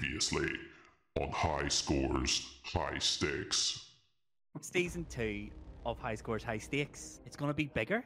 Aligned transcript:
Previously 0.00 0.50
on 1.20 1.30
High 1.30 1.68
Scores, 1.68 2.56
High 2.64 2.98
Stakes. 2.98 3.90
Season 4.60 5.06
two 5.08 5.48
of 5.86 5.98
High 5.98 6.16
Scores, 6.16 6.42
High 6.42 6.58
Stakes. 6.58 7.20
It's 7.26 7.36
going 7.36 7.48
to 7.50 7.54
be 7.54 7.66
bigger. 7.66 8.04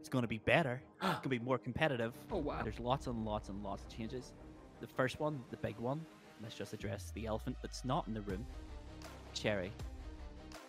It's 0.00 0.08
going 0.08 0.22
to 0.22 0.28
be 0.28 0.38
better. 0.38 0.82
It's 1.02 1.20
going 1.20 1.22
to 1.22 1.28
be 1.28 1.38
more 1.38 1.58
competitive. 1.58 2.12
Oh 2.32 2.38
wow. 2.38 2.62
There's 2.64 2.80
lots 2.80 3.06
and 3.06 3.24
lots 3.24 3.50
and 3.50 3.62
lots 3.62 3.84
of 3.84 3.96
changes. 3.96 4.32
The 4.80 4.88
first 4.88 5.20
one, 5.20 5.40
the 5.50 5.56
big 5.58 5.78
one, 5.78 6.04
let's 6.42 6.56
just 6.56 6.72
address 6.72 7.12
the 7.14 7.26
elephant 7.26 7.56
that's 7.62 7.84
not 7.84 8.08
in 8.08 8.14
the 8.14 8.22
room. 8.22 8.44
Cherry. 9.32 9.70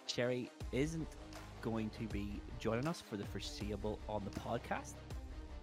Cherry 0.06 0.52
isn't 0.72 1.16
going 1.62 1.90
to 1.98 2.04
be 2.14 2.42
joining 2.60 2.88
us 2.88 3.02
for 3.02 3.18
the 3.18 3.26
foreseeable 3.26 3.98
on 4.08 4.24
the 4.24 4.40
podcast. 4.40 4.94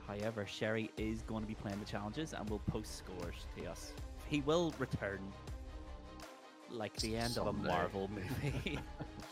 However, 0.07 0.47
Sherry 0.47 0.91
is 0.97 1.23
going 1.23 1.43
to 1.43 1.49
be 1.49 1.55
playing 1.55 1.79
the 1.79 1.87
challenges 1.87 2.33
and 2.33 2.49
will 2.51 2.61
post 2.61 2.97
scores 2.97 3.47
to 3.57 3.67
us. 3.71 3.93
He 4.29 4.41
will 4.41 4.75
return 4.79 5.21
like 6.71 6.97
the 6.97 7.17
end 7.17 7.39
of 7.39 7.47
a 7.47 7.53
Marvel 7.53 8.11
movie. 8.13 8.79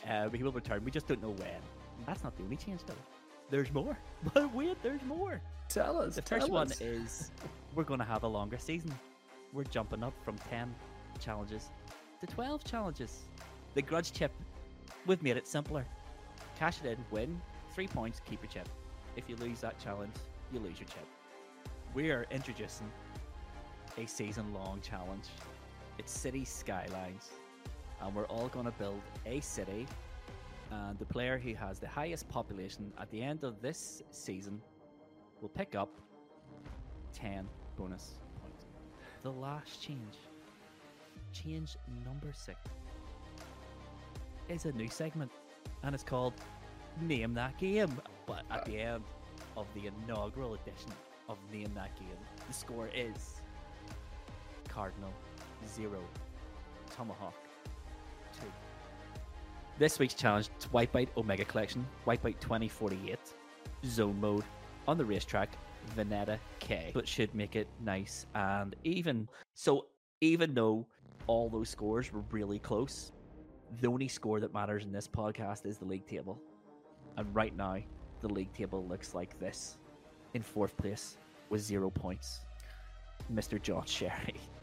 uh, 0.08 0.28
he 0.32 0.42
will 0.42 0.52
return. 0.52 0.84
We 0.84 0.90
just 0.90 1.08
don't 1.08 1.22
know 1.22 1.30
when. 1.30 1.60
That's 2.06 2.22
not 2.22 2.36
the 2.36 2.42
only 2.44 2.56
change, 2.56 2.80
though. 2.86 2.94
There's 3.50 3.72
more. 3.72 3.98
But 4.32 4.54
wait, 4.54 4.82
there's 4.82 5.02
more. 5.02 5.40
Tell 5.68 6.00
us. 6.00 6.16
The 6.16 6.22
first 6.22 6.46
tell 6.46 6.54
one 6.54 6.72
is 6.80 7.30
we're 7.74 7.84
going 7.84 8.00
to 8.00 8.06
have 8.06 8.22
a 8.22 8.28
longer 8.28 8.58
season. 8.58 8.94
We're 9.52 9.64
jumping 9.64 10.02
up 10.02 10.14
from 10.24 10.36
10 10.50 10.74
challenges 11.20 11.68
to 12.20 12.26
12 12.26 12.64
challenges. 12.64 13.22
The 13.74 13.82
grudge 13.82 14.12
chip, 14.12 14.32
we've 15.06 15.22
made 15.22 15.36
it 15.36 15.46
simpler. 15.46 15.84
Cash 16.58 16.78
it 16.84 16.86
in, 16.86 17.04
win, 17.10 17.40
three 17.74 17.86
points, 17.88 18.20
keep 18.24 18.42
your 18.42 18.50
chip. 18.50 18.68
If 19.16 19.28
you 19.28 19.36
lose 19.36 19.60
that 19.60 19.78
challenge, 19.78 20.14
you 20.52 20.60
lose 20.60 20.78
your 20.78 20.88
chip. 20.88 21.06
We 21.92 22.10
are 22.10 22.26
introducing 22.30 22.90
a 23.98 24.06
season 24.06 24.52
long 24.52 24.80
challenge. 24.80 25.24
It's 25.98 26.12
City 26.12 26.44
Skylines, 26.44 27.30
and 28.00 28.14
we're 28.14 28.26
all 28.26 28.48
going 28.48 28.66
to 28.66 28.72
build 28.72 29.00
a 29.27 29.41
city. 29.41 29.86
And 30.70 30.98
the 30.98 31.05
player 31.05 31.38
who 31.38 31.55
has 31.55 31.78
the 31.78 31.86
highest 31.86 32.28
population 32.28 32.92
at 32.98 33.10
the 33.10 33.22
end 33.22 33.44
of 33.44 33.62
this 33.62 34.02
season 34.10 34.60
will 35.41 35.48
pick 35.48 35.74
up 35.74 35.91
10 37.12 37.46
bonus 37.77 38.14
points. 38.42 38.64
The 39.22 39.30
last 39.30 39.80
change, 39.80 40.16
change 41.32 41.76
number 42.04 42.32
six, 42.32 42.58
is 44.48 44.64
a 44.64 44.72
new 44.72 44.88
segment, 44.88 45.30
and 45.84 45.94
it's 45.94 46.04
called 46.04 46.34
Name 47.00 47.34
That 47.34 47.56
Game. 47.58 47.97
But 48.26 48.42
at 48.50 48.64
the 48.64 48.78
end 48.78 49.04
of 49.56 49.66
the 49.74 49.86
inaugural 49.86 50.54
edition 50.54 50.91
of 51.28 51.38
Name 51.52 51.70
That 51.74 51.94
Game, 51.97 52.19
the 52.48 52.52
score 52.52 52.88
is 52.88 53.42
Cardinal 54.75 55.12
0, 55.69 56.03
Tomahawk 56.91 57.34
2. 58.41 58.47
This 59.78 60.00
week's 60.00 60.14
challenge 60.14 60.50
is 60.58 60.66
Wipeout 60.66 61.08
Omega 61.16 61.44
Collection, 61.44 61.86
Wipeout 62.06 62.41
2048, 62.41 63.16
Zone 63.86 64.20
Mode, 64.20 64.42
on 64.89 64.98
the 64.98 65.05
racetrack, 65.05 65.56
Vineta 65.97 66.39
K. 66.58 66.91
But 66.92 67.06
should 67.06 67.33
make 67.34 67.55
it 67.55 67.69
nice 67.84 68.27
and 68.34 68.75
even. 68.83 69.28
So 69.55 69.86
even 70.20 70.55
though 70.55 70.86
all 71.28 71.48
those 71.48 71.69
scores 71.69 72.12
were 72.12 72.25
really 72.33 72.59
close, 72.59 73.12
the 73.81 73.86
only 73.86 74.09
score 74.09 74.41
that 74.41 74.53
matters 74.53 74.84
in 74.84 74.92
this 74.92 75.06
podcast 75.06 75.66
is 75.66 75.78
the 75.78 75.84
league 75.84 76.06
table. 76.06 76.41
And 77.16 77.33
right 77.33 77.56
now, 77.56 77.78
the 78.20 78.28
league 78.28 78.53
table 78.55 78.84
looks 78.86 79.14
like 79.14 79.38
this. 79.38 79.77
In 80.34 80.42
fourth 80.42 80.77
place 80.77 81.16
with 81.48 81.61
zero 81.61 81.91
points, 81.91 82.41
Mr. 83.33 83.62
John 83.62 83.86
Sherry. 83.86 84.34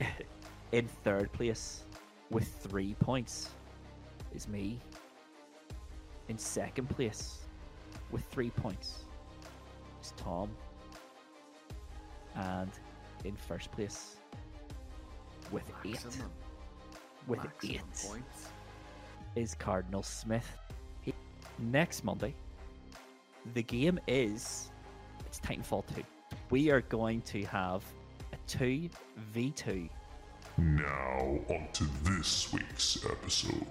In 0.72 0.88
third 1.04 1.32
place 1.32 1.84
with 2.30 2.48
three 2.48 2.94
points 3.00 3.50
is 4.34 4.48
me. 4.48 4.80
In 6.28 6.38
second 6.38 6.88
place 6.88 7.38
with 8.10 8.24
three 8.26 8.50
points 8.50 9.04
is 10.02 10.12
Tom. 10.16 10.50
And 12.34 12.70
in 13.24 13.36
first 13.36 13.70
place 13.70 14.16
with 15.52 15.62
eight 15.84 16.04
with 17.26 17.44
maximum 17.44 17.74
eight 17.74 17.80
points. 18.06 18.48
is 19.36 19.54
Cardinal 19.54 20.02
Smith. 20.02 20.58
He- 21.02 21.14
Next 21.58 22.02
Monday, 22.04 22.34
the 23.54 23.62
game 23.62 24.00
is 24.08 24.70
it's 25.26 25.38
Titanfall 25.40 25.84
2. 25.94 26.02
We 26.50 26.70
are 26.70 26.80
going 26.82 27.20
to 27.22 27.44
have 27.44 27.84
2v2 28.48 29.88
Now, 30.58 31.38
on 31.48 31.66
to 31.72 31.84
this 32.02 32.52
week's 32.52 33.04
episode. 33.04 33.66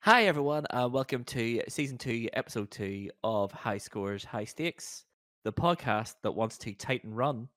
Hi, 0.00 0.24
everyone, 0.24 0.66
and 0.70 0.92
welcome 0.92 1.22
to 1.24 1.62
season 1.68 1.96
two, 1.96 2.28
episode 2.32 2.70
two 2.70 3.10
of 3.22 3.52
High 3.52 3.78
Scores, 3.78 4.24
High 4.24 4.44
Stakes, 4.46 5.04
the 5.44 5.52
podcast 5.52 6.16
that 6.22 6.32
wants 6.32 6.58
to 6.58 6.74
Titan 6.74 7.14
run, 7.14 7.48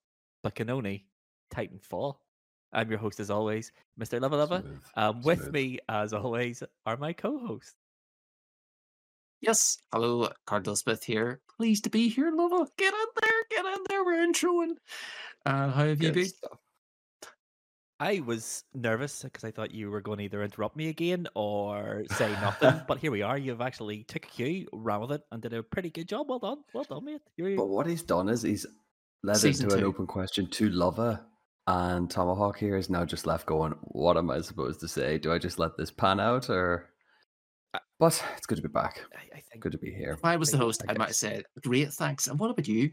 but 0.43 0.53
can 0.53 0.69
only 0.69 1.07
Titan 1.49 1.79
fall. 1.79 2.24
I'm 2.75 2.89
your 2.89 2.99
host, 2.99 3.19
as 3.19 3.31
always, 3.31 3.71
Mr. 3.99 4.19
Lava 4.21 4.35
Lava. 4.35 4.61
Smooth. 4.61 4.81
Um, 4.97 5.21
with 5.23 5.39
Smooth. 5.39 5.53
me, 5.53 5.79
as 5.89 6.13
always, 6.13 6.61
are 6.85 6.97
my 6.97 7.13
co 7.13 7.39
hosts. 7.39 7.73
Yes. 9.41 9.77
Hello, 9.93 10.29
Cardinal 10.45 10.75
Smith 10.75 11.03
here. 11.03 11.39
Pleased 11.57 11.85
to 11.85 11.89
be 11.89 12.09
here, 12.09 12.31
Luvva. 12.31 12.67
Get 12.77 12.93
in 12.93 13.05
there, 13.21 13.43
get 13.49 13.65
in 13.65 13.83
there. 13.89 14.03
We're 14.03 14.27
introing. 14.27 14.71
Uh, 15.45 15.71
how 15.71 15.85
have 15.85 16.01
you 16.01 16.11
been? 16.11 16.27
stuff. 16.27 16.57
I 17.97 18.19
was 18.19 18.63
nervous 18.73 19.23
because 19.23 19.45
I 19.45 19.51
thought 19.51 19.71
you 19.71 19.89
were 19.89 20.01
going 20.01 20.17
to 20.17 20.25
either 20.25 20.43
interrupt 20.43 20.75
me 20.75 20.89
again 20.89 21.27
or 21.33 22.03
say 22.11 22.29
nothing, 22.41 22.81
but 22.89 22.97
here 22.97 23.11
we 23.11 23.21
are. 23.21 23.37
You've 23.37 23.61
actually 23.61 24.03
took 24.03 24.25
a 24.25 24.27
cue, 24.27 24.67
ran 24.73 24.99
with 24.99 25.13
it, 25.13 25.21
and 25.31 25.41
did 25.41 25.53
a 25.53 25.63
pretty 25.63 25.91
good 25.91 26.09
job. 26.09 26.27
Well 26.27 26.39
done, 26.39 26.57
well 26.73 26.83
done, 26.83 27.05
mate. 27.05 27.21
You're, 27.37 27.55
But 27.55 27.69
what 27.69 27.87
he's 27.87 28.03
done 28.03 28.27
is 28.27 28.41
he's 28.41 28.65
led 29.23 29.37
Season 29.37 29.65
into 29.67 29.77
an 29.77 29.83
open 29.85 30.07
question 30.07 30.47
to 30.47 30.69
Luvva, 30.69 31.21
and 31.67 32.09
Tomahawk 32.09 32.57
here 32.57 32.77
is 32.77 32.89
now 32.89 33.05
just 33.05 33.25
left 33.25 33.45
going, 33.45 33.73
What 33.81 34.17
am 34.17 34.29
I 34.29 34.41
supposed 34.41 34.79
to 34.81 34.87
say? 34.87 35.17
Do 35.17 35.31
I 35.31 35.37
just 35.37 35.59
let 35.59 35.77
this 35.77 35.91
pan 35.91 36.19
out 36.19 36.49
or. 36.49 36.89
Uh, 37.73 37.79
But 37.99 38.23
it's 38.37 38.45
good 38.45 38.57
to 38.57 38.61
be 38.61 38.67
back. 38.67 39.01
I, 39.15 39.37
I 39.37 39.39
think 39.39 39.63
Good 39.63 39.71
to 39.71 39.77
be 39.77 39.91
here. 39.93 40.11
If 40.11 40.25
I 40.25 40.35
was 40.35 40.51
the 40.51 40.57
host, 40.57 40.83
I 40.87 40.93
I 40.93 40.97
might 40.97 41.07
have 41.07 41.15
said, 41.15 41.43
great, 41.63 41.91
thanks. 41.93 42.27
And 42.27 42.39
what 42.39 42.51
about 42.51 42.67
you, 42.67 42.91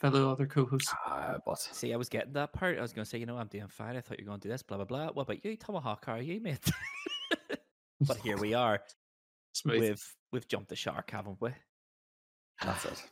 fellow 0.00 0.30
other 0.30 0.46
co 0.46 0.64
hosts? 0.64 0.92
Uh, 1.06 1.38
but 1.44 1.58
See, 1.58 1.92
I 1.92 1.96
was 1.96 2.08
getting 2.08 2.32
that 2.32 2.52
part. 2.52 2.78
I 2.78 2.82
was 2.82 2.92
going 2.92 3.04
to 3.04 3.10
say, 3.10 3.18
you 3.18 3.26
know, 3.26 3.36
I'm 3.36 3.48
doing 3.48 3.68
fine. 3.68 3.96
I 3.96 4.00
thought 4.00 4.18
you 4.18 4.24
were 4.24 4.30
going 4.30 4.40
to 4.40 4.48
do 4.48 4.52
this, 4.52 4.62
blah, 4.62 4.78
blah, 4.78 4.86
blah. 4.86 5.10
What 5.12 5.22
about 5.22 5.44
you, 5.44 5.56
Tomahawk? 5.56 6.06
How 6.06 6.14
are 6.14 6.22
you, 6.22 6.40
mate? 6.40 6.58
but 8.00 8.16
here 8.18 8.38
we 8.38 8.54
are. 8.54 8.80
Smooth. 9.52 9.80
We've, 9.80 10.14
we've 10.32 10.48
jumped 10.48 10.70
the 10.70 10.76
shark, 10.76 11.10
haven't 11.10 11.36
we? 11.40 11.50
that's 12.62 12.84
it. 12.86 13.02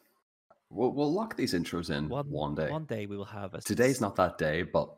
We'll, 0.71 0.93
we'll 0.93 1.13
lock 1.13 1.37
these 1.37 1.53
intros 1.53 1.91
in 1.91 2.09
one, 2.09 2.55
day. 2.55 2.71
One 2.71 2.85
day 2.85 3.07
we 3.07 3.17
will 3.17 3.25
have 3.25 3.55
a. 3.55 3.61
Today's 3.61 4.01
not 4.01 4.17
that 4.17 4.39
day, 4.39 4.63
but 4.63 4.97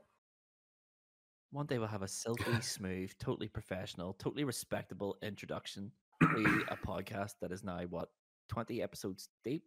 One 1.50 1.66
day 1.66 1.78
we'll 1.78 1.88
have 1.88 2.03
a 2.03 2.09
silky 2.09 2.44
smooth, 2.60 3.12
totally 3.19 3.49
professional, 3.49 4.12
totally 4.15 4.44
respectable 4.44 5.16
introduction 5.22 5.91
to 6.22 6.65
a 6.69 6.77
podcast 6.77 7.33
that 7.41 7.53
is 7.53 7.65
now, 7.65 7.81
what, 7.88 8.10
20 8.50 8.83
episodes 8.83 9.28
deep? 9.43 9.65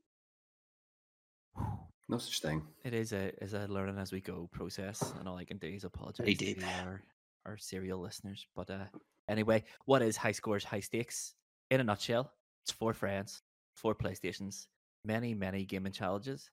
no 2.08 2.18
such 2.18 2.42
thing. 2.42 2.64
It 2.84 2.94
is 2.94 3.14
a 3.14 3.32
is 3.44 3.54
a 3.54 3.68
learning 3.68 3.98
as 3.98 4.12
we 4.12 4.22
go 4.22 4.50
process, 4.52 5.14
and 5.20 5.28
all 5.28 5.38
I 5.38 5.46
can 5.46 5.58
do 5.58 5.68
is 5.68 5.84
apologize 5.84 6.38
to 6.38 6.64
our 6.84 7.02
our 7.46 7.58
serial 7.58 8.00
listeners. 8.00 8.46
But 8.56 8.70
uh, 8.70 8.86
anyway, 9.28 9.64
what 9.86 10.02
is 10.02 10.18
high 10.18 10.32
scores, 10.32 10.64
high 10.64 10.80
stakes? 10.80 11.34
In 11.72 11.80
a 11.80 11.84
nutshell, 11.84 12.32
it's 12.64 12.72
four 12.72 12.94
friends, 12.94 13.42
four 13.76 13.96
PlayStations, 13.96 14.68
many 15.06 15.34
many 15.34 15.66
gaming 15.66 15.92
challenges, 15.92 16.50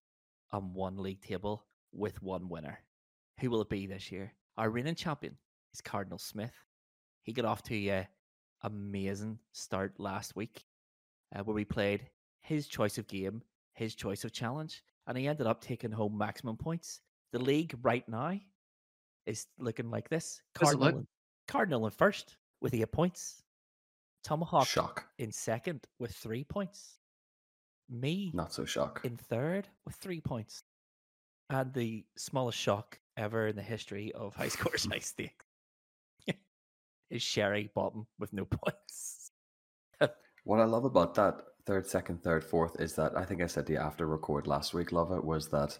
on 0.52 0.74
one 0.74 0.96
league 0.96 1.22
table 1.22 1.64
with 1.92 2.22
one 2.22 2.48
winner. 2.48 2.78
Who 3.40 3.50
will 3.50 3.62
it 3.62 3.70
be 3.70 3.86
this 3.86 4.12
year? 4.12 4.32
Our 4.56 4.70
reigning 4.70 4.94
champion 4.94 5.36
is 5.72 5.80
Cardinal 5.80 6.18
Smith. 6.18 6.52
He 7.22 7.32
got 7.32 7.44
off 7.44 7.62
to 7.64 7.88
a 7.88 8.08
amazing 8.62 9.38
start 9.52 9.98
last 9.98 10.36
week, 10.36 10.64
uh, 11.34 11.42
where 11.42 11.54
we 11.54 11.64
played 11.64 12.08
his 12.40 12.66
choice 12.66 12.98
of 12.98 13.06
game, 13.08 13.42
his 13.72 13.94
choice 13.94 14.24
of 14.24 14.32
challenge, 14.32 14.82
and 15.06 15.16
he 15.16 15.26
ended 15.26 15.46
up 15.46 15.60
taking 15.60 15.90
home 15.90 16.16
maximum 16.16 16.56
points. 16.56 17.00
The 17.32 17.38
league 17.38 17.74
right 17.82 18.06
now 18.08 18.38
is 19.26 19.46
looking 19.58 19.90
like 19.90 20.08
this: 20.08 20.42
Cardinal, 20.54 20.88
in, 20.88 21.06
Cardinal 21.48 21.86
in 21.86 21.92
first 21.92 22.36
with 22.60 22.74
eight 22.74 22.92
points, 22.92 23.42
Tomahawk 24.22 24.68
Shock. 24.68 25.06
in 25.18 25.32
second 25.32 25.86
with 25.98 26.12
three 26.12 26.44
points, 26.44 26.98
me 27.92 28.30
Not 28.34 28.52
so 28.52 28.64
shock. 28.64 29.00
in 29.04 29.16
third 29.16 29.68
with 29.84 29.94
three 29.96 30.20
points, 30.20 30.62
and 31.50 31.72
the 31.72 32.04
smallest 32.16 32.58
shock 32.58 32.98
ever 33.16 33.48
in 33.48 33.56
the 33.56 33.62
history 33.62 34.12
of 34.12 34.34
high 34.34 34.48
scores, 34.48 34.84
high 34.90 34.98
stakes 34.98 35.44
is 37.10 37.22
Sherry 37.22 37.70
bottom 37.74 38.06
with 38.18 38.32
no 38.32 38.44
points. 38.50 39.30
What 40.44 40.58
I 40.60 40.64
love 40.64 40.84
about 40.84 41.14
that 41.14 41.36
third, 41.66 41.86
second, 41.86 42.22
third, 42.24 42.42
fourth 42.42 42.80
is 42.80 42.94
that 42.96 43.16
I 43.16 43.24
think 43.24 43.40
I 43.42 43.46
said 43.46 43.66
to 43.68 43.74
you 43.74 43.78
after 43.78 44.06
record 44.06 44.48
last 44.48 44.74
week, 44.74 44.90
love 44.90 45.12
it, 45.12 45.22
was 45.24 45.48
that 45.50 45.78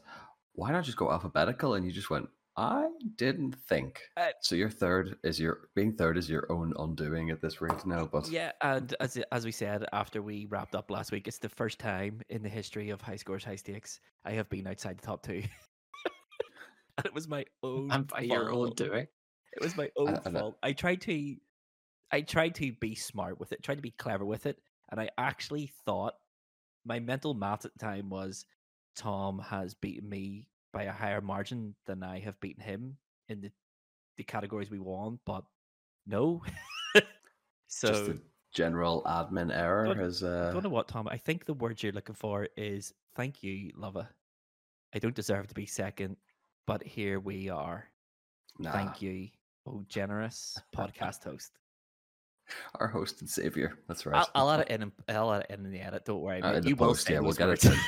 why 0.54 0.70
not 0.70 0.84
just 0.84 0.96
go 0.98 1.10
alphabetical? 1.10 1.74
And 1.74 1.84
you 1.84 1.90
just 1.90 2.10
went, 2.10 2.28
I 2.56 2.88
didn't 3.16 3.54
think. 3.66 4.00
Uh, 4.16 4.28
so 4.42 4.54
your 4.54 4.68
third 4.68 5.16
is 5.24 5.40
your 5.40 5.68
being 5.74 5.92
third 5.94 6.18
is 6.18 6.28
your 6.28 6.50
own 6.52 6.74
undoing 6.78 7.30
at 7.30 7.40
this 7.40 7.60
rate 7.62 7.86
now. 7.86 8.04
But 8.04 8.28
Yeah, 8.30 8.52
and 8.60 8.94
as 9.00 9.18
as 9.32 9.44
we 9.46 9.52
said 9.52 9.86
after 9.92 10.20
we 10.20 10.46
wrapped 10.46 10.74
up 10.74 10.90
last 10.90 11.12
week, 11.12 11.26
it's 11.28 11.38
the 11.38 11.48
first 11.48 11.78
time 11.78 12.20
in 12.28 12.42
the 12.42 12.48
history 12.50 12.90
of 12.90 13.00
high 13.00 13.16
scores, 13.16 13.42
high 13.44 13.56
stakes 13.56 14.00
I 14.24 14.32
have 14.32 14.50
been 14.50 14.66
outside 14.66 14.98
the 14.98 15.06
top 15.06 15.22
two. 15.22 15.42
and 16.98 17.06
it 17.06 17.14
was 17.14 17.26
my 17.26 17.44
own 17.62 17.90
I'm 17.90 18.04
by 18.04 18.20
your 18.20 18.50
own 18.50 18.66
fault. 18.66 18.76
doing. 18.76 19.06
It 19.54 19.62
was 19.62 19.76
my 19.76 19.90
own 19.96 20.08
and 20.24 20.36
I- 20.36 20.40
fault. 20.40 20.56
I 20.62 20.72
tried 20.72 21.00
to, 21.02 21.36
I 22.10 22.20
tried 22.20 22.54
to 22.56 22.72
be 22.72 22.94
smart 22.94 23.40
with 23.40 23.52
it, 23.52 23.62
tried 23.62 23.76
to 23.76 23.82
be 23.82 23.90
clever 23.92 24.24
with 24.26 24.44
it, 24.46 24.58
and 24.90 25.00
I 25.00 25.08
actually 25.16 25.72
thought 25.86 26.14
my 26.84 27.00
mental 27.00 27.32
math 27.32 27.64
at 27.64 27.72
the 27.72 27.78
time 27.78 28.10
was 28.10 28.44
Tom 28.94 29.38
has 29.38 29.72
beaten 29.74 30.08
me 30.08 30.48
by 30.72 30.84
a 30.84 30.92
higher 30.92 31.20
margin 31.20 31.74
than 31.86 32.02
I 32.02 32.20
have 32.20 32.38
beaten 32.40 32.62
him 32.62 32.96
in 33.28 33.40
the 33.40 33.50
the 34.18 34.24
categories 34.24 34.70
we 34.70 34.78
won, 34.78 35.18
but 35.24 35.44
no. 36.06 36.42
so 37.68 37.88
just 37.88 38.08
a 38.10 38.18
general 38.54 39.02
admin 39.06 39.54
error 39.54 39.86
Don't- 39.86 39.98
has 39.98 40.22
I 40.22 40.28
uh, 40.28 40.52
don't 40.52 40.62
know 40.64 40.68
what, 40.68 40.88
Tom. 40.88 41.08
I 41.08 41.16
think 41.16 41.44
the 41.46 41.54
word 41.54 41.82
you're 41.82 41.92
looking 41.92 42.14
for 42.14 42.46
is 42.56 42.92
thank 43.16 43.42
you, 43.42 43.72
Luvva. 43.78 44.06
I 44.94 44.98
don't 44.98 45.14
deserve 45.14 45.46
to 45.48 45.54
be 45.54 45.64
second, 45.64 46.16
but 46.66 46.82
here 46.82 47.20
we 47.20 47.48
are. 47.48 47.88
nah, 48.58 48.72
Thank 48.72 49.00
you, 49.00 49.28
oh 49.66 49.82
generous 49.88 50.58
podcast 50.76 51.24
host. 51.24 51.52
our 52.78 52.88
host 52.88 53.22
and 53.22 53.30
savior. 53.30 53.78
That's 53.88 54.04
right. 54.04 54.16
I'll, 54.34 54.48
I'll 54.48 54.50
add 54.50 54.60
it 54.68 54.68
in. 54.68 54.82
and- 54.82 54.92
I'll 55.08 55.32
add 55.32 55.46
it 55.48 55.54
in 55.58 55.70
the 55.70 55.80
edit. 55.80 56.04
Don't 56.04 56.20
worry. 56.20 56.42
Uh, 56.42 56.60
you 56.62 56.76
will 56.76 56.88
post, 56.88 57.08
yeah, 57.08 57.20
we'll 57.20 57.32
get 57.32 57.48
it 57.48 57.64
words. 57.64 57.78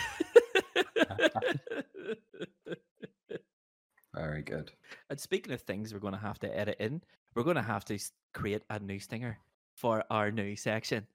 Very 4.14 4.42
good. 4.42 4.70
and 5.10 5.18
speaking 5.18 5.52
of 5.52 5.62
things 5.62 5.92
we're 5.92 6.00
going 6.00 6.14
to 6.14 6.18
have 6.18 6.38
to 6.40 6.58
edit 6.58 6.76
in, 6.78 7.02
we're 7.34 7.42
going 7.42 7.56
to 7.56 7.62
have 7.62 7.84
to 7.86 7.98
create 8.32 8.62
a 8.70 8.78
new 8.78 8.98
stinger 8.98 9.38
for 9.76 10.04
our 10.10 10.30
new 10.30 10.54
section, 10.54 11.06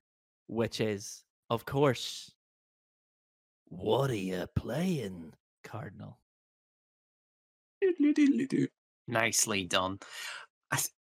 which 0.48 0.81
is, 0.81 1.24
of 1.50 1.66
course, 1.66 2.31
what 3.69 4.10
are 4.10 4.16
you 4.16 4.46
playing, 4.56 5.34
Cardinal? 5.63 6.19
Nicely 9.07 9.63
done. 9.63 10.00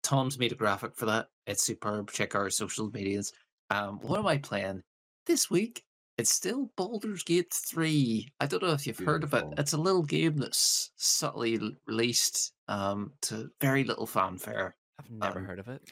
Tom's 0.02 0.38
made 0.38 0.52
a 0.52 0.56
graphic 0.56 0.94
for 0.96 1.06
that. 1.06 1.28
It's 1.46 1.62
superb. 1.62 2.10
Check 2.10 2.34
our 2.34 2.50
social 2.50 2.90
medias. 2.90 3.32
Um, 3.70 4.00
what 4.02 4.18
am 4.18 4.26
I 4.26 4.38
playing 4.38 4.82
this 5.26 5.48
week? 5.50 5.84
It's 6.18 6.30
still 6.30 6.70
Baldur's 6.76 7.22
Gate 7.22 7.52
3. 7.52 8.32
I 8.38 8.46
don't 8.46 8.62
know 8.62 8.72
if 8.72 8.86
you've 8.86 8.98
heard 8.98 9.24
of 9.24 9.32
it. 9.34 9.44
It's 9.56 9.72
a 9.72 9.78
little 9.78 10.02
game 10.02 10.36
that's 10.36 10.90
subtly 10.96 11.58
released 11.86 12.52
um, 12.68 13.12
to 13.22 13.50
very 13.60 13.82
little 13.84 14.06
fanfare. 14.06 14.76
I've 14.98 15.10
never 15.10 15.38
Um, 15.40 15.46
heard 15.46 15.58
of 15.58 15.68
it. 15.68 15.82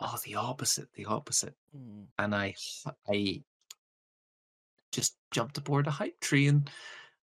Oh, 0.00 0.18
the 0.24 0.34
opposite, 0.34 0.92
the 0.94 1.06
opposite. 1.06 1.54
Mm. 1.76 2.06
And 2.18 2.34
I, 2.34 2.54
I 3.08 3.42
just 4.92 5.16
jumped 5.30 5.56
aboard 5.56 5.86
a 5.86 5.90
hype 5.92 6.18
train, 6.20 6.66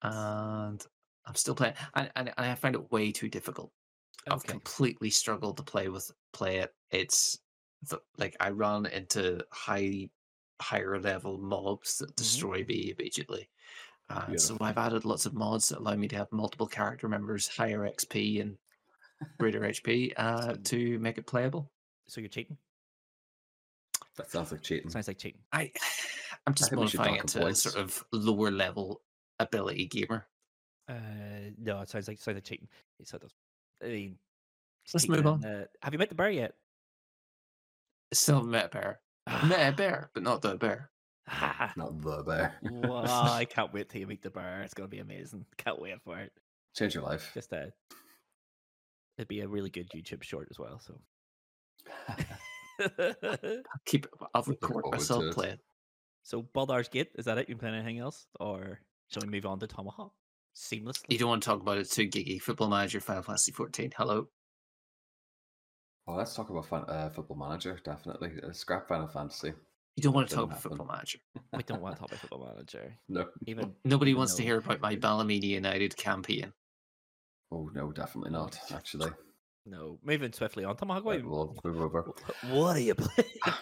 and 0.03 0.87
I'm 1.27 1.35
still 1.35 1.55
playing. 1.57 1.75
And, 1.95 2.11
and 2.15 2.33
I 2.39 2.55
find 2.55 2.77
it 2.77 2.93
way 2.93 3.11
too 3.13 3.29
difficult. 3.29 3.73
I've 4.31 4.45
completely 4.45 5.11
struggled 5.11 5.57
to 5.57 5.63
play 5.63 5.89
with 5.89 6.11
play 6.33 6.59
it. 6.59 6.75
It's 6.91 7.39
the, 7.89 8.01
like 8.17 8.37
I 8.41 8.51
run 8.51 8.87
into 8.87 9.45
high 9.51 10.09
higher 10.61 10.99
level 11.01 11.39
mobs 11.39 11.99
that 11.99 12.17
destroy 12.17 12.65
me 12.69 12.95
immediately. 12.97 13.49
Uh, 14.09 14.37
so 14.37 14.57
I've 14.61 14.79
added 14.79 15.05
lots 15.05 15.27
of 15.27 15.35
mods 15.35 15.69
that 15.69 15.79
allow 15.79 15.97
me 15.97 16.09
to 16.09 16.17
have 16.17 16.31
multiple 16.31 16.67
character 16.67 17.09
members, 17.09 17.49
higher 17.49 17.81
XP 17.81 18.41
and 18.41 18.57
greater 19.39 19.61
HP 19.63 20.13
uh, 20.17 20.55
to 20.65 20.99
make 21.01 21.19
it 21.19 21.27
playable. 21.27 21.71
So 22.09 22.21
you're 22.21 22.29
cheating? 22.29 22.57
that 24.17 24.31
sounds 24.31 24.53
like 24.53 24.63
cheating. 24.63 24.89
Sounds 24.91 25.09
like 25.09 25.19
cheating. 25.19 25.41
I 25.53 25.73
I'm 26.47 26.55
just 26.55 26.71
should 26.71 26.79
modifying 26.79 27.17
it 27.17 27.27
to 27.29 27.47
a 27.47 27.55
sort 27.55 27.77
of 27.77 28.03
lower 28.13 28.51
level 28.51 29.03
ability 29.41 29.87
gamer. 29.87 30.27
Uh, 30.89 31.51
no, 31.59 31.81
it 31.81 31.89
sounds 31.89 32.07
like 32.07 32.19
sounds 32.21 32.37
like 32.37 32.45
cheating. 32.45 32.69
So 33.03 33.17
it 33.17 33.23
does. 33.23 33.35
I 33.83 33.89
mean, 33.89 34.19
Let's 34.95 35.09
move 35.09 35.21
in, 35.21 35.27
Uh, 35.27 35.65
have 35.83 35.93
you 35.93 35.99
met 35.99 36.09
the 36.09 36.15
bear 36.15 36.31
yet? 36.31 36.55
Still 38.13 38.37
haven't 38.37 38.51
met 38.51 38.67
a 38.67 38.69
bear. 38.69 39.01
I've 39.27 39.49
met 39.49 39.73
a 39.73 39.77
bear, 39.77 40.11
but 40.15 40.23
not 40.23 40.43
the 40.43 40.57
bear. 40.57 40.91
Ah, 41.29 41.73
Not 41.77 42.01
the 42.03 42.23
bear. 42.23 42.55
wow, 42.63 43.33
I 43.33 43.45
can't 43.51 43.73
wait 43.73 43.89
till 43.89 44.01
you 44.01 44.07
meet 44.07 44.23
the 44.23 44.31
bear. 44.31 44.63
It's 44.63 44.75
gonna 44.75 44.89
be 44.89 45.01
amazing. 45.01 45.45
Can't 45.57 45.81
wait 45.81 46.01
for 46.05 46.19
it. 46.19 46.33
Change 46.77 46.95
your 46.95 47.03
life. 47.03 47.33
Just 47.35 47.53
uh, 47.53 47.67
it'd 49.19 49.27
be 49.29 49.41
a 49.41 49.49
really 49.49 49.71
good 49.71 49.89
YouTube 49.91 50.23
short 50.23 50.47
as 50.51 50.59
well. 50.59 50.79
So. 50.79 51.01
I'll 52.09 52.17
keep 53.87 54.05
it. 54.07 54.11
I'll 54.35 54.43
record 54.43 54.85
myself 54.93 55.23
to 55.23 55.29
it. 55.31 55.35
playing. 55.35 55.59
so 56.23 56.43
Baldur's 56.43 56.89
Gate 56.89 57.11
is 57.17 57.25
that 57.25 57.39
it? 57.39 57.49
You 57.49 57.57
playing 57.57 57.75
anything 57.75 57.99
else, 57.99 58.27
or 58.39 58.81
shall 59.09 59.23
we 59.23 59.29
move 59.29 59.47
on 59.47 59.59
to 59.61 59.67
Tomahawk 59.67 60.13
seamlessly? 60.57 61.05
You 61.09 61.19
don't 61.19 61.29
want 61.31 61.43
to 61.43 61.49
talk 61.49 61.61
about 61.61 61.79
it 61.79 61.91
too 61.91 62.07
giggy. 62.09 62.41
Football 62.41 62.69
Manager, 62.69 63.01
Final 63.01 63.23
Fantasy 63.23 63.51
14. 63.53 63.93
Hello. 63.97 64.29
Well, 66.07 66.17
let's 66.17 66.35
talk 66.35 66.51
about 66.51 66.67
fan, 66.67 66.85
uh, 66.89 67.11
Football 67.11 67.37
Manager. 67.37 67.79
Definitely, 67.83 68.33
uh, 68.47 68.53
scrap 68.53 68.87
Final 68.89 69.09
Fantasy. 69.09 69.53
You 69.97 70.03
don't 70.03 70.13
want 70.15 70.29
to 70.29 70.35
talk 70.35 70.45
about 70.45 70.57
happen. 70.59 70.71
Football 70.71 70.87
Manager. 70.89 71.19
we 71.57 71.63
don't 71.65 71.81
want 71.81 71.97
to 71.97 72.01
talk 72.01 72.09
about 72.11 72.21
Football 72.21 72.53
Manager. 72.55 72.95
No. 73.09 73.27
Even 73.47 73.75
Nobody 73.85 74.15
wants 74.15 74.35
to 74.35 74.43
hear 74.43 74.59
about 74.59 74.81
my 74.81 74.95
Ballymena 74.97 75.47
United 75.47 75.97
campaign. 75.97 76.53
Oh 77.51 77.71
no, 77.75 77.91
definitely 77.93 78.31
not. 78.33 78.59
Actually, 78.73 79.11
No, 79.65 79.99
moving 80.03 80.33
swiftly 80.33 80.65
on. 80.65 80.77
Tomahawk, 80.77 81.05
Right, 81.05 81.25
what, 81.25 81.65
we'll 81.65 81.73
move 81.73 81.83
over. 81.83 82.13
what 82.51 82.77
are 82.77 82.81
you 82.81 82.95
playing? 82.95 83.31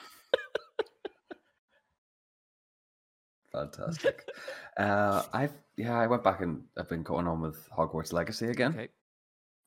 Fantastic. 3.52 4.28
uh, 4.76 5.22
I've 5.32 5.52
yeah, 5.76 5.98
I 5.98 6.06
went 6.06 6.24
back 6.24 6.40
and 6.40 6.64
I've 6.76 6.88
been 6.88 7.02
going 7.02 7.26
on 7.26 7.40
with 7.40 7.68
Hogwarts 7.70 8.12
Legacy 8.12 8.48
again. 8.48 8.72
okay. 8.72 8.88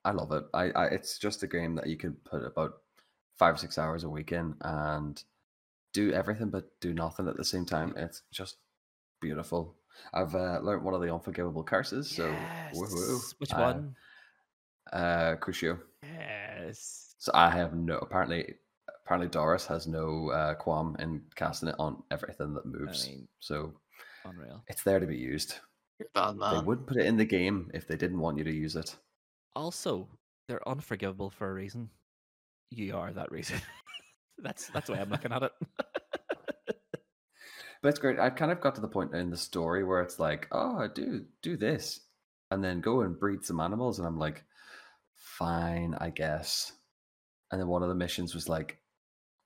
I 0.05 0.11
love 0.11 0.31
it. 0.31 0.45
I, 0.53 0.69
I 0.71 0.85
it's 0.87 1.17
just 1.17 1.43
a 1.43 1.47
game 1.47 1.75
that 1.75 1.87
you 1.87 1.97
can 1.97 2.13
put 2.25 2.43
about 2.45 2.73
five 3.37 3.55
or 3.55 3.57
six 3.57 3.77
hours 3.77 4.03
a 4.03 4.09
week 4.09 4.31
in 4.31 4.55
and 4.61 5.21
do 5.93 6.11
everything 6.13 6.49
but 6.49 6.69
do 6.81 6.93
nothing 6.93 7.27
at 7.27 7.37
the 7.37 7.43
same 7.45 7.65
time. 7.65 7.93
It's 7.97 8.21
just 8.31 8.57
beautiful. 9.21 9.75
I've 10.13 10.35
uh, 10.35 10.59
learned 10.61 10.83
one 10.83 10.93
of 10.93 11.01
the 11.01 11.13
unforgivable 11.13 11.63
curses, 11.63 12.09
so 12.09 12.29
woohoo. 12.73 13.13
Yes. 13.23 13.35
Which 13.39 13.53
Uh, 13.53 13.57
one? 13.57 13.95
Uh, 14.93 15.35
Crucio. 15.37 15.79
Yes. 16.03 17.15
So 17.17 17.31
I 17.33 17.49
have 17.49 17.73
no 17.73 17.97
apparently 17.97 18.55
apparently 19.03 19.27
Doris 19.29 19.65
has 19.65 19.87
no 19.87 20.29
uh, 20.29 20.55
qualm 20.55 20.95
in 20.99 21.21
casting 21.35 21.69
it 21.69 21.75
on 21.79 22.03
everything 22.11 22.53
that 22.53 22.65
moves. 22.65 23.07
mean- 23.07 23.27
so 23.39 23.73
Unreal. 24.25 24.63
it's 24.67 24.83
there 24.83 24.99
to 24.99 25.07
be 25.07 25.17
used. 25.17 25.55
You're 25.99 26.09
a 26.15 26.33
bad 26.33 26.35
They 26.35 26.55
man. 26.57 26.65
would 26.65 26.85
put 26.87 26.97
it 26.97 27.05
in 27.05 27.17
the 27.17 27.25
game 27.25 27.71
if 27.73 27.87
they 27.87 27.95
didn't 27.97 28.19
want 28.19 28.37
you 28.37 28.43
to 28.43 28.53
use 28.53 28.75
it. 28.75 28.95
Also, 29.57 30.07
they're 30.47 30.67
unforgivable 30.69 31.31
for 31.31 31.49
a 31.49 31.53
reason. 31.53 31.89
You 32.69 32.95
are 32.95 33.11
that 33.11 33.31
reason. 33.31 33.59
that's 34.37 34.67
that's 34.67 34.87
way 34.87 34.99
I'm 34.99 35.09
looking 35.09 35.31
at 35.31 35.43
it. 35.43 35.51
But 37.81 37.89
it's 37.89 37.99
great. 37.99 38.17
I've 38.17 38.35
kind 38.35 38.51
of 38.51 38.59
got 38.59 38.73
to 38.75 38.81
the 38.81 38.87
point 38.87 39.13
in 39.13 39.29
the 39.29 39.37
story 39.37 39.83
where 39.83 40.01
it's 40.01 40.17
like, 40.17 40.47
oh, 40.51 40.87
do 40.87 41.25
do 41.43 41.55
this, 41.55 42.01
and 42.49 42.63
then 42.63 42.81
go 42.81 43.01
and 43.01 43.19
breed 43.19 43.43
some 43.43 43.59
animals, 43.59 43.99
and 43.99 44.07
I'm 44.07 44.17
like, 44.17 44.43
fine, 45.15 45.95
I 45.99 46.09
guess. 46.09 46.73
And 47.51 47.61
then 47.61 47.67
one 47.67 47.83
of 47.83 47.89
the 47.89 47.95
missions 47.95 48.33
was 48.33 48.49
like, 48.49 48.79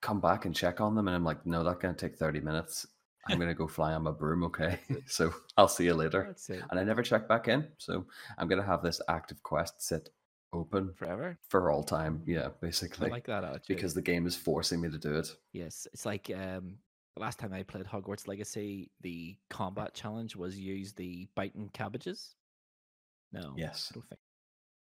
come 0.01 0.21
back 0.21 0.45
and 0.45 0.55
check 0.55 0.79
on 0.79 0.95
them, 0.95 1.09
and 1.09 1.15
I'm 1.15 1.25
like, 1.25 1.45
no, 1.45 1.61
that's 1.63 1.79
gonna 1.79 1.93
take 1.93 2.15
thirty 2.15 2.39
minutes. 2.39 2.87
I'm 3.29 3.39
gonna 3.39 3.53
go 3.53 3.67
fly 3.67 3.93
on 3.93 4.03
my 4.03 4.11
broom, 4.11 4.43
okay? 4.45 4.79
so 5.07 5.33
I'll 5.57 5.67
see 5.67 5.85
you 5.85 5.93
later. 5.93 6.35
And 6.49 6.79
I 6.79 6.83
never 6.83 7.01
check 7.03 7.27
back 7.27 7.47
in, 7.47 7.67
so 7.77 8.05
I'm 8.37 8.47
gonna 8.47 8.63
have 8.65 8.81
this 8.83 9.01
active 9.07 9.41
quest 9.43 9.81
sit 9.81 10.09
open 10.53 10.93
Forever. 10.95 11.37
for 11.47 11.71
all 11.71 11.83
time. 11.83 12.23
Yeah, 12.25 12.47
I 12.47 12.49
basically, 12.61 13.09
like 13.09 13.25
that 13.27 13.43
attitude. 13.43 13.67
because 13.67 13.93
the 13.93 14.01
game 14.01 14.25
is 14.27 14.35
forcing 14.35 14.81
me 14.81 14.89
to 14.89 14.97
do 14.97 15.15
it. 15.15 15.29
yes, 15.53 15.87
it's 15.93 16.05
like 16.05 16.29
um 16.35 16.77
the 17.15 17.21
last 17.21 17.39
time 17.39 17.53
I 17.53 17.63
played 17.63 17.85
Hogwarts 17.85 18.27
Legacy, 18.27 18.89
the 19.01 19.35
combat 19.49 19.93
challenge 19.93 20.35
was 20.35 20.57
use 20.57 20.93
the 20.93 21.27
biting 21.35 21.69
cabbages. 21.73 22.35
No. 23.33 23.53
Yes. 23.57 23.91
I 23.91 23.95
don't 23.95 24.07
think 24.09 24.19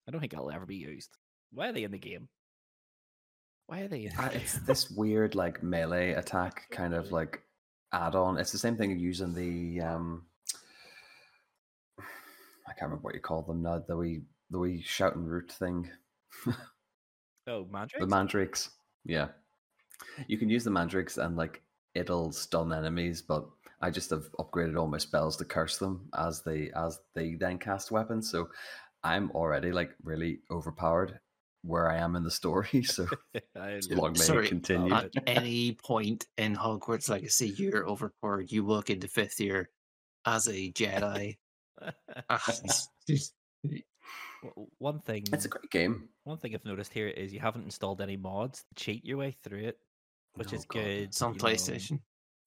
I 0.08 0.10
don't 0.10 0.20
think 0.20 0.32
it'll 0.32 0.50
ever 0.50 0.66
be 0.66 0.76
used. 0.76 1.10
Why 1.52 1.68
are 1.68 1.72
they 1.72 1.84
in 1.84 1.90
the 1.90 1.98
game? 1.98 2.28
Why 3.66 3.80
are 3.80 3.88
they 3.88 4.04
in 4.06 4.14
the 4.16 4.22
Uh, 4.22 4.28
game? 4.28 4.40
it's 4.40 4.58
this 4.66 4.90
weird 4.90 5.34
like 5.34 5.62
melee 5.62 6.12
attack 6.12 6.68
kind 6.70 6.94
of 6.94 7.12
like 7.12 7.42
add-on. 7.92 8.38
It's 8.38 8.52
the 8.52 8.58
same 8.58 8.76
thing 8.76 8.98
using 8.98 9.34
the 9.34 9.80
um 9.80 10.26
I 11.98 12.72
can't 12.72 12.90
remember 12.90 13.02
what 13.02 13.14
you 13.14 13.20
call 13.20 13.42
them 13.42 13.62
now. 13.62 13.82
The 13.86 13.96
wee 13.96 14.22
the 14.50 14.58
wee 14.58 14.82
shouting 14.82 15.24
root 15.24 15.50
thing. 15.52 15.90
Oh, 17.48 17.64
Mandrake. 17.70 18.00
The 18.00 18.08
mandrakes. 18.08 18.70
Yeah. 19.04 19.28
You 20.26 20.36
can 20.36 20.50
use 20.50 20.64
the 20.64 20.70
mandrakes 20.70 21.16
and 21.16 21.36
like 21.36 21.62
it'll 21.94 22.32
stun 22.32 22.72
enemies, 22.72 23.22
but 23.22 23.48
I 23.80 23.90
just 23.90 24.10
have 24.10 24.30
upgraded 24.32 24.76
all 24.76 24.88
my 24.88 24.98
spells 24.98 25.36
to 25.36 25.44
curse 25.44 25.78
them 25.78 26.08
as 26.18 26.42
they 26.42 26.70
as 26.74 26.98
they 27.14 27.34
then 27.34 27.58
cast 27.58 27.92
weapons. 27.92 28.30
So 28.30 28.48
I'm 29.04 29.30
already 29.30 29.70
like 29.70 29.92
really 30.02 30.40
overpowered 30.50 31.20
where 31.66 31.90
I 31.90 31.98
am 31.98 32.16
in 32.16 32.22
the 32.22 32.30
story. 32.30 32.82
So 32.84 33.06
I 33.56 33.80
long 33.90 34.14
love 34.14 34.18
may 34.18 34.38
it 34.44 34.48
continue. 34.48 34.94
At 34.94 35.10
any 35.26 35.72
point 35.72 36.26
in 36.38 36.54
Hogwarts 36.56 37.08
Legacy, 37.08 37.48
you're 37.48 37.86
overpowered. 37.88 38.50
You 38.52 38.64
walk 38.64 38.90
into 38.90 39.08
fifth 39.08 39.40
year 39.40 39.68
as 40.24 40.46
a 40.48 40.72
Jedi. 40.72 41.36
Ah, 42.30 42.42
it's 42.48 42.88
just- 43.06 43.34
W- 44.42 44.66
One 44.78 45.00
thing. 45.00 45.24
it's 45.32 45.44
a 45.44 45.48
great 45.48 45.70
game. 45.70 46.08
One 46.24 46.38
thing 46.38 46.54
I've 46.54 46.64
noticed 46.64 46.92
here 46.92 47.08
is 47.08 47.32
you 47.34 47.40
haven't 47.40 47.64
installed 47.64 48.00
any 48.00 48.16
mods 48.16 48.60
to 48.60 48.84
cheat 48.84 49.04
your 49.04 49.18
way 49.18 49.36
through 49.42 49.64
it, 49.64 49.78
which 50.34 50.52
Oh, 50.52 50.56
is 50.56 50.64
God. 50.64 50.78
good. 50.80 50.86
It's 51.02 51.20
on 51.22 51.32
you 51.34 51.38
know, 51.38 51.44
PlayStation. 51.44 52.00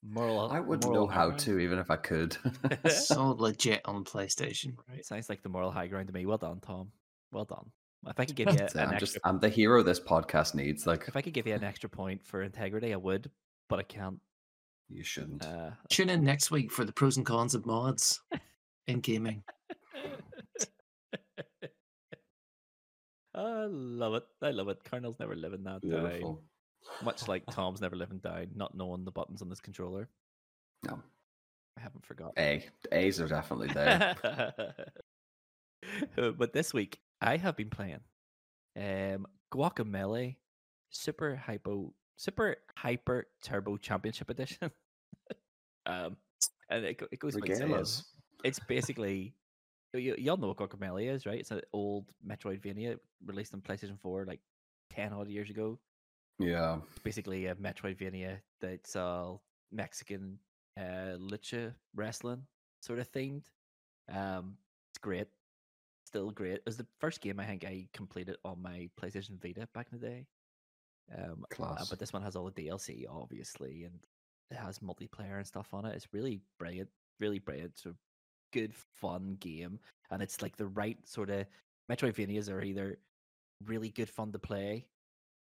Moral. 0.04 0.50
I 0.50 0.60
wouldn't 0.62 0.86
moral 0.86 1.08
know 1.08 1.12
how 1.12 1.30
high 1.32 1.38
to 1.38 1.60
even 1.60 1.78
if 1.78 1.92
I 1.92 1.98
could. 1.98 2.38
ground. 2.42 2.92
So 2.92 3.32
legit 3.38 3.82
on 3.86 4.04
PlayStation. 4.06 4.76
It 4.98 5.06
sounds 5.06 5.30
like 5.30 5.44
the 5.44 5.50
moral 5.50 5.72
high 5.72 5.88
ground 5.88 6.08
to 6.08 6.14
me. 6.14 6.26
Well 6.26 6.38
done, 6.38 6.60
Tom. 6.62 6.92
Well 7.32 7.46
done. 7.46 7.70
If 8.08 8.20
I 8.20 8.26
could 8.26 8.36
give 8.36 8.48
you 8.48 8.54
an 8.54 8.62
I'm 8.76 8.90
extra, 8.94 9.00
just 9.00 9.18
I'm 9.26 9.40
the 9.40 9.50
hero 9.50 9.84
this 9.84 10.00
podcast 10.00 10.56
needs. 10.56 10.88
Like 10.88 11.06
if 11.08 11.16
I 11.16 11.22
could 11.22 11.34
give 11.34 11.46
you 11.48 11.54
an 11.54 11.64
extra 11.64 11.90
point 11.90 12.24
for 12.26 12.42
integrity, 12.42 12.94
I 12.94 12.98
would, 12.98 13.30
but 13.68 13.80
I 13.80 13.84
can't. 13.84 14.20
you 14.90 15.04
shouldn't. 15.04 15.46
Uh, 15.46 15.72
Tune 15.90 16.10
in 16.10 16.24
next 16.24 16.50
week 16.50 16.72
for 16.72 16.86
the 16.86 16.94
pros 16.94 17.18
and 17.18 17.26
cons 17.26 17.56
of 17.56 17.66
mods 17.66 18.22
in 18.88 19.00
gaming. 19.02 19.44
I 23.36 23.66
love 23.70 24.16
it. 24.16 24.24
I 24.42 24.52
love 24.52 24.70
it. 24.70 24.84
Colonel's 24.84 25.20
never 25.20 25.36
living 25.36 25.64
that 25.64 25.82
down. 25.88 26.38
Much 27.04 27.28
like 27.28 27.44
Tom's 27.52 27.82
never 27.82 27.96
living 27.96 28.20
down, 28.20 28.48
not 28.56 28.76
knowing 28.76 29.06
the 29.06 29.12
buttons 29.12 29.42
on 29.42 29.50
this 29.50 29.60
controller. 29.60 30.10
No. 30.86 31.00
I 31.78 31.82
haven't 31.82 32.06
forgotten. 32.06 32.34
A. 32.38 32.66
A's 32.92 33.22
are 33.22 33.28
definitely 33.28 33.68
there. 33.74 34.16
But 36.16 36.52
this 36.52 36.74
week 36.74 37.00
I 37.22 37.38
have 37.38 37.56
been 37.56 37.70
playing 37.70 38.00
um 38.76 39.28
Guacamelee 39.54 40.36
Super 40.90 41.36
Hypo 41.36 41.94
Super 42.18 42.58
Hyper 42.76 43.28
Turbo 43.44 43.78
Championship 43.78 44.30
Edition. 44.30 44.72
um 45.86 46.18
and 46.70 46.86
it, 46.86 47.02
it 47.12 47.20
goes 47.20 47.36
Regalas. 47.36 48.04
it's 48.44 48.60
basically 48.68 49.34
you, 49.94 50.16
y'all 50.18 50.38
know 50.38 50.50
what 50.50 50.58
Guacamelee 50.58 51.12
is, 51.12 51.26
right? 51.26 51.40
It's 51.40 51.52
an 51.52 51.62
old 51.74 52.06
Metroidvania 52.26 53.00
released 53.26 53.54
on 53.54 53.62
PlayStation 53.62 54.00
4 54.00 54.26
like 54.26 54.40
10 54.92 55.14
odd 55.14 55.28
years 55.28 55.50
ago. 55.50 55.80
Yeah. 56.38 56.78
It's 56.92 57.00
basically 57.00 57.48
a 57.48 57.56
Metroidvania 57.56 58.38
that's 58.62 58.96
all 58.96 59.42
Mexican 59.72 60.38
uh, 60.78 61.18
lucha 61.18 61.74
wrestling 61.96 62.44
sort 62.82 63.00
of 63.00 63.12
themed. 63.12 63.44
Um, 64.14 64.58
it's 64.92 65.00
great, 65.00 65.28
still 66.10 66.32
great. 66.32 66.54
It 66.54 66.64
was 66.66 66.78
the 66.78 66.88
first 67.00 67.22
game 67.22 67.40
I 67.40 67.46
think 67.46 67.64
I 67.64 67.88
completed 67.94 68.36
on 68.44 68.62
my 68.62 68.90
PlayStation 69.00 69.40
Vita 69.42 69.68
back 69.76 69.88
in 69.92 70.00
the 70.00 70.08
day. 70.08 70.26
Um, 71.16 71.44
uh, 71.44 71.56
Class. 71.56 71.90
but 71.90 72.00
this 72.00 72.14
one 72.14 72.24
has 72.24 72.36
all 72.36 72.50
the 72.50 72.52
DLC, 72.52 73.06
obviously, 73.08 73.84
and 73.84 73.94
it 74.50 74.58
has 74.58 74.80
multiplayer 74.80 75.38
and 75.38 75.46
stuff 75.46 75.68
on 75.72 75.86
it. 75.86 75.96
It's 75.96 76.14
really 76.14 76.42
brilliant, 76.58 76.90
really 77.20 77.38
brilliant. 77.40 77.78
So 77.78 77.94
good, 78.54 78.74
fun 78.74 79.38
game, 79.40 79.80
and 80.10 80.22
it's 80.22 80.42
like 80.42 80.58
the 80.58 80.68
right 80.68 80.98
sort 81.08 81.30
of 81.30 81.46
Metroidvanias 81.92 82.52
are 82.52 82.64
either 82.64 82.98
really 83.66 83.90
good 83.90 84.10
fun 84.10 84.32
to 84.32 84.40
play 84.40 84.88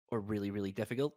or 0.10 0.20
really, 0.20 0.52
really 0.52 0.72
difficult. 0.72 1.14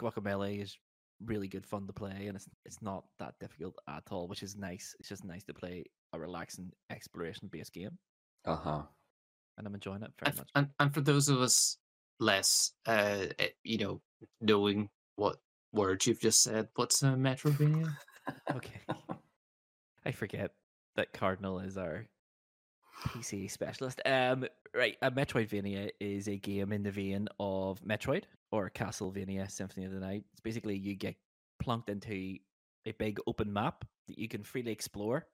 Guacamelee 0.00 0.62
is 0.62 0.76
really 1.24 1.48
good 1.48 1.66
fun 1.66 1.86
to 1.86 1.92
play, 1.92 2.26
and 2.26 2.36
it's 2.36 2.48
it's 2.64 2.82
not 2.82 3.04
that 3.20 3.38
difficult 3.38 3.76
at 3.88 4.04
all, 4.10 4.26
which 4.26 4.42
is 4.42 4.56
nice. 4.56 4.96
It's 4.98 5.08
just 5.08 5.24
nice 5.24 5.44
to 5.44 5.54
play 5.54 5.84
a 6.12 6.18
relaxing 6.18 6.72
exploration 6.90 7.48
based 7.52 7.72
game, 7.72 7.98
Uh 8.48 8.56
huh. 8.56 8.82
and 9.58 9.66
I'm 9.66 9.74
enjoying 9.74 10.02
it 10.02 10.12
very 10.18 10.30
And, 10.30 10.38
much. 10.38 10.48
and, 10.54 10.68
and 10.80 10.94
for 10.94 11.00
those 11.02 11.28
of 11.28 11.40
us 11.40 11.76
less, 12.18 12.72
uh, 12.86 13.26
eh, 13.38 13.48
you 13.62 13.76
know, 13.78 14.00
knowing 14.40 14.88
what 15.16 15.36
words 15.72 16.06
you've 16.06 16.20
just 16.20 16.42
said, 16.42 16.68
what's 16.76 17.02
a 17.02 17.06
Metrovania? 17.08 17.94
Okay, 18.54 18.80
I 20.04 20.12
forget 20.12 20.52
that 20.96 21.12
Cardinal 21.14 21.60
is 21.60 21.76
our 21.78 22.06
PC 23.08 23.50
specialist. 23.50 24.00
Um, 24.04 24.46
right, 24.74 24.96
a 25.00 25.10
Metroidvania 25.10 25.90
is 26.00 26.28
a 26.28 26.36
game 26.36 26.72
in 26.72 26.82
the 26.82 26.90
vein 26.90 27.28
of 27.40 27.80
Metroid 27.82 28.24
or 28.52 28.70
Castlevania 28.70 29.50
Symphony 29.50 29.86
of 29.86 29.92
the 29.92 30.00
Night. 30.00 30.24
It's 30.32 30.40
basically 30.40 30.76
you 30.76 30.94
get 30.94 31.16
plunked 31.58 31.88
into 31.90 32.36
a 32.86 32.92
big 32.98 33.18
open 33.26 33.52
map 33.52 33.84
that 34.08 34.18
you 34.18 34.28
can 34.28 34.42
freely 34.42 34.72
explore, 34.72 35.26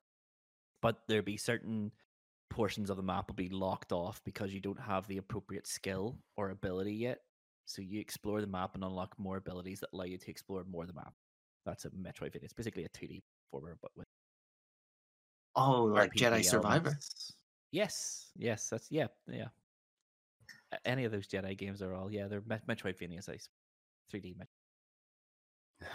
but 0.83 1.02
there 1.09 1.23
be 1.23 1.37
certain 1.37 1.90
portions 2.54 2.88
of 2.88 2.96
the 2.96 3.02
map 3.02 3.28
will 3.28 3.34
be 3.34 3.49
locked 3.49 3.90
off 3.90 4.23
because 4.25 4.54
you 4.54 4.61
don't 4.61 4.78
have 4.78 5.06
the 5.08 5.18
appropriate 5.18 5.66
skill 5.66 6.16
or 6.37 6.50
ability 6.50 6.94
yet. 6.94 7.18
So 7.66 7.82
you 7.82 8.00
explore 8.00 8.40
the 8.40 8.46
map 8.46 8.76
and 8.76 8.84
unlock 8.84 9.14
more 9.18 9.38
abilities 9.38 9.80
that 9.80 9.88
allow 9.92 10.04
you 10.04 10.18
to 10.18 10.30
explore 10.30 10.64
more 10.70 10.82
of 10.82 10.88
the 10.88 10.94
map. 10.94 11.12
That's 11.66 11.84
a 11.84 11.90
Metroidvania. 11.90 12.44
It's 12.44 12.52
basically 12.52 12.84
a 12.84 12.88
2D 12.90 13.23
former, 13.50 13.76
but 13.82 13.90
with 13.96 14.06
Oh, 15.56 15.84
like 15.84 16.12
Jedi 16.12 16.40
RPG 16.40 16.44
Survivor. 16.44 16.99
Yes, 17.73 18.30
yes, 18.37 18.68
that's 18.68 18.88
yeah, 18.90 19.06
yeah. 19.28 19.49
Any 20.84 21.04
of 21.04 21.12
those 21.12 21.26
Jedi 21.26 21.56
games 21.56 21.82
are 21.82 21.94
all 21.94 22.11
yeah, 22.11 22.28
they're 22.28 22.42
Met- 22.46 22.66
Metroidvanias. 22.66 23.28
I 23.28 23.38
three 24.11 24.20
D. 24.20 24.34
Met- 24.38 24.49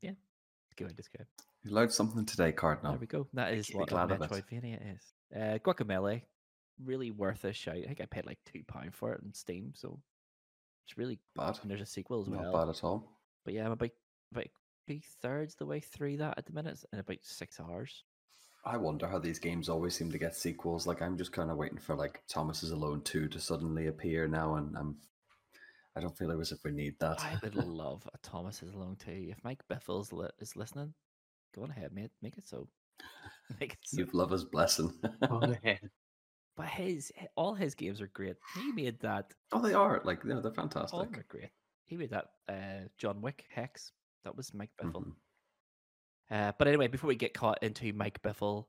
yeah, 0.00 0.10
it's 0.10 0.74
good. 0.76 0.94
It's 0.98 1.08
good. 1.08 1.26
You 1.64 1.72
learned 1.72 1.92
something 1.92 2.24
today, 2.26 2.52
Cardinal. 2.52 2.92
There 2.92 3.00
we 3.00 3.06
go. 3.06 3.26
That 3.32 3.54
is 3.54 3.68
what 3.68 3.88
a 3.88 3.90
glad. 3.90 4.08
Metroidvania 4.10 4.94
is. 4.94 5.14
Uh, 5.34 5.58
Guacamelee, 5.58 6.22
really 6.82 7.10
worth 7.10 7.44
a 7.44 7.52
shout. 7.52 7.76
I 7.76 7.86
think 7.86 8.00
I 8.00 8.06
paid 8.06 8.26
like 8.26 8.38
two 8.52 8.62
pound 8.66 8.94
for 8.94 9.12
it 9.12 9.20
on 9.24 9.32
Steam, 9.34 9.72
so 9.74 9.98
it's 10.86 10.96
really. 10.96 11.18
Bad. 11.36 11.58
And 11.62 11.70
there's 11.70 11.80
a 11.80 11.86
sequel 11.86 12.22
as 12.22 12.28
Not 12.28 12.42
well. 12.42 12.52
Not 12.52 12.66
bad 12.66 12.70
at 12.70 12.84
all. 12.84 13.18
But 13.44 13.54
yeah, 13.54 13.66
I'm 13.66 13.72
about 13.72 13.90
about 14.32 14.46
two 14.88 15.00
thirds 15.22 15.54
the 15.54 15.66
way 15.66 15.80
through 15.80 16.18
that 16.18 16.38
at 16.38 16.46
the 16.46 16.52
minute, 16.52 16.84
in 16.92 16.98
about 16.98 17.18
six 17.22 17.58
hours. 17.60 18.04
I 18.66 18.76
wonder 18.78 19.06
how 19.06 19.18
these 19.18 19.38
games 19.38 19.68
always 19.68 19.94
seem 19.94 20.10
to 20.10 20.18
get 20.18 20.34
sequels. 20.34 20.86
Like 20.86 21.02
I'm 21.02 21.18
just 21.18 21.32
kind 21.32 21.50
of 21.50 21.56
waiting 21.56 21.78
for 21.78 21.94
like 21.94 22.22
Thomas 22.28 22.62
is 22.62 22.70
Alone 22.70 23.02
two 23.02 23.28
to 23.28 23.40
suddenly 23.40 23.88
appear 23.88 24.26
now, 24.26 24.56
and 24.56 24.76
I'm. 24.76 24.96
I 25.96 26.00
don't 26.00 26.16
feel 26.16 26.32
as 26.40 26.50
if 26.50 26.64
we 26.64 26.72
need 26.72 26.94
that. 26.98 27.20
I 27.20 27.38
would 27.42 27.54
love 27.66 28.08
a 28.12 28.18
Thomas 28.18 28.62
is 28.64 28.74
alone 28.74 28.96
two. 28.98 29.28
If 29.30 29.44
Mike 29.44 29.62
Bithell's 29.70 30.12
li- 30.12 30.26
is 30.40 30.56
listening, 30.56 30.92
go 31.54 31.62
on 31.62 31.70
ahead, 31.70 31.92
mate. 31.92 32.10
Make 32.20 32.36
it 32.36 32.48
so. 32.48 32.68
You've 33.92 34.14
love 34.14 34.30
his 34.30 34.44
blessing. 34.44 34.92
Go. 35.28 35.54
But 36.56 36.68
his 36.68 37.10
all 37.36 37.52
his 37.54 37.74
games 37.74 38.00
are 38.00 38.06
great. 38.14 38.36
He 38.54 38.70
made 38.70 39.00
that. 39.00 39.32
oh, 39.52 39.60
they 39.60 39.74
are 39.74 40.00
like 40.04 40.22
you 40.22 40.30
know, 40.30 40.40
they're 40.40 40.52
All 40.52 40.68
fantastic. 40.68 41.00
are 41.18 41.26
great. 41.28 41.50
He 41.86 41.96
made 41.96 42.10
that. 42.10 42.26
Uh, 42.48 42.86
John 42.96 43.20
Wick 43.20 43.44
Hex. 43.50 43.90
That 44.22 44.36
was 44.36 44.54
Mike 44.54 44.70
Bithell. 44.80 45.04
Mhm. 45.04 45.12
Uh, 46.30 46.52
but 46.56 46.68
anyway, 46.68 46.86
before 46.86 47.08
we 47.08 47.16
get 47.16 47.34
caught 47.34 47.60
into 47.64 47.92
Mike 47.92 48.22
Bithell 48.22 48.66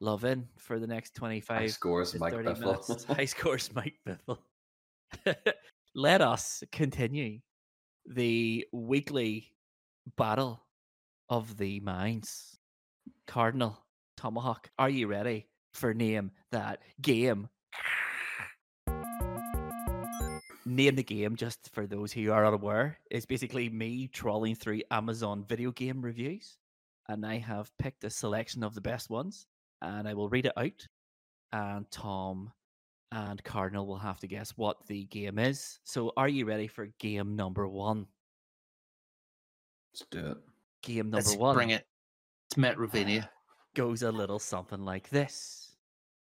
loving 0.00 0.46
for 0.56 0.78
the 0.78 0.86
next 0.86 1.16
twenty 1.16 1.40
five 1.40 1.72
scores, 1.72 2.14
Mike 2.14 2.32
30 2.32 2.60
minutes, 2.60 2.88
Bithell. 2.88 3.06
high 3.16 3.24
scores, 3.24 3.74
Mike 3.74 3.98
Bithell. 4.06 4.38
Let 5.96 6.20
us 6.20 6.62
continue 6.70 7.40
the 8.06 8.66
weekly 8.72 9.52
battle 10.16 10.62
of 11.28 11.56
the 11.56 11.80
minds. 11.80 12.56
Cardinal, 13.26 13.78
Tomahawk, 14.16 14.70
are 14.78 14.90
you 14.90 15.06
ready 15.06 15.46
for 15.72 15.94
name 15.94 16.30
that 16.52 16.80
game? 17.00 17.48
Name 20.66 20.96
the 20.96 21.02
game, 21.02 21.36
just 21.36 21.70
for 21.72 21.86
those 21.86 22.12
who 22.12 22.30
are 22.30 22.46
unaware, 22.46 22.98
is 23.10 23.26
basically 23.26 23.68
me 23.68 24.08
trawling 24.08 24.54
through 24.54 24.82
Amazon 24.90 25.44
video 25.48 25.70
game 25.72 26.00
reviews. 26.00 26.56
And 27.08 27.26
I 27.26 27.36
have 27.38 27.70
picked 27.78 28.04
a 28.04 28.10
selection 28.10 28.62
of 28.62 28.74
the 28.74 28.80
best 28.80 29.10
ones, 29.10 29.46
and 29.82 30.08
I 30.08 30.14
will 30.14 30.28
read 30.28 30.46
it 30.46 30.52
out. 30.56 30.86
And 31.52 31.90
Tom 31.90 32.50
and 33.12 33.42
Cardinal 33.44 33.86
will 33.86 33.98
have 33.98 34.20
to 34.20 34.26
guess 34.26 34.52
what 34.56 34.86
the 34.86 35.04
game 35.04 35.38
is. 35.38 35.78
So, 35.84 36.12
are 36.16 36.28
you 36.28 36.46
ready 36.46 36.66
for 36.66 36.88
game 36.98 37.36
number 37.36 37.68
one? 37.68 38.06
Let's 39.92 40.06
do 40.10 40.30
it. 40.32 40.38
Game 40.82 41.10
number 41.10 41.16
Let's 41.18 41.36
one 41.36 41.54
bring 41.54 41.70
it. 41.70 41.86
It's 42.54 42.62
Metrovania. 42.62 43.28
goes 43.74 44.02
a 44.02 44.12
little 44.12 44.38
something 44.38 44.84
like 44.84 45.08
this. 45.08 45.74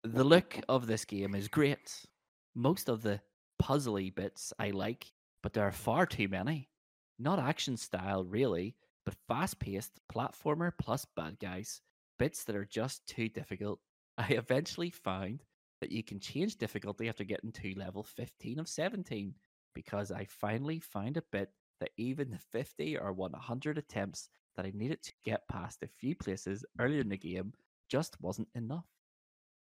The 0.04 0.24
look 0.24 0.60
of 0.70 0.86
this 0.86 1.04
game 1.04 1.34
is 1.34 1.48
great. 1.48 2.06
Most 2.54 2.88
of 2.88 3.02
the 3.02 3.20
puzzly 3.60 4.14
bits 4.14 4.54
I 4.60 4.70
like, 4.70 5.12
but 5.42 5.54
there 5.54 5.64
are 5.64 5.72
far 5.72 6.06
too 6.06 6.28
many. 6.28 6.70
Not 7.18 7.40
action 7.40 7.78
style, 7.78 8.24
really, 8.24 8.76
but 9.06 9.16
fast 9.28 9.58
paced 9.60 10.00
platformer 10.14 10.72
plus 10.78 11.04
bad 11.16 11.40
guys. 11.40 11.82
Bits 12.20 12.44
that 12.44 12.56
are 12.56 12.66
just 12.66 13.08
too 13.08 13.28
difficult. 13.30 13.80
I 14.20 14.28
eventually 14.34 14.92
found 14.92 15.42
that 15.82 15.92
you 15.92 16.04
can 16.04 16.20
change 16.20 16.58
difficulty 16.58 17.10
after 17.10 17.24
getting 17.24 17.54
to 17.54 17.74
level 17.76 18.04
15 18.04 18.60
of 18.60 18.68
17 18.68 19.34
because 19.74 20.12
I 20.12 20.26
finally 20.26 20.78
find 20.78 21.18
a 21.18 21.24
bit 21.32 21.50
that 21.80 21.90
even 21.98 22.30
the 22.30 22.38
50 22.52 23.00
or 23.00 23.14
100 23.14 23.80
attempts 23.80 24.30
that 24.60 24.66
I 24.66 24.74
needed 24.76 25.02
to 25.04 25.14
get 25.24 25.48
past 25.48 25.84
a 25.84 25.88
few 25.88 26.18
places 26.18 26.66
earlier 26.82 27.00
in 27.00 27.08
the 27.08 27.16
game 27.16 27.54
just 27.90 28.20
wasn't 28.20 28.50
enough 28.56 28.88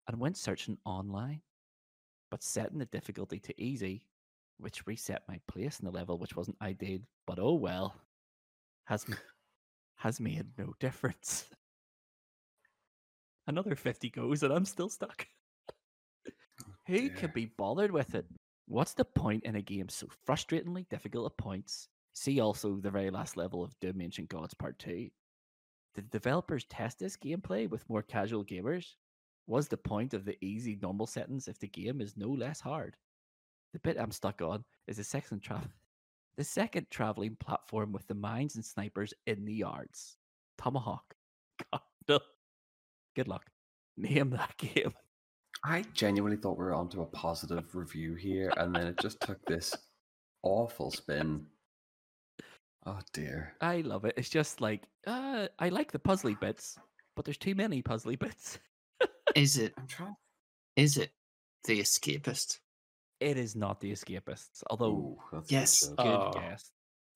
and 0.07 0.21
went 0.21 0.37
searching 0.37 0.79
online. 0.85 1.41
But 2.31 2.45
setting 2.45 2.79
the 2.79 2.85
difficulty 2.85 3.41
to 3.41 3.61
easy, 3.61 4.07
which 4.59 4.87
reset 4.87 5.23
my 5.29 5.41
place 5.49 5.81
in 5.81 5.85
the 5.85 5.91
level, 5.91 6.17
which 6.17 6.37
wasn't 6.37 6.59
ideal, 6.63 7.01
but 7.27 7.41
oh 7.41 7.55
well, 7.55 7.97
has 8.85 9.05
has 9.97 10.21
made 10.21 10.47
no 10.57 10.75
difference. 10.79 11.47
Another 13.49 13.75
50 13.75 14.11
goes 14.11 14.45
and 14.45 14.53
I'm 14.53 14.65
still 14.65 14.89
stuck. 14.89 15.27
Oh 16.63 16.73
Who 16.87 17.09
dear. 17.09 17.11
can 17.11 17.31
be 17.35 17.47
bothered 17.47 17.91
with 17.91 18.15
it? 18.15 18.27
What's 18.69 18.95
the 18.95 19.05
point 19.05 19.43
in 19.43 19.57
a 19.57 19.61
game 19.61 19.89
so 19.89 20.07
frustratingly 20.25 20.89
difficult 20.89 21.33
at 21.33 21.37
points? 21.37 21.89
See 22.15 22.41
also 22.41 22.77
the 22.77 22.91
very 22.91 23.11
last 23.11 23.37
level 23.37 23.63
of 23.63 23.79
Dimension 23.81 24.27
Gods 24.27 24.55
Part 24.55 24.79
2. 24.79 25.11
Did 25.95 26.11
developers 26.11 26.65
test 26.65 26.99
this 26.99 27.17
gameplay 27.17 27.69
with 27.69 27.89
more 27.89 28.03
casual 28.03 28.45
gamers? 28.45 28.95
Was 29.47 29.69
the 29.69 29.77
point 29.77 30.15
of 30.15 30.25
the 30.25 30.37
easy 30.41 30.79
normal 30.81 31.07
settings 31.07 31.49
if 31.49 31.59
the 31.59 31.69
game 31.69 32.01
is 32.01 32.17
no 32.17 32.29
less 32.29 32.61
hard? 32.61 32.97
The 33.73 33.81
bit 33.81 33.99
I'm 33.99 34.13
stuck 34.13 34.41
on 34.41 34.65
is 34.87 34.97
the 34.97 35.05
second 35.05 35.43
the 36.37 36.45
second 36.45 36.87
traveling 36.91 37.37
platform 37.37 37.93
with 37.93 38.07
the 38.07 38.15
mines 38.15 38.55
and 38.55 38.65
snipers 38.65 39.13
in 39.27 39.45
the 39.45 39.53
yards. 39.53 40.17
Tomahawk. 40.57 41.15
God, 41.73 41.81
no. 42.09 42.21
Good 43.15 43.29
luck. 43.29 43.47
Name 43.97 44.31
that 44.31 44.57
game. 44.59 44.93
I 45.65 45.85
genuinely 45.95 46.37
thought 46.37 46.59
we 46.59 46.65
were 46.65 46.75
onto 46.75 47.03
a 47.03 47.07
positive 47.07 47.75
review 47.75 48.15
here, 48.15 48.53
and 48.57 48.75
then 48.75 48.87
it 48.87 48.99
just 49.01 49.21
took 49.21 49.45
this 49.47 49.75
awful 50.43 50.91
spin. 50.91 51.47
Oh 52.87 52.99
dear. 53.13 53.55
I 53.61 53.81
love 53.81 54.05
it. 54.05 54.15
It's 54.17 54.29
just 54.29 54.61
like 54.61 54.83
uh, 55.07 55.49
I 55.59 55.69
like 55.71 55.91
the 55.93 55.99
puzzly 55.99 56.39
bits, 56.39 56.79
but 57.17 57.25
there's 57.25 57.39
too 57.39 57.55
many 57.55 57.83
puzzly 57.83 58.19
bits. 58.27 58.59
Is 59.35 59.57
it? 59.59 59.73
I'm 59.79 59.87
trying. 59.87 60.17
Is 60.77 60.97
it 60.99 61.11
the 61.65 61.81
escapist? 61.81 62.59
It 63.21 63.39
is 63.39 63.57
not 63.57 63.81
the 63.81 63.93
escapists, 63.93 64.63
although 64.71 64.91
Ooh, 64.91 65.19
that's 65.33 65.51
yes, 65.51 65.87
good. 65.89 65.97
good 65.97 66.07
Oh. 66.07 66.31
guess, 66.35 66.71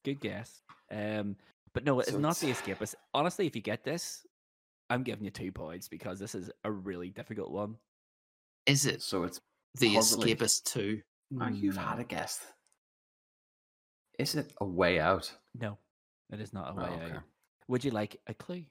good 0.05 0.21
guess. 0.21 0.63
Um, 0.91 1.37
but 1.75 1.85
no, 1.85 2.01
it's 2.01 2.11
So 2.13 2.19
not 2.19 2.37
the 2.37 2.49
it's- 2.51 2.63
escapists. 2.63 2.95
Honestly, 3.13 3.47
if 3.47 3.55
you 3.55 3.61
get 3.61 3.85
this, 3.85 4.25
I'm 4.89 5.03
giving 5.03 5.25
you 5.25 5.31
two 5.31 5.53
points 5.53 5.87
because 5.89 6.19
this 6.19 6.35
is 6.35 6.51
a 6.65 6.71
really 6.71 7.11
difficult 7.11 7.51
one. 7.51 7.77
Is 8.65 8.87
it 8.87 9.03
So 9.03 9.25
it's. 9.25 9.41
the 9.75 9.95
puzzly. 9.97 10.35
escapist 10.35 10.65
two? 10.65 11.03
Oh, 11.39 11.49
you've 11.49 11.77
had 11.77 11.99
a 11.99 12.05
guess. 12.05 12.41
Is 14.19 14.35
it 14.35 14.53
a 14.61 14.65
way 14.65 14.99
out? 14.99 15.33
No, 15.55 15.79
it 16.31 16.41
is 16.41 16.53
not 16.53 16.69
a 16.69 16.81
Oh, 16.81 16.83
way 16.83 16.91
okay. 16.91 17.15
out. 17.17 17.23
Would 17.69 17.85
you 17.85 17.93
like 17.93 18.21
a 18.27 18.35
clue? 18.35 18.65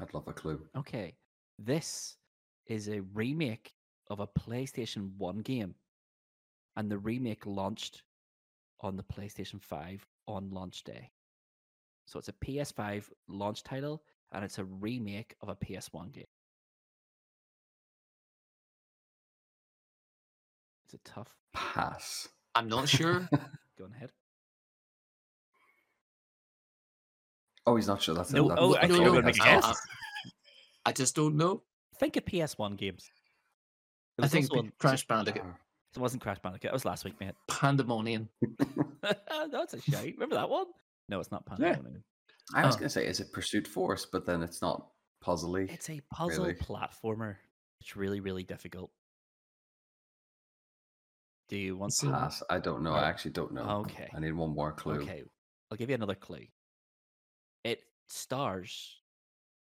I'd 0.00 0.12
love 0.14 0.26
a 0.28 0.32
clue. 0.32 0.66
Okay, 0.76 1.16
this 1.58 2.16
is 2.66 2.88
a 2.88 3.00
remake 3.14 3.74
of 4.08 4.20
a 4.20 4.26
PlayStation 4.26 5.14
1 5.16 5.38
game, 5.40 5.74
and 6.76 6.90
the 6.90 6.98
remake 6.98 7.44
launched 7.46 8.02
on 8.80 8.96
the 8.96 9.02
PlayStation 9.02 9.60
5 9.60 10.06
on 10.26 10.50
launch 10.50 10.84
day. 10.84 11.10
So 12.06 12.18
it's 12.18 12.28
a 12.28 12.32
PS5 12.32 13.10
launch 13.28 13.62
title, 13.62 14.02
and 14.32 14.44
it's 14.44 14.58
a 14.58 14.64
remake 14.64 15.34
of 15.40 15.48
a 15.48 15.56
PS1 15.56 16.12
game. 16.12 16.26
It's 20.84 20.94
a 20.94 20.98
tough? 20.98 21.34
Pass. 21.52 22.28
I'm 22.54 22.68
not 22.68 22.88
sure. 22.88 23.28
Go 23.78 23.84
on 23.84 23.92
ahead. 23.92 24.10
Oh, 27.66 27.76
he's 27.76 27.88
not 27.88 28.00
sure. 28.00 28.14
That's 28.14 28.30
it. 28.32 28.36
No, 28.36 28.48
That's 28.48 28.60
oh, 28.60 28.72
that's 28.72 28.84
actually, 28.84 28.98
all 29.00 29.04
you're 29.04 29.14
he 29.14 29.20
gonna 29.22 29.26
has 29.28 29.38
make 29.38 29.44
to 29.44 29.50
a 29.50 29.56
ask. 29.56 29.68
guess? 29.68 29.80
I 30.84 30.92
just 30.92 31.16
don't 31.16 31.36
know. 31.36 31.62
Think 31.98 32.16
of 32.16 32.24
PS1 32.24 32.76
games. 32.76 33.10
There 34.18 34.24
I 34.24 34.28
think 34.28 34.44
also 34.44 34.62
one- 34.62 34.72
Crash 34.78 35.06
Bandicoot, 35.06 35.42
Oh, 35.44 35.54
it 35.96 35.98
wasn't 36.00 36.22
Crash 36.22 36.38
Bandicoot. 36.42 36.70
It 36.70 36.72
was 36.72 36.84
last 36.84 37.04
week, 37.04 37.18
mate. 37.20 37.34
Pandemonium. 37.48 38.28
That's 39.50 39.74
a 39.74 39.80
shame. 39.80 40.12
Remember 40.14 40.36
that 40.36 40.48
one? 40.48 40.66
No, 41.08 41.18
it's 41.20 41.30
not 41.32 41.42
Yeah. 41.58 41.72
Pandemonium. 41.72 42.04
I 42.54 42.64
was 42.64 42.76
Oh. 42.76 42.78
going 42.78 42.86
to 42.88 42.92
say, 42.92 43.06
is 43.06 43.18
it 43.20 43.32
Pursuit 43.32 43.66
Force? 43.66 44.06
But 44.06 44.24
then 44.26 44.42
it's 44.42 44.62
not 44.62 44.86
puzzly. 45.24 45.70
It's 45.72 45.90
a 45.90 46.00
puzzle 46.12 46.44
Really? 46.46 46.54
platformer. 46.58 47.36
It's 47.80 47.96
really, 47.96 48.20
really 48.20 48.44
difficult. 48.44 48.90
Do 51.48 51.56
you 51.56 51.76
want 51.76 51.92
So- 51.94 52.08
to? 52.08 52.12
Pass. 52.12 52.42
I 52.50 52.58
don't 52.58 52.82
know. 52.82 52.92
Oh, 52.92 52.96
I 52.96 53.08
actually 53.08 53.30
don't 53.32 53.52
know. 53.52 53.62
okay. 53.86 54.08
I 54.14 54.18
need 54.20 54.32
one 54.32 54.50
more 54.54 54.72
clue. 54.72 55.02
Okay, 55.02 55.22
I'll 55.70 55.76
give 55.78 55.88
you 55.88 55.94
another 55.94 56.14
clue. 56.14 56.46
It 57.64 57.80
stars 58.08 59.00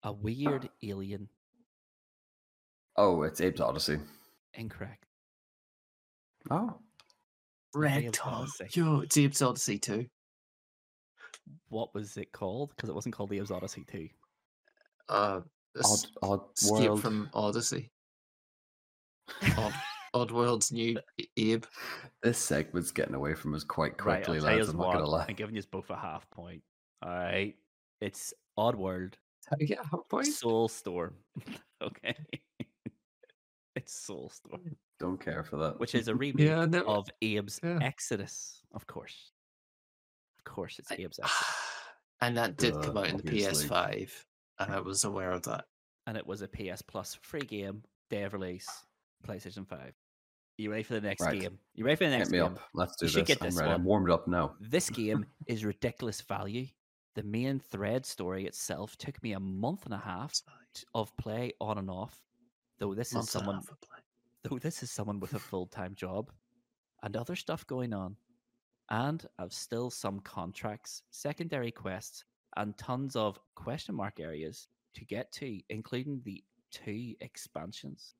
a 0.03 0.13
weird 0.13 0.69
alien. 0.83 1.29
Oh, 2.97 3.23
it's 3.23 3.41
Abe's 3.41 3.61
Oddysee. 3.61 4.01
Incorrect. 4.55 5.07
Oh, 6.51 6.79
Red 7.75 8.05
Abe's 8.05 8.13
Tom. 8.19 8.47
Yo, 8.73 9.01
it's 9.01 9.17
Abe's 9.17 9.39
Oddysee 9.41 9.81
too. 9.81 10.07
What 11.69 11.95
was 11.95 12.17
it 12.19 12.33
called? 12.33 12.71
Because 12.77 12.91
it 12.91 12.95
wasn't 12.95 13.15
called 13.15 13.31
the 13.31 13.39
Abe's 13.39 13.51
Oddysee 13.51 13.87
2. 13.87 14.09
Uh, 15.09 15.41
Odd, 15.83 16.07
odd 16.23 16.41
Escape 16.59 16.89
World. 16.89 17.01
from 17.01 17.31
Odyssey. 17.33 17.91
Odd, 19.57 19.73
Odd 20.15 20.31
World's 20.31 20.71
new 20.73 20.99
A- 21.21 21.29
Abe. 21.37 21.65
This 22.23 22.39
segment's 22.39 22.91
getting 22.91 23.15
away 23.15 23.35
from 23.35 23.55
us 23.55 23.65
quite 23.65 23.97
quickly, 23.97 24.19
I'll 24.19 24.25
tell 24.25 24.35
you 24.35 24.41
lads. 24.59 24.69
I'm 24.69 24.77
not 24.77 24.93
going 24.93 25.05
to 25.05 25.11
lie. 25.11 25.27
I'm 25.29 25.35
giving 25.35 25.55
you 25.57 25.63
both 25.71 25.91
a 25.91 25.97
half 25.97 26.29
point. 26.31 26.63
All 27.03 27.11
right. 27.11 27.55
It's 28.01 28.35
Oddworld 28.59 29.15
How 29.49 29.57
do 29.57 29.63
you 29.65 29.69
get 29.69 29.79
a 29.85 29.89
half 29.89 30.09
point? 30.11 30.27
Soulstorm. 30.29 31.13
okay. 31.83 32.15
it's 33.75 34.07
Soulstorm, 34.09 34.61
mm, 34.61 34.75
Don't 35.01 35.21
care 35.21 35.43
for 35.45 35.57
that. 35.57 35.81
which 35.81 35.95
is 35.95 36.09
a 36.09 36.15
remake 36.15 36.47
Yeah, 36.47 36.67
no. 36.67 36.83
of 36.85 37.09
Abe's 37.23 37.59
Yeah. 37.63 37.79
Exodus, 37.81 38.61
of 38.75 38.87
course. 38.87 39.33
Of 40.39 40.45
course, 40.53 40.79
it's 40.79 40.93
I- 40.93 40.97
Abe's 40.97 41.19
Exodus. 41.23 41.45
and 42.21 42.37
that 42.37 42.57
did 42.59 42.75
Duh, 42.75 42.81
come 42.83 42.99
out 42.99 43.09
in 43.09 43.17
the. 43.17 43.23
PS5, 43.23 44.11
and 44.59 44.73
I 44.73 44.81
was 44.81 45.05
aware 45.05 45.31
of 45.33 45.43
that. 45.45 45.65
And 46.07 46.17
it 46.17 46.27
was 46.27 46.43
a 46.43 46.49
PS 46.49 46.83
Plus 46.83 47.17
free 47.23 47.41
game, 47.43 47.83
day 48.11 48.25
of 48.25 48.33
release, 48.35 48.69
PlayStation 49.27 49.67
5. 49.67 49.93
You 50.63 50.71
ready 50.71 50.85
for 50.85 50.95
the 50.95 51.01
next 51.01 51.23
Right. 51.23 51.41
game? 51.41 51.59
You 51.75 51.85
ready 51.85 51.97
for 51.97 52.05
the 52.05 52.11
next 52.11 52.29
Get 52.29 52.33
me 52.33 52.39
game? 52.39 52.55
up. 52.57 52.71
Let's 52.73 52.95
do 52.97 53.07
You 53.07 53.11
should 53.11 53.21
this. 53.23 53.37
get 53.37 53.43
I'm 53.43 53.49
this 53.49 53.57
ready. 53.59 53.73
I'm 53.73 53.85
warmed 53.85 54.11
up 54.11 54.29
now. 54.29 54.55
This 54.61 54.89
game 55.03 55.27
is 55.47 55.65
ridiculous 55.65 56.21
value. 56.21 56.69
The 57.15 57.25
main 57.25 57.59
thread 57.59 58.07
story 58.07 58.47
itself 58.47 58.97
took 58.97 59.21
me 59.25 59.33
a 59.33 59.41
month 59.41 59.85
and 59.87 59.93
a 59.95 59.99
half 59.99 60.41
of 60.95 61.15
play 61.17 61.53
on 61.61 61.79
and 61.79 61.91
off. 61.91 62.23
Though 62.79 62.95
this 62.95 63.09
is 63.09 63.15
Month 63.15 63.35
and 63.35 63.43
a 63.43 63.45
someone 63.45 63.55
half 63.57 63.71
of 63.73 63.81
play. 63.81 63.99
though 64.45 64.59
this 64.61 64.83
is 64.85 64.91
someone 64.93 65.19
with 65.19 65.35
a 65.35 65.39
full-time 65.41 65.97
job 65.97 66.31
and 67.03 67.17
other 67.17 67.35
stuff 67.35 67.67
going 67.67 67.93
on. 67.93 68.17
And 68.89 69.27
I've 69.41 69.53
still 69.53 69.91
some 69.91 70.21
contracts, 70.21 71.03
secondary 71.11 71.73
quests, 71.73 72.25
and 72.57 72.77
tons 72.79 73.17
of 73.17 73.41
question 73.57 73.97
mark 73.97 74.21
areas 74.21 74.69
to 74.95 75.05
get 75.05 75.33
to, 75.33 75.61
including 75.71 76.21
the 76.25 76.45
two 76.71 77.15
expansions. 77.21 78.15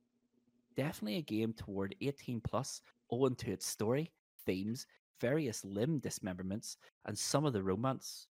Definitely 0.77 1.19
a 1.19 1.23
game 1.23 1.53
toward 1.53 1.95
18 2.01 2.41
plus, 2.41 2.81
owing 3.11 3.35
to 3.37 3.51
its 3.53 3.67
story, 3.67 4.13
themes, 4.47 4.87
various 5.21 5.65
limb 5.65 6.01
dismemberments, 6.01 6.77
and 7.07 7.19
some 7.19 7.45
of 7.45 7.53
the 7.53 7.63
romance. 7.63 8.29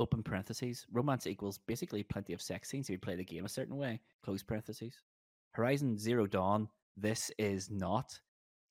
Open 0.00 0.22
parentheses. 0.22 0.86
Romance 0.92 1.26
equals 1.26 1.58
basically 1.66 2.02
plenty 2.02 2.32
of 2.32 2.42
sex 2.42 2.68
scenes 2.68 2.88
if 2.88 2.92
you 2.94 2.98
play 2.98 3.14
the 3.14 3.24
game 3.24 3.44
a 3.44 3.48
certain 3.48 3.76
way. 3.76 4.00
Close 4.24 4.42
parentheses. 4.42 5.00
Horizon 5.52 5.96
Zero 5.96 6.26
Dawn. 6.26 6.68
This 6.96 7.30
is 7.38 7.70
not 7.70 8.18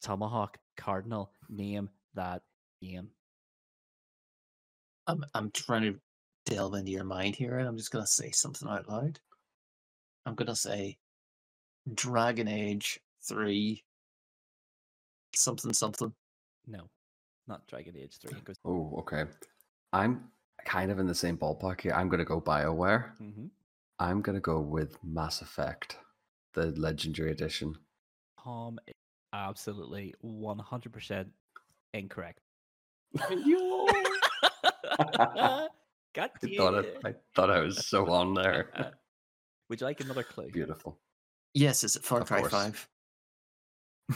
Tomahawk 0.01 0.57
Cardinal. 0.75 1.31
Name 1.49 1.89
that 2.13 2.41
game. 2.81 3.09
I'm 5.07 5.23
I'm 5.33 5.51
trying 5.51 5.83
to 5.83 5.99
delve 6.45 6.75
into 6.75 6.91
your 6.91 7.03
mind 7.03 7.35
here, 7.35 7.57
and 7.57 7.67
I'm 7.67 7.77
just 7.77 7.91
gonna 7.91 8.07
say 8.07 8.31
something 8.31 8.67
out 8.67 8.89
loud. 8.89 9.19
I'm 10.25 10.35
gonna 10.35 10.55
say 10.55 10.97
Dragon 11.93 12.47
Age 12.47 12.99
Three. 13.21 13.83
Something 15.35 15.73
something. 15.73 16.13
No, 16.67 16.89
not 17.47 17.65
Dragon 17.67 17.95
Age 17.97 18.17
3. 18.21 18.37
It 18.47 18.57
Oh, 18.63 18.93
okay. 18.99 19.25
I'm 19.91 20.29
kind 20.65 20.91
of 20.91 20.99
in 20.99 21.07
the 21.07 21.15
same 21.15 21.37
ballpark 21.37 21.81
here. 21.81 21.93
I'm 21.93 22.07
going 22.07 22.19
to 22.19 22.25
go 22.25 22.39
BioWare. 22.39 23.17
Mhm. 23.19 23.49
I'm 23.99 24.21
going 24.21 24.35
to 24.35 24.41
go 24.41 24.59
with 24.59 24.97
Mass 25.03 25.41
Effect, 25.41 25.97
the 26.53 26.67
Legendary 26.71 27.31
Edition. 27.31 27.75
Tom 28.43 28.79
is 28.87 28.93
absolutely 29.33 30.13
100% 30.23 31.25
incorrect. 31.93 32.39
Got 36.13 36.31
I 36.43 36.47
you. 36.47 36.57
thought, 36.57 36.75
I, 37.03 37.09
I 37.09 37.13
thought 37.35 37.49
I 37.49 37.59
was 37.59 37.87
so 37.87 38.07
on 38.11 38.33
there. 38.35 38.69
Would 39.69 39.81
you 39.81 39.87
like 39.87 40.01
another 40.01 40.23
clue? 40.33 40.49
Beautiful. 40.51 40.97
Yes, 41.53 41.83
is 41.83 41.95
it 41.95 42.03
Far 42.03 42.21
Of 42.21 42.27
Cry 42.27 42.39
course. 42.39 42.51
Five? 42.51 42.89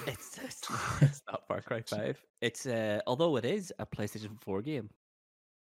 It's, 0.05 0.37
it's, 0.37 0.61
it's 1.01 1.21
not 1.31 1.47
Far 1.47 1.61
Cry 1.61 1.81
5. 1.81 2.17
It's 2.41 2.65
uh, 2.65 2.99
although 3.07 3.37
it 3.37 3.45
is 3.45 3.73
a 3.79 3.85
PlayStation 3.85 4.41
4 4.41 4.61
game, 4.61 4.89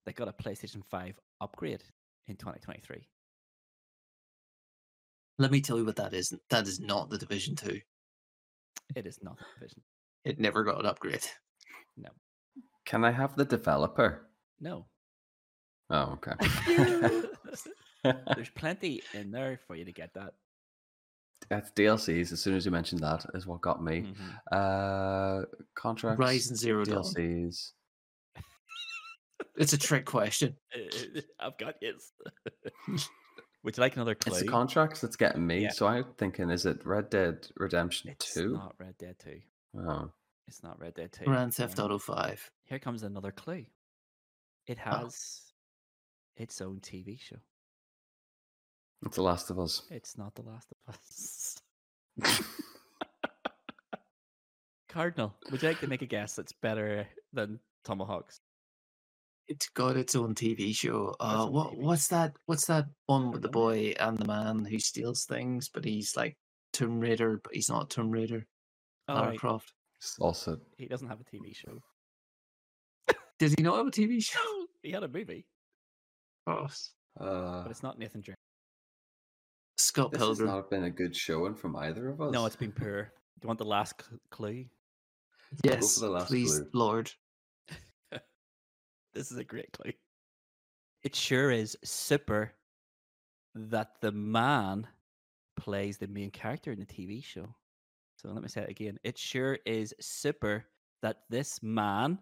they 0.05 0.12
got 0.12 0.29
a 0.29 0.33
PlayStation 0.33 0.83
5 0.90 1.18
upgrade 1.40 1.83
in 2.29 2.37
2023. 2.37 3.07
Let 5.38 5.51
me 5.51 5.61
tell 5.61 5.79
you 5.79 5.85
what 5.85 5.96
that 5.96 6.14
is. 6.14 6.33
That 6.51 6.66
is 6.66 6.79
not 6.81 7.11
the 7.11 7.18
Division 7.18 7.57
2. 7.57 7.81
It 8.94 9.07
is 9.07 9.18
not 9.22 9.38
a 9.40 9.59
division. 9.59 9.83
It 10.25 10.38
never 10.38 10.64
got 10.64 10.81
an 10.81 10.87
upgrade. 10.87 11.27
No. 11.96 12.11
Can 12.85 13.05
I 13.05 13.11
have 13.11 13.37
the 13.37 13.44
developer? 13.44 14.29
No. 14.61 14.87
Oh, 15.90 16.18
okay. 16.18 16.33
There's 18.35 18.51
plenty 18.51 19.03
in 19.14 19.31
there 19.31 19.59
for 19.66 19.77
you 19.77 19.85
to 19.85 19.92
get 19.92 20.12
that. 20.14 20.35
That's 21.48 21.70
DLCs. 21.72 22.33
As 22.33 22.40
soon 22.40 22.55
as 22.57 22.64
you 22.64 22.70
mentioned 22.70 23.00
that, 23.02 23.24
is 23.35 23.46
what 23.46 23.61
got 23.61 23.83
me. 23.83 24.02
Mhm. 24.02 24.38
Uh, 24.52 25.44
contracts, 25.74 26.18
Horizon 26.18 26.57
Zero 26.57 26.85
DLCs. 26.85 27.72
It's 29.57 29.72
a 29.72 29.78
trick 29.78 30.07
question. 30.07 30.57
I've 31.40 31.59
got 31.59 31.74
yes. 31.83 32.12
Would 33.64 33.76
you 33.76 33.81
like 33.81 33.94
another 33.96 34.14
clue? 34.14 34.33
It's 34.33 34.42
the 34.42 34.48
contracts 34.48 35.00
that's 35.00 35.14
getting 35.16 35.46
me. 35.46 35.62
Yeah. 35.64 35.70
So 35.70 35.87
I'm 35.87 36.07
thinking, 36.18 36.50
is 36.50 36.66
it 36.66 36.85
Red 36.85 37.11
Dead 37.11 37.46
Redemption 37.57 38.11
It's 38.11 38.33
Two? 38.35 38.55
not 38.55 38.74
Red 38.78 38.96
Dead 38.98 39.16
2. 39.20 39.40
Oh, 39.78 40.11
It's 40.48 40.62
not 40.64 40.81
Red 40.81 40.94
Dead 40.94 41.12
2. 41.12 41.24
Grand 41.26 41.55
Theft 41.55 41.78
Auto 41.78 41.98
5. 41.98 42.50
Here 42.64 42.78
comes 42.81 43.02
another 43.05 43.31
clue. 43.31 43.64
It 44.66 44.78
Oh. 44.87 44.90
has 44.90 45.42
its 46.37 46.61
own 46.61 46.81
TV 46.81 47.18
show. 47.20 47.37
It's 49.04 49.16
The 49.16 49.22
Last 49.22 49.50
of 49.50 49.58
Us. 49.58 49.82
It's 49.90 50.16
not 50.16 50.34
The 50.34 50.42
Last 50.42 50.72
of 50.86 50.94
Us. 50.94 51.58
Cardinal, 54.88 55.34
would 55.50 55.62
you 55.62 55.68
like 55.68 55.80
to 55.80 55.86
make 55.86 56.02
a 56.02 56.06
guess 56.06 56.36
that's 56.36 56.52
better 56.52 57.06
than 57.32 57.58
Tomahawks? 57.84 58.40
It's 59.48 59.68
got 59.70 59.96
its 59.96 60.14
own 60.14 60.34
TV 60.34 60.74
show. 60.74 61.16
Uh, 61.18 61.46
what 61.46 61.72
TV. 61.72 61.78
what's 61.78 62.08
that? 62.08 62.36
What's 62.46 62.66
that 62.66 62.86
one 63.06 63.32
with 63.32 63.42
the 63.42 63.48
boy 63.48 63.94
and 63.98 64.16
the 64.18 64.26
man 64.26 64.64
who 64.64 64.78
steals 64.78 65.24
things, 65.24 65.68
but 65.68 65.84
he's 65.84 66.16
like 66.16 66.36
Tomb 66.72 67.00
Raider, 67.00 67.40
but 67.42 67.54
he's 67.54 67.68
not 67.68 67.90
Tomb 67.90 68.10
Raider. 68.10 68.46
Oh, 69.08 69.14
Lara 69.14 69.28
right, 69.30 69.38
Croft. 69.38 69.72
It's 69.96 70.16
also, 70.20 70.58
he 70.76 70.86
doesn't 70.86 71.08
have 71.08 71.20
a 71.20 71.24
TV 71.24 71.54
show. 71.54 71.80
Did 73.38 73.54
he 73.58 73.62
not 73.62 73.76
have 73.76 73.86
a 73.86 73.90
TV 73.90 74.22
show? 74.22 74.38
He 74.82 74.90
had 74.90 75.04
a 75.04 75.08
movie, 75.08 75.46
Oh, 76.48 76.66
uh, 77.20 77.62
but 77.62 77.70
it's 77.70 77.84
not 77.84 78.00
Nathan 78.00 78.20
Drake. 78.20 78.36
Scott 79.82 80.12
this 80.12 80.20
has 80.20 80.40
not 80.40 80.70
been 80.70 80.84
a 80.84 80.90
good 80.90 81.14
showing 81.14 81.54
from 81.54 81.76
either 81.76 82.08
of 82.08 82.20
us. 82.20 82.32
No, 82.32 82.46
it's 82.46 82.56
been 82.56 82.72
poor. 82.72 83.02
Do 83.40 83.44
you 83.44 83.48
want 83.48 83.58
the 83.58 83.64
last 83.64 83.94
cl- 84.00 84.20
clue? 84.30 84.64
Yes, 85.64 85.96
the 85.96 86.08
last 86.08 86.28
please, 86.28 86.58
clue. 86.58 86.70
Lord. 86.72 87.12
This 89.14 89.30
is 89.30 89.36
a 89.36 89.44
great 89.44 89.70
clue. 89.72 89.92
It 91.02 91.14
sure 91.14 91.50
is 91.50 91.76
super 91.84 92.52
that 93.54 94.00
the 94.00 94.10
man 94.12 94.86
plays 95.58 95.98
the 95.98 96.06
main 96.06 96.30
character 96.30 96.72
in 96.72 96.80
the 96.80 96.86
TV 96.86 97.22
show. 97.22 97.46
So 98.16 98.30
let 98.30 98.42
me 98.42 98.48
say 98.48 98.62
it 98.62 98.70
again. 98.70 98.98
It 99.04 99.18
sure 99.18 99.58
is 99.66 99.92
super 100.00 100.64
that 101.02 101.24
this 101.28 101.62
man 101.62 102.18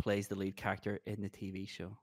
plays 0.00 0.28
the 0.28 0.36
lead 0.36 0.54
character 0.54 1.00
in 1.06 1.20
the 1.20 1.30
TV 1.30 1.68
show. 1.68 1.98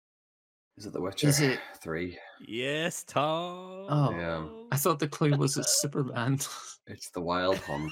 Is 0.78 0.86
it 0.86 0.94
The 0.94 1.02
Witcher 1.02 1.28
Is 1.28 1.40
it- 1.42 1.60
Three? 1.82 2.18
Yes, 2.48 3.04
Tom. 3.04 3.86
Oh, 3.90 4.10
Yeah. 4.12 4.46
I 4.72 4.78
thought 4.78 5.00
the 5.00 5.08
clue 5.08 5.36
was 5.38 5.58
it's 5.58 5.82
Superman. 5.82 6.40
It's 6.88 7.10
The 7.10 7.22
Wild 7.22 7.58
Hunt. 7.60 7.92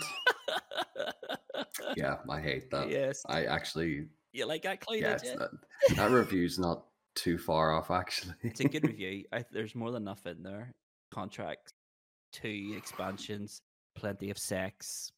yeah, 1.95 2.17
I 2.29 2.39
hate 2.39 2.69
that. 2.71 2.89
yes. 2.89 3.23
I 3.27 3.45
actually, 3.45 4.05
you 4.31 4.45
like 4.47 4.61
that 4.63 4.81
clue, 4.81 4.97
yeah, 4.97 5.13
did 5.17 5.21
it's 5.21 5.31
you? 5.31 5.39
that, 5.39 5.49
that 5.95 6.11
review's 6.11 6.59
not 6.59 6.85
too 7.15 7.37
far 7.39 7.73
off, 7.73 7.89
actually. 7.89 8.35
It's 8.41 8.59
a 8.59 8.65
good 8.67 8.83
review. 8.87 9.23
I, 9.31 9.45
there's 9.51 9.73
more 9.75 9.91
than 9.91 10.03
enough 10.03 10.25
in 10.27 10.43
there. 10.43 10.71
Contracts, 11.11 11.71
two 12.31 12.75
expansions, 12.77 13.61
plenty 13.95 14.29
of 14.29 14.37
sex. 14.37 15.11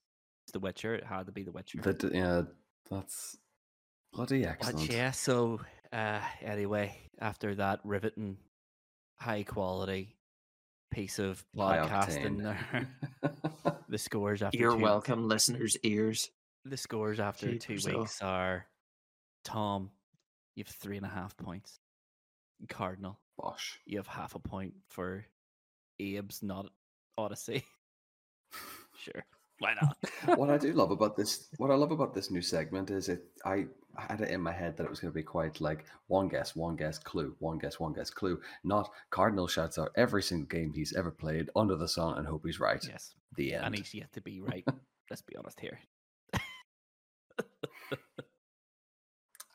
It's 0.45 0.53
The 0.53 0.59
Witcher. 0.59 0.95
It 0.95 1.03
had 1.05 1.25
to 1.25 1.31
be 1.31 1.43
The 1.43 1.51
Witcher. 1.51 1.79
The, 1.81 2.11
yeah, 2.13 2.41
that's 2.89 3.37
bloody 4.13 4.45
excellent. 4.45 4.87
But 4.87 4.95
yeah, 4.95 5.11
so 5.11 5.59
uh, 5.95 6.19
anyway, 6.41 6.97
after 7.19 7.55
that 7.55 7.79
riveting, 7.83 8.37
high 9.17 9.43
quality 9.43 10.15
piece 10.91 11.19
of 11.19 11.43
podcasting, 11.55 12.43
there, 12.43 12.87
the 13.89 13.97
scores 13.97 14.41
after 14.41 14.57
You're 14.57 14.75
two, 14.75 14.83
welcome, 14.83 15.27
listeners' 15.27 15.77
ears. 15.83 16.29
The 16.65 16.77
scores 16.77 17.19
after 17.19 17.47
Keep 17.47 17.61
two 17.61 17.73
yourself. 17.73 17.97
weeks 17.97 18.21
are 18.21 18.65
Tom, 19.45 19.91
you 20.55 20.63
have 20.65 20.75
three 20.75 20.97
and 20.97 21.05
a 21.05 21.09
half 21.09 21.37
points. 21.37 21.79
Cardinal, 22.67 23.19
Bosh. 23.37 23.79
you 23.85 23.97
have 23.97 24.07
half 24.07 24.35
a 24.35 24.39
point 24.39 24.73
for 24.89 25.25
Abe's 25.99 26.41
not 26.41 26.67
Odyssey. 27.17 27.63
sure, 28.97 29.23
why 29.59 29.73
not? 29.81 29.97
what 30.37 30.49
I 30.49 30.57
do 30.57 30.73
love 30.73 30.91
about 30.91 31.15
this, 31.15 31.47
what 31.57 31.71
I 31.71 31.75
love 31.75 31.91
about 31.91 32.13
this 32.13 32.29
new 32.31 32.41
segment 32.41 32.91
is 32.91 33.09
it. 33.09 33.23
I 33.45 33.65
had 33.97 34.19
it 34.19 34.29
in 34.29 34.41
my 34.41 34.51
head 34.51 34.75
that 34.75 34.83
it 34.83 34.89
was 34.89 34.99
going 34.99 35.11
to 35.13 35.15
be 35.15 35.23
quite 35.23 35.61
like 35.61 35.85
one 36.07 36.27
guess, 36.27 36.55
one 36.55 36.75
guess, 36.75 36.99
clue, 36.99 37.33
one 37.39 37.57
guess, 37.57 37.79
one 37.79 37.93
guess, 37.93 38.09
clue. 38.09 38.41
Not 38.65 38.91
Cardinal 39.09 39.47
shouts 39.47 39.77
out 39.77 39.91
every 39.95 40.21
single 40.21 40.47
game 40.47 40.73
he's 40.73 40.93
ever 40.93 41.11
played 41.11 41.49
under 41.55 41.75
the 41.77 41.87
sun 41.87 42.17
and 42.17 42.27
hope 42.27 42.43
he's 42.45 42.59
right. 42.59 42.83
yes, 42.85 43.15
The 43.37 43.53
end. 43.53 43.65
and 43.65 43.75
he's 43.75 43.93
yet 43.93 44.11
to 44.13 44.21
be 44.21 44.41
right. 44.51 44.65
Let's 45.09 45.21
be 45.21 45.35
honest 45.37 45.59
here. 45.59 45.79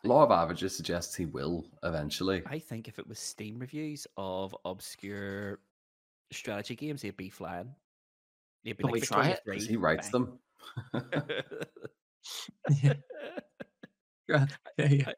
Law 0.02 0.22
of 0.24 0.30
averages 0.30 0.74
suggests 0.74 1.14
he 1.14 1.26
will 1.26 1.66
eventually. 1.82 2.42
I 2.46 2.58
think 2.58 2.88
if 2.88 2.98
it 2.98 3.06
was 3.06 3.18
Steam 3.18 3.58
reviews 3.58 4.06
of 4.16 4.56
obscure 4.64 5.58
strategy 6.32 6.74
games, 6.74 7.02
he'd 7.02 7.18
be 7.18 7.28
flying. 7.28 7.74
He'd 8.62 8.76
be 8.76 8.82
Can 8.84 8.90
we 8.92 9.00
try 9.00 9.28
it? 9.28 9.40
3, 9.44 9.54
Because 9.54 9.68
he 9.68 9.76
writes 9.76 10.10
bang. 10.10 10.38
them. 10.92 11.02
yeah, 12.82 12.94
yeah, 14.28 14.46
yeah. 14.78 15.12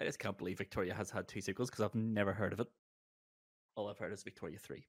I 0.00 0.04
just 0.04 0.18
can't 0.18 0.36
believe 0.36 0.58
Victoria 0.58 0.94
has 0.94 1.10
had 1.10 1.28
two 1.28 1.40
sequels 1.40 1.70
because 1.70 1.84
I've 1.84 1.94
never 1.94 2.32
heard 2.32 2.52
of 2.52 2.60
it. 2.60 2.66
All 3.76 3.88
I've 3.88 3.98
heard 3.98 4.12
is 4.12 4.22
Victoria 4.22 4.58
3. 4.58 4.84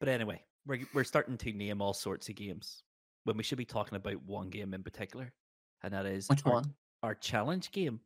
But 0.00 0.08
anyway, 0.08 0.42
we're, 0.66 0.80
we're 0.94 1.04
starting 1.04 1.36
to 1.38 1.52
name 1.52 1.80
all 1.80 1.94
sorts 1.94 2.28
of 2.28 2.34
games 2.36 2.82
when 3.24 3.36
we 3.36 3.42
should 3.42 3.58
be 3.58 3.64
talking 3.64 3.96
about 3.96 4.22
one 4.24 4.50
game 4.50 4.74
in 4.74 4.82
particular, 4.82 5.32
and 5.82 5.92
that 5.94 6.06
is 6.06 6.28
Which 6.28 6.44
our, 6.46 6.52
one? 6.52 6.74
our 7.02 7.14
challenge 7.14 7.70
game, 7.72 8.00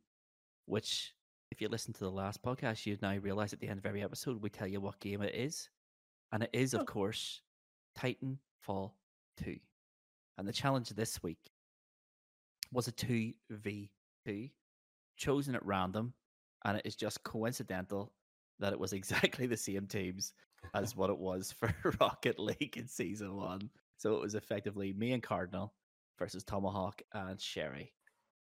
which, 0.65 1.13
if 1.51 1.61
you 1.61 1.67
listen 1.69 1.93
to 1.93 1.99
the 2.05 2.11
last 2.11 2.41
podcast, 2.41 2.85
you'd 2.85 3.01
now 3.01 3.15
realize 3.17 3.53
at 3.53 3.59
the 3.59 3.67
end 3.67 3.79
of 3.79 3.85
every 3.85 4.03
episode, 4.03 4.41
we 4.41 4.49
tell 4.49 4.67
you 4.67 4.81
what 4.81 4.99
game 4.99 5.21
it 5.21 5.35
is. 5.35 5.69
And 6.31 6.43
it 6.43 6.49
is, 6.53 6.73
of 6.73 6.81
Oh. 6.81 6.85
course, 6.85 7.41
Titanfall 7.97 8.91
2. 9.43 9.57
And 10.37 10.47
the 10.47 10.53
challenge 10.53 10.89
this 10.89 11.21
week 11.23 11.39
was 12.71 12.87
a 12.87 12.91
2v2 12.91 14.51
chosen 15.17 15.55
at 15.55 15.65
random. 15.65 16.13
And 16.65 16.77
it 16.77 16.85
is 16.85 16.95
just 16.95 17.23
coincidental 17.23 18.11
that 18.59 18.73
it 18.73 18.79
was 18.79 18.93
exactly 18.93 19.47
the 19.47 19.57
same 19.57 19.87
teams 19.87 20.33
as 20.73 20.95
what 20.95 21.09
it 21.09 21.17
was 21.17 21.51
for 21.51 21.73
Rocket 22.01 22.39
League 22.39 22.75
in 22.77 22.87
season 22.87 23.35
one. 23.35 23.69
So 23.97 24.15
it 24.15 24.21
was 24.21 24.35
effectively 24.35 24.93
me 24.93 25.13
and 25.13 25.23
Cardinal 25.23 25.73
versus 26.19 26.43
Tomahawk 26.43 27.01
and 27.13 27.39
Sherry 27.39 27.93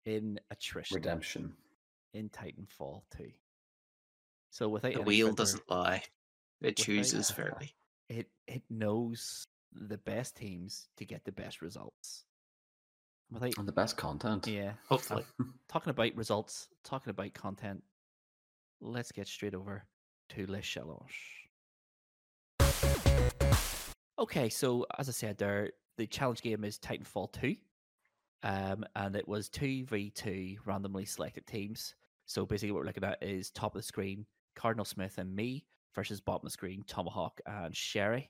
in 0.06 0.40
attrition 0.52 0.96
Redemption. 0.96 1.54
in 2.14 2.30
Titanfall 2.30 3.02
2. 3.18 3.32
So 4.52 4.70
without 4.70 4.94
The 4.94 5.02
wheel 5.02 5.28
further- 5.28 5.38
doesn't 5.38 5.70
lie. 5.70 6.04
It 6.62 6.78
chooses 6.78 7.32
fairly. 7.32 7.74
it 8.10 8.28
it 8.48 8.62
knows 8.70 9.48
the 9.74 9.98
best 9.98 10.36
teams 10.36 10.88
to 10.98 11.06
get 11.06 11.24
the 11.26 11.32
best 11.32 11.62
results. 11.62 12.26
Without 13.32 13.58
And 13.58 13.68
the 13.68 13.72
best 13.72 13.96
content. 13.98 14.46
yeah, 14.48 14.74
Hopefully. 14.90 15.24
talking 15.70 15.92
about 15.92 16.16
results, 16.16 16.68
talking 16.84 17.12
about 17.12 17.34
content, 17.34 17.84
let's 18.82 19.12
get 19.12 19.28
straight 19.28 19.56
over 19.56 19.86
to 20.30 20.46
Les 20.48 20.62
Challenge. 20.62 21.48
Okay, 24.20 24.50
so 24.50 24.86
as 25.00 25.10
I 25.10 25.14
said 25.14 25.38
there, 25.38 25.72
the 25.98 26.06
challenge 26.08 26.42
game 26.42 26.64
is 26.64 26.78
Titanfall 26.78 27.32
2. 27.34 27.56
Um, 28.44 28.86
and 28.96 29.16
it 29.16 29.28
was 29.28 29.50
2v2 29.50 30.58
randomly 30.66 31.06
selected 31.06 31.46
teams. 31.46 31.96
So 32.26 32.46
basically, 32.46 32.72
what 32.72 32.80
we're 32.82 32.88
looking 32.88 33.04
at 33.04 33.22
is 33.22 33.50
top 33.52 33.76
of 33.76 33.80
the 33.82 33.88
screen, 33.88 34.26
Cardinal 34.56 34.86
Smith 34.86 35.18
and 35.18 35.36
me 35.36 35.66
versus 35.96 36.22
bottom 36.22 36.46
of 36.46 36.52
the 36.52 36.54
screen, 36.54 36.84
Tomahawk 36.88 37.40
and 37.46 37.76
Sherry. 37.76 38.30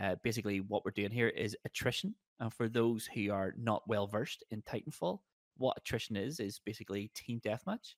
Uh, 0.00 0.16
basically, 0.22 0.60
what 0.60 0.84
we're 0.84 0.90
doing 0.90 1.10
here 1.10 1.28
is 1.28 1.56
attrition. 1.64 2.14
And 2.40 2.52
for 2.52 2.68
those 2.68 3.06
who 3.06 3.30
are 3.30 3.54
not 3.56 3.82
well 3.88 4.06
versed 4.06 4.44
in 4.50 4.62
Titanfall, 4.62 5.20
what 5.56 5.76
attrition 5.78 6.16
is 6.16 6.38
is 6.38 6.60
basically 6.64 7.10
team 7.14 7.40
deathmatch 7.40 7.94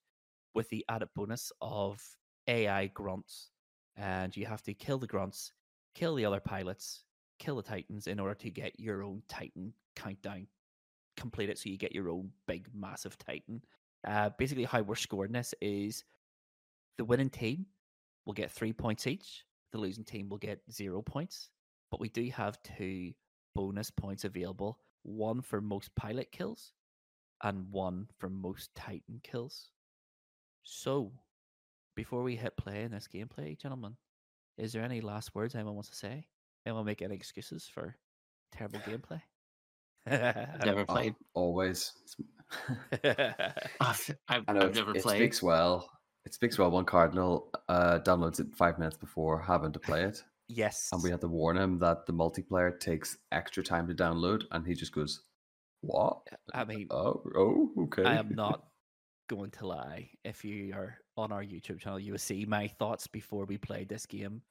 with 0.55 0.69
the 0.69 0.85
added 0.89 1.09
bonus 1.15 1.51
of 1.61 2.01
AI 2.47 2.87
grunts, 2.87 3.51
and 3.97 4.35
you 4.35 4.45
have 4.45 4.63
to 4.63 4.73
kill 4.73 4.97
the 4.97 5.07
grunts, 5.07 5.51
kill 5.93 6.15
the 6.15 6.25
other 6.25 6.39
pilots, 6.39 7.03
kill 7.37 7.57
the 7.57 7.63
titans 7.63 8.07
in 8.07 8.19
order 8.19 8.35
to 8.35 8.49
get 8.49 8.79
your 8.79 9.03
own 9.03 9.21
titan 9.27 9.73
countdown 9.95 10.47
complete 11.19 11.49
it 11.49 11.57
so 11.57 11.69
you 11.69 11.77
get 11.77 11.93
your 11.93 12.09
own 12.09 12.31
big, 12.47 12.67
massive 12.73 13.17
Titan. 13.17 13.61
Uh, 14.07 14.29
basically, 14.37 14.63
how 14.63 14.81
we're 14.81 14.95
scoring 14.95 15.33
this 15.33 15.53
is 15.61 16.05
the 16.97 17.05
winning 17.05 17.29
team 17.29 17.65
will 18.25 18.33
get 18.33 18.51
three 18.51 18.73
points 18.73 19.05
each, 19.05 19.43
the 19.71 19.77
losing 19.77 20.05
team 20.05 20.29
will 20.29 20.37
get 20.37 20.61
zero 20.71 21.01
points. 21.01 21.49
But 21.91 21.99
we 21.99 22.09
do 22.09 22.29
have 22.31 22.61
two 22.63 23.13
bonus 23.55 23.89
points 23.89 24.25
available 24.25 24.79
one 25.03 25.41
for 25.41 25.61
most 25.61 25.93
pilot 25.95 26.31
kills 26.31 26.73
and 27.43 27.71
one 27.71 28.07
for 28.17 28.29
most 28.29 28.73
Titan 28.75 29.21
kills. 29.23 29.69
So, 30.63 31.11
before 31.95 32.21
we 32.23 32.35
hit 32.35 32.57
play 32.57 32.83
in 32.83 32.91
this 32.91 33.07
gameplay, 33.11 33.57
gentlemen, 33.57 33.95
is 34.57 34.73
there 34.73 34.83
any 34.83 35.01
last 35.01 35.33
words 35.33 35.55
anyone 35.55 35.75
wants 35.75 35.89
to 35.89 35.95
say? 35.95 36.27
Anyone 36.65 36.85
make 36.85 37.01
any 37.01 37.15
excuses 37.15 37.65
for 37.65 37.95
terrible 38.51 38.79
gameplay? 38.79 39.21
Never 40.65 40.85
played. 40.85 41.15
always. 41.33 41.93
I've, 43.03 43.03
I've, 43.79 44.45
I 44.47 44.53
know 44.53 44.61
I've 44.61 44.75
never 44.75 44.95
it 44.95 45.03
played. 45.03 45.21
It 45.21 45.25
speaks 45.25 45.43
well. 45.43 45.89
It 46.25 46.33
speaks 46.33 46.57
well 46.57 46.71
when 46.71 46.85
Cardinal 46.85 47.49
uh, 47.69 47.99
downloads 47.99 48.39
it 48.39 48.53
five 48.53 48.77
minutes 48.77 48.97
before 48.97 49.39
having 49.39 49.71
to 49.71 49.79
play 49.79 50.03
it, 50.03 50.23
yes. 50.49 50.89
and 50.91 51.01
we 51.01 51.09
had 51.09 51.21
to 51.21 51.27
warn 51.27 51.57
him 51.57 51.79
that 51.79 52.05
the 52.05 52.13
multiplayer 52.13 52.77
takes 52.77 53.17
extra 53.31 53.63
time 53.63 53.87
to 53.87 53.93
download, 53.93 54.43
and 54.51 54.65
he 54.67 54.73
just 54.73 54.93
goes, 54.93 55.21
"What? 55.81 56.27
I 56.53 56.65
mean, 56.65 56.87
Oh, 56.91 57.23
oh, 57.35 57.71
okay." 57.83 58.03
I 58.03 58.15
am 58.15 58.35
not 58.35 58.65
going 59.29 59.51
to 59.51 59.67
lie. 59.67 60.09
If 60.25 60.43
you 60.43 60.73
are 60.73 60.97
on 61.15 61.31
our 61.31 61.43
YouTube 61.43 61.79
channel, 61.79 61.99
you 61.99 62.11
will 62.11 62.19
see 62.19 62.45
my 62.45 62.67
thoughts 62.67 63.07
before 63.07 63.45
we 63.45 63.57
played 63.57 63.87
this 63.87 64.05
game 64.05 64.41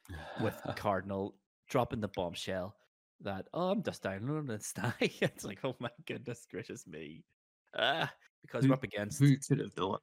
with 0.40 0.54
Cardinal 0.76 1.34
dropping 1.68 2.00
the 2.00 2.08
bombshell 2.08 2.74
that 3.20 3.48
oh, 3.52 3.70
I'm 3.70 3.82
just 3.82 4.02
downloading 4.02 4.46
this 4.46 4.72
now. 4.78 4.94
it's 5.00 5.44
like, 5.44 5.58
oh 5.64 5.76
my 5.80 5.90
goodness 6.06 6.46
gracious 6.50 6.86
me. 6.86 7.24
Ah, 7.76 8.10
because 8.42 8.66
we're 8.66 8.74
up 8.74 8.84
against 8.84 9.18
Who 9.18 9.36
could 9.36 9.58
have 9.58 9.74
done 9.74 9.94
it? 9.94 10.00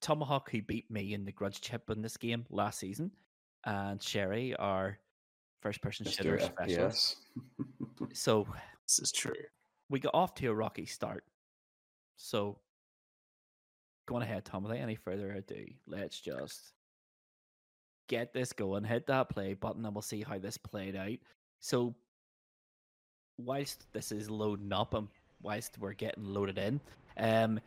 Tomahawk, 0.00 0.50
who 0.50 0.62
beat 0.62 0.90
me 0.90 1.14
in 1.14 1.24
the 1.24 1.32
grudge 1.32 1.60
chip 1.60 1.88
in 1.90 2.02
this 2.02 2.16
game 2.16 2.44
last 2.50 2.78
season, 2.78 3.10
and 3.64 4.02
Sherry, 4.02 4.54
our 4.56 4.98
first 5.64 5.80
person 5.82 6.06
shooter 6.06 6.38
specialist. 6.38 7.16
So 8.12 8.46
This 8.86 8.98
is 9.00 9.10
true. 9.12 9.32
we 9.88 9.98
got 9.98 10.14
off 10.14 10.34
to 10.34 10.46
a 10.48 10.54
rocky 10.54 10.86
start. 10.86 11.24
So, 12.16 12.58
going 14.06 14.22
ahead, 14.22 14.44
Tom, 14.44 14.62
without 14.62 14.78
any 14.78 14.94
further 14.94 15.32
ado, 15.32 15.64
let's 15.88 16.20
just 16.20 16.74
get 18.08 18.32
this 18.32 18.52
going. 18.52 18.84
Hit 18.84 19.06
that 19.08 19.30
play 19.30 19.54
button, 19.54 19.84
and 19.84 19.94
we'll 19.94 20.02
see 20.02 20.22
how 20.22 20.38
this 20.38 20.56
played 20.58 20.94
out. 20.94 21.18
So, 21.60 21.94
whilst 23.38 23.90
this 23.92 24.12
is 24.12 24.30
loading 24.30 24.72
up 24.72 24.94
and 24.94 25.08
whilst 25.42 25.78
we're 25.78 25.94
getting 25.94 26.24
loaded 26.24 26.58
in, 26.58 26.80
um, 27.16 27.58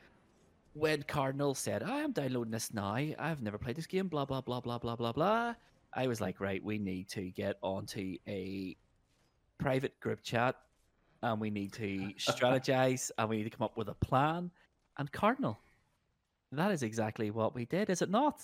when 0.73 1.03
Cardinal 1.03 1.55
said, 1.55 1.83
I 1.83 1.99
am 2.01 2.12
downloading 2.12 2.51
this 2.51 2.73
now, 2.73 2.93
I've 2.93 3.41
never 3.41 3.57
played 3.57 3.75
this 3.75 3.88
game, 3.88 4.07
blah, 4.07 4.25
blah, 4.25 4.41
blah, 4.41 4.62
blah, 4.62 4.77
blah, 4.77 4.95
blah, 4.95 5.12
blah, 5.12 5.55
I 5.97 6.05
was 6.05 6.21
like, 6.21 6.39
right, 6.39 6.63
we 6.63 6.77
need 6.77 7.10
to 7.10 7.23
get 7.31 7.57
onto 7.63 8.17
a 8.27 8.77
private 9.57 9.99
group 9.99 10.21
chat 10.21 10.55
and 11.23 11.41
we 11.41 11.49
need 11.49 11.73
to 11.73 12.12
strategize 12.19 13.10
and 13.17 13.27
we 13.27 13.38
need 13.38 13.45
to 13.45 13.49
come 13.49 13.65
up 13.65 13.75
with 13.75 13.89
a 13.89 13.95
plan. 13.95 14.51
And 14.99 15.12
Cardinal, 15.12 15.57
that 16.51 16.71
is 16.71 16.83
exactly 16.83 17.31
what 17.31 17.55
we 17.55 17.65
did, 17.65 17.89
is 17.89 18.03
it 18.03 18.12
not? 18.12 18.41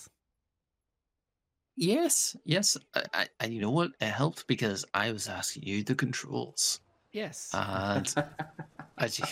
Yes, 1.76 2.36
yes. 2.44 2.76
I, 2.96 3.04
I, 3.14 3.28
and 3.40 3.54
you 3.54 3.62
know 3.62 3.72
what? 3.72 3.92
It 4.02 4.08
helped 4.08 4.48
because 4.48 4.84
I 4.96 5.12
was 5.12 5.28
asking 5.28 5.64
you 5.64 5.84
the 5.84 5.96
controls. 5.96 6.80
Yes. 7.12 7.52
And 7.54 8.14
I, 8.98 9.08
ju- 9.08 9.24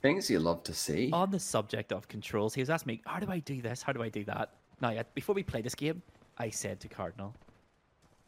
Things 0.00 0.30
you 0.30 0.40
love 0.40 0.62
to 0.62 0.72
see. 0.72 1.10
On 1.12 1.30
the 1.30 1.38
subject 1.38 1.92
of 1.92 2.08
controls, 2.08 2.54
he 2.54 2.62
was 2.62 2.70
asking 2.70 2.94
me, 2.94 3.02
How 3.04 3.20
do 3.20 3.30
I 3.30 3.40
do 3.40 3.60
this? 3.60 3.82
How 3.82 3.92
do 3.92 4.02
I 4.02 4.08
do 4.08 4.24
that? 4.24 4.54
Now, 4.80 4.98
before 5.14 5.34
we 5.34 5.42
play 5.42 5.60
this 5.60 5.74
game, 5.74 6.00
I 6.38 6.48
said 6.48 6.80
to 6.80 6.88
Cardinal, 6.88 7.34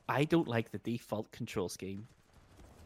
I 0.09 0.25
don't 0.25 0.49
like 0.49 0.71
the 0.71 0.79
default 0.79 1.31
control 1.33 1.69
scheme. 1.69 2.07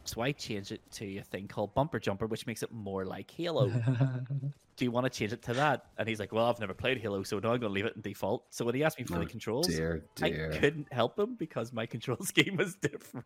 So 0.05 0.21
I 0.21 0.31
changed 0.31 0.71
it 0.71 0.81
to 0.93 1.17
a 1.17 1.23
thing 1.23 1.47
called 1.47 1.73
Bumper 1.73 1.99
Jumper, 1.99 2.27
which 2.27 2.47
makes 2.47 2.63
it 2.63 2.71
more 2.71 3.05
like 3.05 3.29
Halo. 3.29 3.67
do 4.77 4.85
you 4.85 4.91
want 4.91 5.05
to 5.05 5.09
change 5.09 5.33
it 5.33 5.41
to 5.43 5.53
that? 5.55 5.87
And 5.97 6.07
he's 6.07 6.19
like, 6.19 6.31
Well, 6.31 6.45
I've 6.45 6.59
never 6.59 6.73
played 6.73 6.99
Halo, 6.99 7.23
so 7.23 7.39
now 7.39 7.51
I'm 7.51 7.59
going 7.59 7.69
to 7.71 7.75
leave 7.75 7.85
it 7.85 7.95
in 7.95 8.01
default. 8.01 8.45
So 8.51 8.63
when 8.63 8.75
he 8.75 8.83
asked 8.83 8.97
me 8.97 9.05
for 9.05 9.17
Oh, 9.17 9.19
the 9.19 9.25
controls, 9.25 9.67
dear, 9.67 10.03
dear. 10.15 10.51
I 10.53 10.57
couldn't 10.57 10.91
help 10.93 11.19
him 11.19 11.35
because 11.35 11.73
my 11.73 11.85
control 11.85 12.17
scheme 12.21 12.55
was 12.55 12.75
different. 12.75 13.25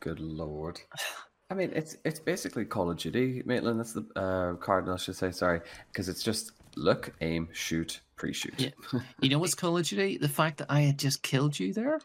Good 0.00 0.20
lord. 0.20 0.80
I 1.50 1.54
mean, 1.54 1.70
it's 1.74 1.96
it's 2.04 2.20
basically 2.20 2.64
Call 2.64 2.90
of 2.90 2.98
Duty, 2.98 3.42
Maitland. 3.44 3.78
That's 3.78 3.92
the 3.92 4.06
uh, 4.16 4.54
Cardinal, 4.54 4.94
I 4.94 4.98
should 4.98 5.16
say. 5.16 5.30
Sorry, 5.30 5.60
because 5.92 6.08
it's 6.08 6.22
just 6.22 6.52
look, 6.76 7.12
aim, 7.20 7.48
shoot, 7.52 8.00
pre-shoot. 8.16 8.54
Yeah. 8.58 9.00
you 9.20 9.28
know 9.28 9.38
what's 9.38 9.54
Call 9.56 9.76
of 9.76 9.86
Duty? 9.86 10.18
The 10.18 10.28
fact 10.28 10.58
that 10.58 10.66
I 10.70 10.80
had 10.80 10.98
just 10.98 11.22
killed 11.22 11.58
you 11.58 11.72
there. 11.72 12.00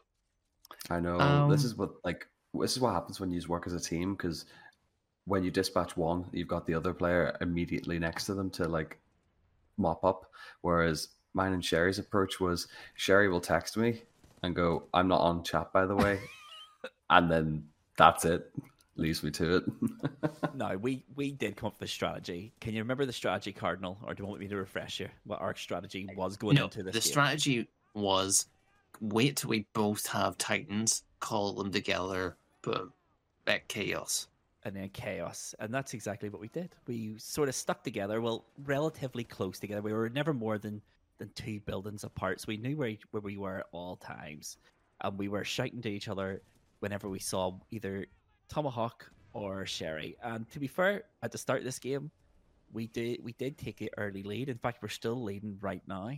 I 0.90 1.00
know 1.00 1.20
Um, 1.20 1.50
this 1.50 1.64
is 1.64 1.76
what 1.76 1.92
like 2.04 2.28
this 2.54 2.74
is 2.74 2.80
what 2.80 2.94
happens 2.94 3.20
when 3.20 3.32
you 3.32 3.42
work 3.48 3.68
as 3.68 3.74
a 3.74 3.80
team 3.80 4.14
because 4.16 4.46
when 5.26 5.44
you 5.44 5.52
dispatch 5.52 5.96
one, 5.96 6.26
you've 6.32 6.48
got 6.48 6.66
the 6.66 6.74
other 6.74 6.94
player 6.94 7.38
immediately 7.42 8.00
next 8.00 8.26
to 8.26 8.34
them 8.34 8.50
to 8.52 8.68
like 8.68 9.00
mop 9.78 10.04
up. 10.04 10.32
Whereas 10.62 11.10
mine 11.34 11.54
and 11.54 11.64
Sherry's 11.64 12.00
approach 12.00 12.40
was 12.40 12.68
Sherry 12.96 13.30
will 13.30 13.42
text 13.42 13.78
me 13.78 14.02
and 14.44 14.56
go, 14.56 14.84
"I'm 14.94 15.08
not 15.08 15.22
on 15.22 15.44
chat, 15.44 15.72
by 15.72 15.86
the 15.86 15.96
way," 15.96 16.20
and 17.10 17.32
then 17.32 17.68
that's 17.98 18.26
it. 18.26 18.52
Leaves 18.96 19.24
me 19.24 19.32
to 19.32 19.58
it. 19.58 19.64
no, 20.56 20.78
we 20.78 21.04
we 21.16 21.32
did 21.32 21.56
come 21.56 21.68
up 21.68 21.80
with 21.80 21.88
a 21.90 21.92
strategy. 21.92 22.52
Can 22.60 22.74
you 22.74 22.82
remember 22.82 23.06
the 23.06 23.14
strategy, 23.14 23.54
Cardinal, 23.54 23.98
or 24.04 24.14
do 24.14 24.24
you 24.24 24.28
want 24.28 24.42
me 24.42 24.48
to 24.48 24.58
refresh 24.58 25.00
you 25.00 25.08
what 25.24 25.40
our 25.40 25.56
strategy 25.56 26.10
was 26.16 26.36
going 26.36 26.56
no, 26.56 26.66
into 26.66 26.84
this? 26.84 26.94
the 26.94 27.00
game? 27.00 27.12
strategy 27.12 27.70
was 27.94 28.48
wait 29.02 29.36
till 29.38 29.50
we 29.50 29.68
both 29.74 30.08
have 30.08 30.38
Titans, 30.38 31.04
call 31.20 31.54
them 31.54 31.72
together, 31.72 32.38
boom, 32.62 32.94
back 33.46 33.68
chaos. 33.68 34.28
and 34.64 34.76
then 34.76 34.90
chaos, 34.90 35.56
and 35.60 35.74
that's 35.74 35.94
exactly 35.96 36.30
what 36.30 36.40
we 36.42 36.48
did. 36.50 36.76
We 36.88 37.16
sort 37.18 37.50
of 37.50 37.56
stuck 37.56 37.84
together, 37.84 38.22
well, 38.22 38.46
relatively 38.66 39.24
close 39.24 39.60
together. 39.60 39.82
We 39.82 39.94
were 39.94 40.10
never 40.10 40.34
more 40.34 40.58
than 40.60 40.82
than 41.18 41.32
two 41.36 41.60
buildings 41.62 42.04
apart, 42.04 42.42
so 42.42 42.46
we 42.48 42.58
knew 42.58 42.78
where 42.78 42.96
where 43.12 43.22
we 43.22 43.38
were 43.38 43.60
at 43.60 43.68
all 43.72 43.96
times, 43.98 44.58
and 45.02 45.18
we 45.18 45.28
were 45.30 45.44
shouting 45.44 45.82
to 45.82 45.90
each 45.90 46.08
other 46.08 46.42
whenever 46.80 47.10
we 47.10 47.20
saw 47.20 47.60
either 47.72 48.06
Tomahawk 48.50 49.10
or 49.34 49.66
Sherry. 49.66 50.16
And 50.24 50.50
to 50.52 50.60
be 50.60 50.68
fair, 50.68 51.04
at 51.24 51.32
the 51.32 51.38
start 51.40 51.60
of 51.60 51.66
this 51.66 51.80
game, 51.80 52.12
we 52.72 52.88
did 52.88 53.24
we 53.24 53.34
did 53.34 53.58
take 53.58 53.82
an 53.82 53.90
early 53.98 54.24
lead. 54.24 54.50
In 54.50 54.58
fact, 54.60 54.82
we're 54.84 54.90
still 54.90 55.24
leading 55.24 55.58
right 55.62 55.82
now. 55.88 56.12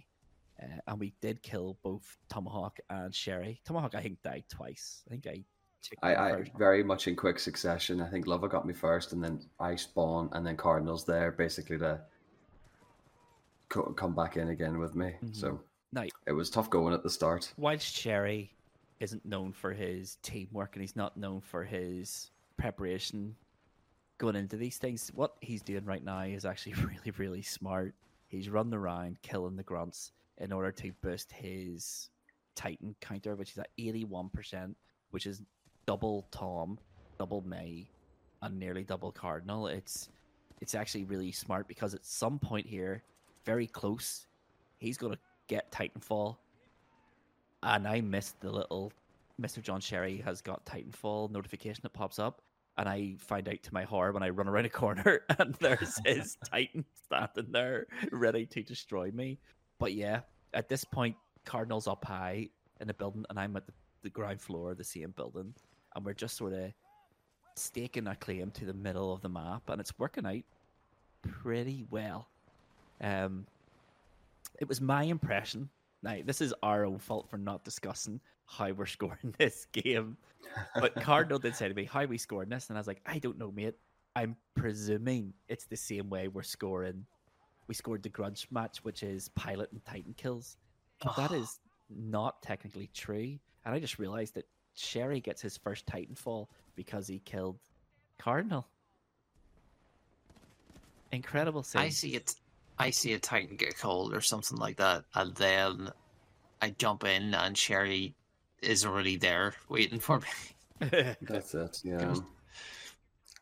Uh, 0.61 0.65
and 0.87 0.99
we 0.99 1.13
did 1.21 1.41
kill 1.41 1.77
both 1.83 2.17
Tomahawk 2.29 2.79
and 2.89 3.13
Sherry. 3.13 3.59
Tomahawk, 3.65 3.95
I 3.95 4.01
think, 4.01 4.21
died 4.21 4.43
twice. 4.49 5.03
I 5.07 5.11
think 5.11 5.27
I. 5.27 5.43
I, 6.01 6.31
I 6.37 6.43
very 6.57 6.81
much 6.81 7.07
in 7.09 7.15
quick 7.17 7.39
succession. 7.39 7.99
I 7.99 8.07
think 8.09 8.25
Luvva 8.25 8.49
got 8.49 8.65
me 8.65 8.73
first, 8.73 9.11
and 9.11 9.21
then 9.21 9.41
I 9.59 9.75
spawn, 9.75 10.29
and 10.31 10.45
then 10.47 10.55
Cardinals 10.55 11.03
there 11.05 11.31
basically 11.31 11.77
to 11.79 11.99
co- 13.69 13.91
come 13.93 14.15
back 14.15 14.37
in 14.37 14.49
again 14.49 14.79
with 14.79 14.95
me. 14.95 15.15
Mhm. 15.21 15.35
So 15.35 15.59
Now, 15.91 16.05
it 16.25 16.31
was 16.31 16.49
tough 16.49 16.69
going 16.69 16.93
at 16.93 17.03
the 17.03 17.09
start. 17.09 17.53
whilst 17.57 17.93
Sherry 17.93 18.55
isn't 19.01 19.25
known 19.25 19.51
for 19.51 19.73
his 19.73 20.17
teamwork 20.21 20.75
and 20.75 20.81
he's 20.81 20.95
not 20.95 21.17
known 21.17 21.41
for 21.41 21.65
his 21.65 22.31
preparation 22.55 23.35
going 24.19 24.35
into 24.37 24.55
these 24.55 24.77
things, 24.77 25.09
what 25.13 25.35
he's 25.41 25.61
doing 25.61 25.83
right 25.83 26.03
now 26.03 26.21
is 26.21 26.45
actually 26.45 26.73
really, 26.87 27.11
really 27.17 27.41
smart. 27.41 27.93
He's 28.29 28.49
running 28.49 28.73
around 28.73 29.21
killing 29.21 29.57
the 29.57 29.63
grunts 29.63 30.13
in 30.39 30.51
order 30.51 30.71
to 30.71 30.91
boost 31.01 31.31
his 31.31 32.09
Titan 32.55 32.95
counter, 33.01 33.35
which 33.35 33.51
is 33.51 33.57
at 33.57 33.69
81%, 33.79 34.75
which 35.11 35.25
is 35.25 35.41
double 35.85 36.27
Tom, 36.31 36.77
double 37.17 37.41
May, 37.41 37.89
and 38.41 38.59
nearly 38.59 38.83
double 38.83 39.11
Cardinal. 39.11 39.67
It's 39.67 40.09
it's 40.61 40.75
actually 40.75 41.03
really 41.03 41.31
smart 41.31 41.67
because 41.67 41.93
at 41.93 42.05
some 42.05 42.39
point 42.39 42.65
here, 42.65 43.03
very 43.45 43.67
close, 43.67 44.27
he's 44.77 44.97
gonna 44.97 45.17
get 45.47 45.71
Titanfall 45.71 46.37
and 47.63 47.87
I 47.87 48.01
missed 48.01 48.39
the 48.41 48.51
little 48.51 48.91
Mr. 49.41 49.61
John 49.61 49.81
Sherry 49.81 50.17
has 50.17 50.41
got 50.41 50.65
Titanfall 50.65 51.31
notification 51.31 51.81
that 51.83 51.93
pops 51.93 52.19
up, 52.19 52.41
and 52.77 52.87
I 52.87 53.15
find 53.17 53.47
out 53.49 53.63
to 53.63 53.73
my 53.73 53.83
horror 53.83 54.11
when 54.11 54.23
I 54.23 54.29
run 54.29 54.47
around 54.47 54.65
a 54.65 54.69
corner 54.69 55.21
and 55.39 55.55
there's 55.55 55.99
his 56.05 56.37
Titan 56.51 56.85
standing 57.05 57.51
there 57.51 57.87
ready 58.11 58.45
to 58.47 58.61
destroy 58.61 59.11
me. 59.11 59.39
But 59.83 59.95
yeah, 59.95 60.21
at 60.53 60.69
this 60.69 60.85
point, 60.85 61.17
Cardinal's 61.43 61.89
up 61.89 62.05
high 62.05 62.47
in 62.79 62.87
the 62.87 62.93
building, 62.93 63.25
and 63.29 63.37
I'm 63.37 63.53
at 63.57 63.65
the, 63.65 63.73
the 64.03 64.09
ground 64.09 64.39
floor 64.39 64.71
of 64.71 64.77
the 64.77 64.83
same 64.85 65.11
building, 65.11 65.53
and 65.93 66.05
we're 66.05 66.13
just 66.13 66.37
sort 66.37 66.53
of 66.53 66.71
staking 67.57 68.07
a 68.07 68.15
claim 68.15 68.49
to 68.51 68.63
the 68.63 68.73
middle 68.73 69.11
of 69.11 69.19
the 69.19 69.27
map, 69.27 69.63
and 69.67 69.81
it's 69.81 69.99
working 69.99 70.25
out 70.25 70.43
pretty 71.21 71.85
well. 71.89 72.29
Um, 73.01 73.45
it 74.57 74.69
was 74.69 74.79
my 74.79 75.03
impression. 75.03 75.67
Now, 76.01 76.15
this 76.23 76.39
is 76.39 76.53
our 76.63 76.85
own 76.85 76.97
fault 76.97 77.29
for 77.29 77.37
not 77.37 77.65
discussing 77.65 78.21
how 78.45 78.71
we're 78.71 78.85
scoring 78.85 79.35
this 79.37 79.67
game. 79.73 80.15
But 80.79 80.95
Cardinal 81.01 81.39
did 81.39 81.57
say 81.57 81.67
to 81.67 81.73
me, 81.73 81.83
How 81.83 82.03
are 82.03 82.07
we 82.07 82.17
scoring 82.17 82.47
this? 82.47 82.69
And 82.69 82.77
I 82.77 82.79
was 82.79 82.87
like, 82.87 83.01
I 83.05 83.19
don't 83.19 83.37
know, 83.37 83.51
mate. 83.51 83.75
I'm 84.15 84.37
presuming 84.55 85.33
it's 85.49 85.65
the 85.65 85.75
same 85.75 86.09
way 86.09 86.29
we're 86.29 86.43
scoring. 86.43 87.05
We 87.67 87.75
scored 87.75 88.03
the 88.03 88.09
grudge 88.09 88.47
match, 88.51 88.83
which 88.83 89.03
is 89.03 89.29
pilot 89.29 89.71
and 89.71 89.83
titan 89.85 90.13
kills. 90.15 90.57
But 91.01 91.15
that 91.15 91.31
Oh. 91.31 91.35
is 91.35 91.59
not 91.89 92.41
technically 92.41 92.89
true. 92.93 93.37
And 93.65 93.73
I 93.73 93.79
just 93.79 93.99
realized 93.99 94.33
that 94.35 94.47
Sherry 94.75 95.19
gets 95.21 95.41
his 95.41 95.55
first 95.57 95.85
Titanfall 95.85 96.47
because 96.75 97.07
he 97.07 97.19
killed 97.19 97.59
Cardinal. 98.17 98.67
Incredible 101.11 101.63
scene. 101.63 101.81
I 101.81 101.89
see 101.89 102.15
it. 102.15 102.33
I 102.79 102.89
see 102.89 103.13
a 103.13 103.19
Titan 103.19 103.55
get 103.55 103.77
cold 103.77 104.13
or 104.15 104.21
something 104.21 104.57
like 104.57 104.77
that, 104.77 105.05
and 105.13 105.35
then 105.35 105.91
I 106.61 106.71
jump 106.71 107.03
in 107.03 107.33
and 107.35 107.55
Sherry 107.55 108.15
is 108.63 108.83
already 108.85 109.17
there 109.17 109.53
waiting 109.69 109.99
for 109.99 110.19
me. 110.19 110.87
That's 111.21 111.53
it. 111.53 111.81
Yeah. 111.83 112.15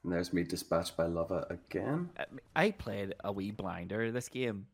And 0.04 0.12
there's 0.12 0.34
me 0.34 0.44
dispatched 0.44 0.98
by 0.98 1.06
Luvva 1.06 1.50
again. 1.50 2.10
Uh, 2.20 2.24
I 2.56 2.72
played 2.72 3.14
a 3.24 3.32
wee 3.32 3.52
blinder 3.52 4.12
this 4.12 4.30
game. 4.30 4.66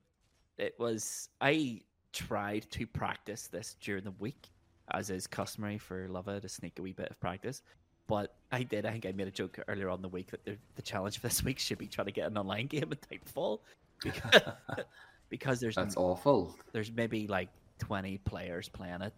It 0.57 0.75
was 0.79 1.29
I 1.41 1.81
tried 2.13 2.69
to 2.71 2.87
practice 2.87 3.47
this 3.47 3.75
during 3.81 4.03
the 4.05 4.11
week, 4.19 4.47
as 4.91 5.09
is 5.09 5.27
customary 5.27 5.77
for 5.77 6.07
Luvva 6.07 6.41
to 6.41 6.49
sneak 6.49 6.79
a 6.79 6.81
wee 6.81 6.93
bit 6.93 7.09
of 7.09 7.19
practice. 7.19 7.61
But 8.07 8.35
I 8.53 8.63
did. 8.63 8.85
I 8.85 8.91
think 8.91 9.05
I 9.05 9.11
made 9.11 9.27
a 9.27 9.31
joke 9.31 9.59
earlier 9.67 9.89
on 9.89 9.97
in 9.97 10.01
the 10.01 10.07
week 10.07 10.31
that 10.31 10.45
the, 10.45 10.57
the 10.75 10.81
challenge 10.81 11.19
for 11.19 11.27
this 11.27 11.43
week 11.43 11.59
should 11.59 11.77
be 11.77 11.87
trying 11.87 12.05
to 12.05 12.13
get 12.13 12.27
an 12.27 12.37
online 12.37 12.67
game 12.67 12.89
at 12.91 13.01
Titanfall 13.01 13.59
because, 14.01 14.41
because 15.29 15.59
there's 15.59 15.75
That's 15.75 15.97
awful. 15.97 16.55
there's 16.71 16.91
maybe 16.91 17.27
like 17.27 17.49
20 17.79 18.17
players 18.19 18.69
playing 18.69 19.01
it. 19.01 19.13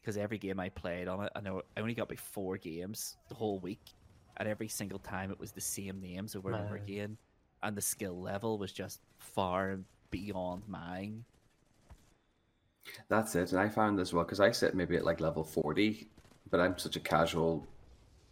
Because 0.00 0.16
every 0.16 0.38
game 0.38 0.58
I 0.58 0.68
played 0.68 1.06
on 1.06 1.24
it, 1.24 1.32
I 1.36 1.40
know 1.40 1.62
I 1.76 1.80
only 1.80 1.94
got 1.94 2.08
by 2.08 2.16
four 2.16 2.56
games 2.56 3.16
the 3.28 3.36
whole 3.36 3.60
week, 3.60 3.80
and 4.36 4.48
every 4.48 4.68
single 4.68 4.98
time 4.98 5.30
it 5.30 5.38
was 5.38 5.52
the 5.52 5.60
same 5.60 6.00
names 6.00 6.34
over 6.34 6.50
and 6.50 6.64
over 6.64 6.74
Man. 6.74 6.82
again, 6.82 7.16
and 7.62 7.76
the 7.76 7.82
skill 7.82 8.20
level 8.20 8.58
was 8.58 8.72
just 8.72 9.00
far 9.18 9.78
beyond 10.10 10.62
mine. 10.66 11.24
That's 13.08 13.34
it. 13.36 13.52
And 13.52 13.60
I 13.60 13.68
found 13.68 14.00
as 14.00 14.12
well 14.12 14.24
because 14.24 14.40
I 14.40 14.50
sit 14.50 14.74
maybe 14.74 14.96
at 14.96 15.04
like 15.04 15.20
level 15.20 15.44
40, 15.44 16.08
but 16.50 16.60
I'm 16.60 16.76
such 16.78 16.96
a 16.96 17.00
casual 17.00 17.66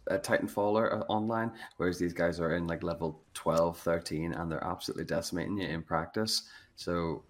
uh, 0.09 0.17
Titanfaller 0.17 0.93
uh, 0.93 1.03
online, 1.07 1.51
whereas 1.77 1.97
these 1.97 2.13
guys 2.13 2.39
are 2.39 2.55
in 2.55 2.67
like 2.67 2.83
level 2.83 3.21
12, 3.33 3.77
13, 3.77 4.33
and 4.33 4.51
they're 4.51 4.63
absolutely 4.63 5.05
decimating 5.05 5.57
you 5.57 5.67
in 5.67 5.81
practice. 5.83 6.43
So 6.75 7.23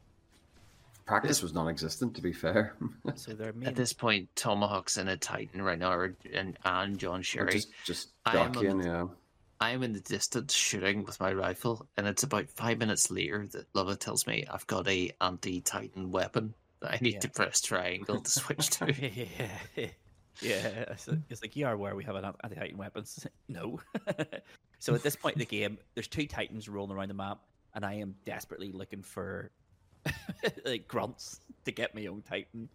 practice 1.11 1.41
was 1.43 1.53
non 1.53 1.67
existent, 1.67 2.15
to 2.15 2.21
be 2.21 2.31
fair. 2.33 2.73
So 3.15 3.33
they're 3.33 3.51
main, 3.53 3.67
At 3.67 3.75
this 3.75 3.93
point, 3.93 4.29
Tomahawk's 4.35 4.97
and 4.97 5.09
a 5.09 5.17
Titan 5.17 5.61
right 5.61 5.77
now, 5.77 5.91
or, 5.91 6.15
and, 6.33 6.57
and 6.63 6.97
John 6.97 7.21
Sherry. 7.21 7.51
just 7.51 7.69
just 7.85 8.09
I 8.25 8.37
am 8.37 8.51
duck 8.53 8.63
in, 8.63 8.79
yeah. 8.81 9.07
I'm 9.59 9.83
in 9.83 9.93
the 9.93 9.99
distance 9.99 10.53
shooting 10.53 11.03
with 11.03 11.19
my 11.19 11.33
rifle, 11.33 11.85
and 11.97 12.07
it's 12.07 12.23
about 12.23 12.49
five 12.49 12.77
minutes 12.79 13.11
later 13.11 13.45
that 13.51 13.71
Luvva 13.73 13.97
tells 13.99 14.25
me 14.25 14.45
I've 14.49 14.65
got 14.67 14.87
a 14.87 15.11
anti-Titan 15.19 16.11
weapon 16.11 16.53
that 16.79 16.93
I 16.93 16.97
need 17.01 17.15
Yeah. 17.15 17.19
to 17.19 17.29
press 17.29 17.61
triangle 17.61 18.21
to 18.21 18.31
switch 18.31 18.69
to. 18.71 18.85
yeah, 19.01 19.87
yeah. 20.41 20.85
It's, 20.91 21.07
it's 21.29 21.41
like 21.41 21.55
you 21.55 21.65
are 21.67 21.73
aware 21.73 21.95
we 21.95 22.05
have 22.05 22.15
an 22.15 22.25
anti-titan 22.43 22.77
weapons. 22.77 23.27
No. 23.49 23.81
so 24.79 24.95
at 24.95 25.03
this 25.03 25.15
point 25.17 25.35
in 25.35 25.39
the 25.39 25.45
game, 25.45 25.77
there's 25.93 26.07
two 26.07 26.25
titans 26.25 26.69
rolling 26.69 26.95
around 26.97 27.09
the 27.09 27.13
map, 27.13 27.39
and 27.75 27.85
I 27.85 27.95
am 27.95 28.15
desperately 28.25 28.71
looking 28.71 29.01
for 29.03 29.51
like 30.65 30.87
grunts 30.87 31.41
to 31.65 31.71
get 31.71 31.95
my 31.95 32.05
own 32.07 32.21
titan. 32.21 32.69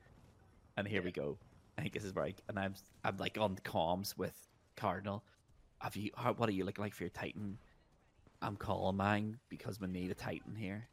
And 0.77 0.87
here 0.87 1.03
we 1.03 1.12
go. 1.12 1.39
I 1.79 1.83
think 1.83 1.95
this 1.95 2.05
is 2.05 2.15
right. 2.15 2.41
And 2.49 2.59
I'm 2.59 2.75
I'm 3.05 3.17
like 3.17 3.39
on 3.39 3.57
comms 3.57 4.17
with 4.17 4.37
Cardinal. 4.77 5.25
Have 5.81 5.97
you? 5.97 6.11
How, 6.17 6.33
what 6.35 6.49
are 6.49 6.53
you 6.53 6.65
looking 6.65 6.85
like 6.85 6.95
for 6.95 7.05
your 7.05 7.11
titan? 7.11 7.59
I'm 8.43 8.57
calling 8.57 8.97
mine 8.97 9.39
because 9.49 9.81
we 9.81 9.89
need 9.89 10.11
a 10.11 10.15
titan 10.15 10.55
here. 10.55 10.89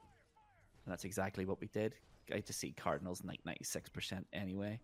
And 0.85 0.91
that's 0.91 1.05
exactly 1.05 1.45
what 1.45 1.61
we 1.61 1.67
did. 1.67 1.95
I 2.33 2.39
to 2.39 2.53
see 2.53 2.71
Cardinals 2.71 3.21
like 3.25 3.45
ninety 3.45 3.63
six 3.63 3.89
percent 3.89 4.27
anyway. 4.33 4.79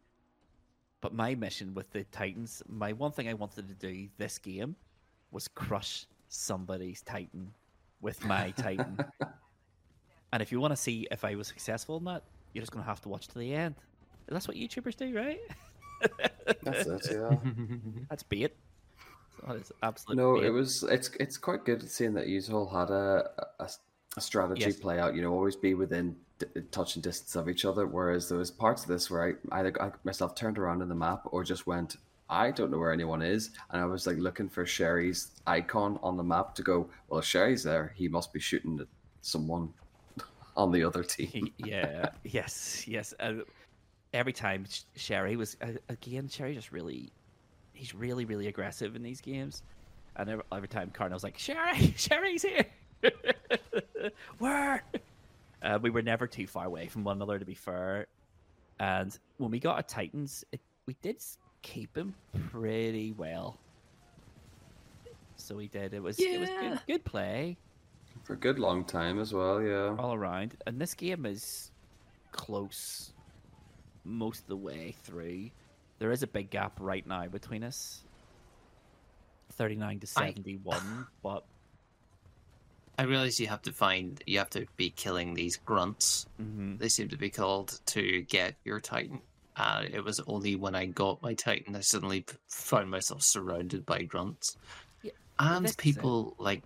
But 1.01 1.13
my 1.13 1.35
mission 1.35 1.73
with 1.73 1.91
the 1.91 2.03
Titans, 2.05 2.61
my 2.67 2.91
one 2.93 3.11
thing 3.11 3.29
I 3.29 3.33
wanted 3.33 3.67
to 3.69 3.73
do 3.73 4.09
this 4.17 4.37
game 4.37 4.75
was 5.31 5.47
crush 5.47 6.05
somebody's 6.27 7.01
Titan 7.01 7.53
with 8.01 8.23
my 8.25 8.51
Titan. 8.57 8.99
And 10.33 10.41
if 10.41 10.51
you 10.51 10.59
want 10.59 10.71
to 10.71 10.77
see 10.77 11.07
if 11.11 11.23
I 11.25 11.35
was 11.35 11.47
successful 11.47 11.97
in 11.97 12.03
that, 12.05 12.23
you're 12.53 12.61
just 12.61 12.71
gonna 12.71 12.85
have 12.85 13.01
to 13.01 13.09
watch 13.09 13.27
to 13.29 13.39
the 13.39 13.53
end. 13.53 13.75
That's 14.27 14.47
what 14.47 14.57
YouTubers 14.57 14.95
do, 14.95 15.15
right? 15.15 15.39
That's 16.63 16.87
it, 16.87 17.07
yeah. 17.11 17.37
That's 18.09 18.23
bait. 18.23 18.55
That 19.47 19.55
is 19.55 19.71
absolute 19.83 20.17
No, 20.17 20.35
bait. 20.35 20.45
it 20.45 20.49
was. 20.51 20.83
It's 20.83 21.09
it's 21.19 21.37
quite 21.37 21.65
good 21.65 21.89
seeing 21.89 22.13
that 22.13 22.27
you 22.27 22.41
all 22.51 22.67
had 22.69 22.89
a, 22.89 23.29
a, 23.59 23.69
a 24.17 24.21
strategy 24.21 24.61
Yes. 24.61 24.75
play 24.77 24.99
out. 24.99 25.15
You 25.15 25.21
know, 25.21 25.33
always 25.33 25.55
be 25.55 25.73
within 25.73 26.15
d- 26.39 26.45
touch 26.71 26.95
and 26.95 27.03
distance 27.03 27.35
of 27.35 27.49
each 27.49 27.65
other. 27.65 27.87
Whereas 27.87 28.29
there 28.29 28.37
was 28.37 28.51
parts 28.51 28.83
of 28.83 28.89
this 28.89 29.09
where 29.09 29.37
I 29.51 29.59
either 29.59 29.81
I 29.81 29.91
myself 30.03 30.35
turned 30.35 30.57
around 30.57 30.81
in 30.81 30.89
the 30.89 30.95
map 30.95 31.21
or 31.25 31.43
just 31.43 31.67
went. 31.67 31.95
I 32.31 32.51
don't 32.51 32.69
know 32.69 32.77
where 32.77 32.93
anyone 32.93 33.23
is, 33.23 33.49
and 33.71 33.81
I 33.81 33.85
was 33.85 34.05
like 34.05 34.17
looking 34.17 34.49
for 34.49 34.63
Sherry's 34.63 35.31
icon 35.47 35.97
on 36.03 36.15
the 36.15 36.23
map 36.23 36.53
to 36.55 36.61
go. 36.61 36.87
Well, 37.07 37.19
if 37.19 37.25
Sherry's 37.25 37.63
there, 37.63 37.91
he 37.95 38.07
must 38.07 38.31
be 38.31 38.39
shooting 38.39 38.79
at 38.79 38.87
someone 39.23 39.73
on 40.59 40.71
the 40.71 40.83
other 40.83 41.03
team. 41.03 41.51
Yeah, 41.57 42.09
yes, 42.23 42.85
yes. 42.87 43.13
Uh, 43.19 43.35
every 44.13 44.33
time 44.33 44.65
Sherry 44.95 45.35
was 45.35 45.55
uh, 45.61 45.67
again, 45.87 46.27
Sherry 46.27 46.53
just 46.53 46.71
really, 46.71 47.11
he's 47.73 47.95
really, 47.95 48.25
really 48.25 48.47
aggressive 48.47 48.95
in 48.95 49.01
these 49.01 49.21
games. 49.21 49.63
And 50.17 50.29
every, 50.29 50.43
every 50.51 50.67
time 50.67 50.91
Cardinal's 50.91 51.23
like, 51.23 51.37
Sherry, 51.37 51.93
Sherry's 51.97 52.43
here. 52.43 52.65
Where? 54.39 54.83
Uh, 55.63 55.79
we 55.81 55.89
were 55.89 56.01
never 56.01 56.27
too 56.27 56.45
far 56.45 56.65
away 56.65 56.87
from 56.87 57.05
one 57.05 57.17
another, 57.17 57.39
to 57.39 57.45
be 57.45 57.53
fair. 57.53 58.07
And 58.79 59.17
when 59.37 59.51
we 59.51 59.59
got 59.59 59.79
a 59.79 59.83
Titans, 59.83 60.43
it, 60.51 60.59
we 60.85 60.95
did 61.01 61.23
keep 61.61 61.95
him 61.95 62.13
pretty 62.51 63.13
well. 63.13 63.57
So 65.37 65.55
we 65.55 65.67
did. 65.67 65.93
It 65.93 66.03
was 66.03 66.19
it 66.19 66.39
was 66.39 66.49
good, 66.49 66.79
good 66.85 67.05
play 67.05 67.57
for 68.29 68.33
a 68.33 68.37
good 68.37 68.59
long 68.59 68.83
time 68.85 69.17
as 69.19 69.33
well. 69.33 69.59
Yeah, 69.59 69.95
all 69.97 70.13
around. 70.13 70.53
And 70.67 70.79
this 70.79 70.93
game 70.93 71.25
is 71.25 71.71
close 72.31 73.11
most 74.05 74.41
of 74.41 74.47
the 74.49 74.55
way 74.55 74.93
through. 75.01 75.49
There 75.97 76.11
is 76.11 76.21
a 76.21 76.27
big 76.27 76.51
gap 76.51 76.73
right 76.79 77.05
now 77.07 77.25
between 77.25 77.63
us. 77.63 78.03
39 79.53 80.01
to 80.01 80.07
I- 80.17 80.25
71, 80.27 81.07
but 81.23 81.43
I 82.99 83.03
realize 83.03 83.39
you 83.39 83.47
have 83.47 83.63
to 83.63 83.71
find, 83.71 84.21
you 84.27 84.37
have 84.37 84.51
to 84.51 84.67
be 84.77 84.91
killing 84.91 85.33
these 85.33 85.57
grunts. 85.57 86.27
mhm. 86.39 86.77
They 86.77 86.87
seem 86.89 87.09
to 87.09 87.17
be 87.17 87.31
called 87.31 87.79
to 87.87 88.21
get 88.21 88.53
your 88.63 88.79
Titan. 88.79 89.21
Uh, 89.55 89.85
it 89.91 90.03
was 90.03 90.19
only 90.27 90.55
when 90.55 90.75
I 90.75 90.85
got 90.85 91.19
my 91.23 91.33
Titan 91.33 91.75
I 91.75 91.79
suddenly 91.79 92.25
found 92.47 92.91
myself 92.91 93.23
surrounded 93.23 93.87
by 93.87 94.03
grunts, 94.03 94.55
Yeah, 95.01 95.13
and 95.39 95.65
this 95.65 95.71
is 95.71 95.75
it. 95.77 95.79
people 95.79 96.35
like 96.37 96.61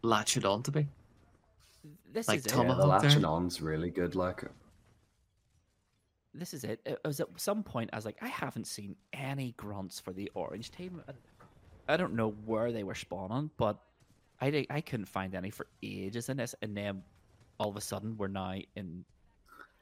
latch 0.00 0.38
it 0.38 0.44
onto 0.46 0.72
me. 0.72 0.86
This 2.12 2.28
Like 2.28 2.40
is 2.40 2.46
it. 2.46 2.50
yeah. 2.50 2.56
The 2.56 2.62
Tomahawk 2.68 3.02
latching 3.02 3.24
on's 3.24 3.60
really 3.62 3.90
good. 3.90 4.14
Like, 4.14 4.44
uh, 4.44 4.48
This 6.34 6.54
is 6.54 6.64
it. 6.64 6.80
It 6.84 7.00
was 7.04 7.20
at 7.20 7.28
some 7.36 7.62
point 7.62 7.90
I 7.92 7.96
was 7.96 8.04
like, 8.04 8.18
I 8.22 8.28
haven't 8.28 8.66
seen 8.66 8.96
any 9.12 9.52
grunts 9.56 10.00
for 10.00 10.12
the 10.12 10.30
orange 10.34 10.70
team. 10.70 11.02
I 11.88 11.96
don't 11.96 12.14
know 12.14 12.30
where 12.44 12.72
they 12.72 12.84
were 12.84 12.94
spawning, 12.94 13.50
but 13.56 13.78
I 14.40 14.66
I 14.70 14.80
couldn't 14.80 15.06
find 15.06 15.34
any 15.34 15.50
for 15.50 15.66
ages 15.82 16.28
in 16.28 16.36
this. 16.36 16.54
And 16.62 16.76
then 16.76 17.02
all 17.58 17.68
of 17.70 17.76
a 17.76 17.80
sudden 17.80 18.16
we're 18.16 18.28
now 18.28 18.56
in, 18.76 19.04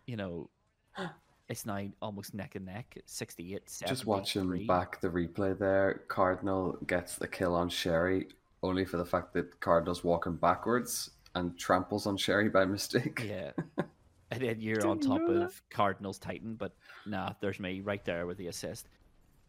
you 0.07 0.17
know, 0.17 0.51
it's 1.49 1.67
now 1.67 1.87
almost 2.03 2.35
neck 2.35 2.55
and 2.57 2.67
neck. 2.67 2.97
68, 3.07 3.83
just 3.87 4.07
watching 4.07 4.43
73. 4.43 4.67
back 4.67 5.01
the 5.01 5.09
replay 5.09 5.57
there, 5.59 6.03
Cardinal 6.09 6.79
gets 6.87 7.17
the 7.17 7.29
kill 7.29 7.55
on 7.55 7.69
Sherry 7.69 8.29
only 8.63 8.85
for 8.85 8.97
the 8.99 9.07
fact 9.07 9.33
that 9.35 9.59
Cardinal's 9.61 10.05
walking 10.05 10.37
backwards 10.37 11.11
and 11.35 11.59
tramples 11.59 12.07
on 12.07 12.17
Sherry 12.17 12.49
by 12.49 12.65
mistake. 12.65 13.23
Yeah. 13.27 13.53
And 14.33 14.43
then 14.43 14.61
you're 14.61 14.87
on 14.87 15.01
top 15.01 15.23
of 15.29 15.61
Cardinals 15.71 16.17
Titan, 16.17 16.55
but 16.55 16.73
nah, 17.05 17.33
there's 17.41 17.59
me 17.59 17.81
right 17.81 18.05
there 18.05 18.27
with 18.29 18.39
the 18.39 18.47
assist. 18.47 18.87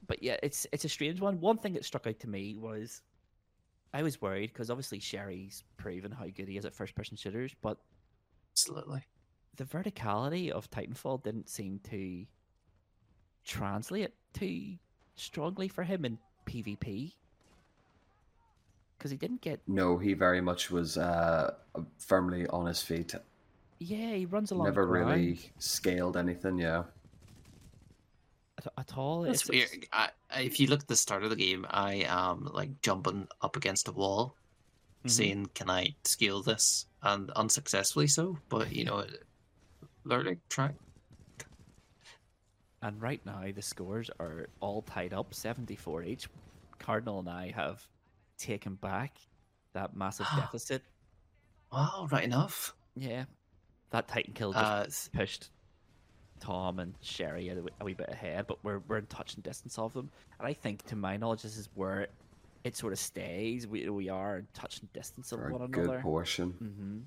But 0.08 0.24
yeah, 0.24 0.38
it's 0.42 0.66
it's 0.72 0.86
a 0.86 0.90
strange 0.90 1.22
one. 1.22 1.40
One 1.40 1.60
thing 1.60 1.74
that 1.74 1.86
struck 1.86 2.08
out 2.08 2.20
to 2.22 2.28
me 2.28 2.56
was 2.56 3.04
I 3.94 4.04
was 4.04 4.22
worried 4.22 4.52
because 4.52 4.72
obviously 4.72 5.00
Sherry's 5.00 5.64
proven 5.78 6.12
how 6.12 6.26
good 6.26 6.48
he 6.48 6.58
is 6.58 6.66
at 6.66 6.74
first 6.74 6.96
person 6.96 7.16
shooters, 7.16 7.54
but 7.62 7.78
Absolutely. 8.54 9.04
the 9.58 9.66
verticality 9.66 10.50
of 10.50 10.70
Titanfall 10.72 11.24
didn't 11.24 11.50
seem 11.50 11.80
to 11.92 12.26
translate 13.44 14.14
too 14.34 14.78
strongly 15.16 15.68
for 15.68 15.84
him 15.84 16.06
in 16.06 16.18
PvP. 16.48 17.14
Because 19.02 19.10
he 19.10 19.18
didn't 19.18 19.42
get 19.42 19.60
No, 19.68 19.98
he 19.98 20.14
very 20.14 20.42
much 20.42 20.70
was 20.70 20.96
uh, 20.96 21.56
firmly 21.98 22.46
on 22.48 22.68
his 22.68 22.84
feet. 22.84 23.16
yeah, 23.80 24.14
he 24.14 24.28
runs 24.28 24.52
along 24.52 24.66
Never 24.68 24.84
the 24.86 24.92
really 24.92 25.40
scaled 25.58 26.16
anything. 26.18 26.60
Yeah, 26.60 26.84
at, 28.60 28.68
at 28.78 28.96
all. 28.96 29.24
That's 29.24 29.50
It's- 29.50 29.64
it's- 29.64 29.72
weird. 29.72 29.88
I, 29.92 30.10
I- 30.30 30.42
if 30.42 30.60
you 30.60 30.68
look 30.68 30.82
at 30.82 30.88
the 30.88 30.96
start 30.96 31.24
of 31.24 31.32
the 31.32 31.36
game, 31.36 31.66
I 31.72 32.06
am 32.08 32.48
like 32.54 32.80
jumping 32.84 33.28
up 33.42 33.56
against 33.56 33.88
a 33.88 33.92
wall, 33.92 34.36
seeing 35.08 35.48
can 35.56 35.68
I 35.68 35.96
scale 36.04 36.44
this, 36.44 36.86
and 37.02 37.32
unsuccessfully 37.32 38.06
so. 38.06 38.38
But 38.50 38.72
you 38.72 38.86
know, 38.86 39.04
learning 40.04 40.42
track. 40.48 40.76
And 42.84 43.02
right 43.02 43.24
now, 43.26 43.44
the 43.52 43.64
scores 43.64 44.12
are 44.20 44.48
all 44.60 44.84
tied 44.84 45.12
up 45.14 45.34
74 45.34 46.04
each. 46.04 46.28
Cardinal 46.78 47.20
and 47.20 47.30
I 47.30 47.52
have 47.56 47.84
taken 48.42 48.76
back 48.76 49.18
that 49.74 49.96
massive 49.96 50.28
deficit. 50.36 50.82
Wow, 51.72 52.08
right 52.12 52.24
enough. 52.24 52.74
Yeah. 52.96 53.26
That 53.92 54.08
Titan 54.08 54.34
kill 54.34 54.54
just 54.54 55.10
Uh, 55.14 55.18
pushed 55.18 55.50
Tom 56.40 56.80
and 56.80 56.94
Sherry 57.02 57.50
a, 57.50 57.56
wee- 57.56 57.70
a 57.80 57.86
wee 57.86 57.94
bit 57.94 58.10
ahead, 58.10 58.48
but 58.48 58.58
we're, 58.64 58.80
we're 58.88 58.98
in 58.98 59.06
touch 59.08 59.36
and 59.36 59.44
distance 59.44 59.78
of 59.78 59.94
them. 59.94 60.10
And 60.40 60.48
I 60.48 60.54
think, 60.54 60.84
to 60.88 60.96
my 60.96 61.16
knowledge, 61.18 61.44
this 61.44 61.58
is 61.58 61.70
where 61.76 62.08
it 62.64 62.76
sort 62.76 62.94
of 62.94 63.00
stays. 63.00 63.68
We, 63.68 63.88
we 63.90 64.10
are 64.10 64.38
in 64.40 64.48
touch 64.54 64.80
and 64.80 64.92
distance 64.94 65.32
of 65.32 65.40
For 65.40 65.50
a 65.50 65.54
one 65.58 65.72
good 65.72 65.84
another. 65.86 66.02
portion. 66.02 66.52
hmm 66.52 67.00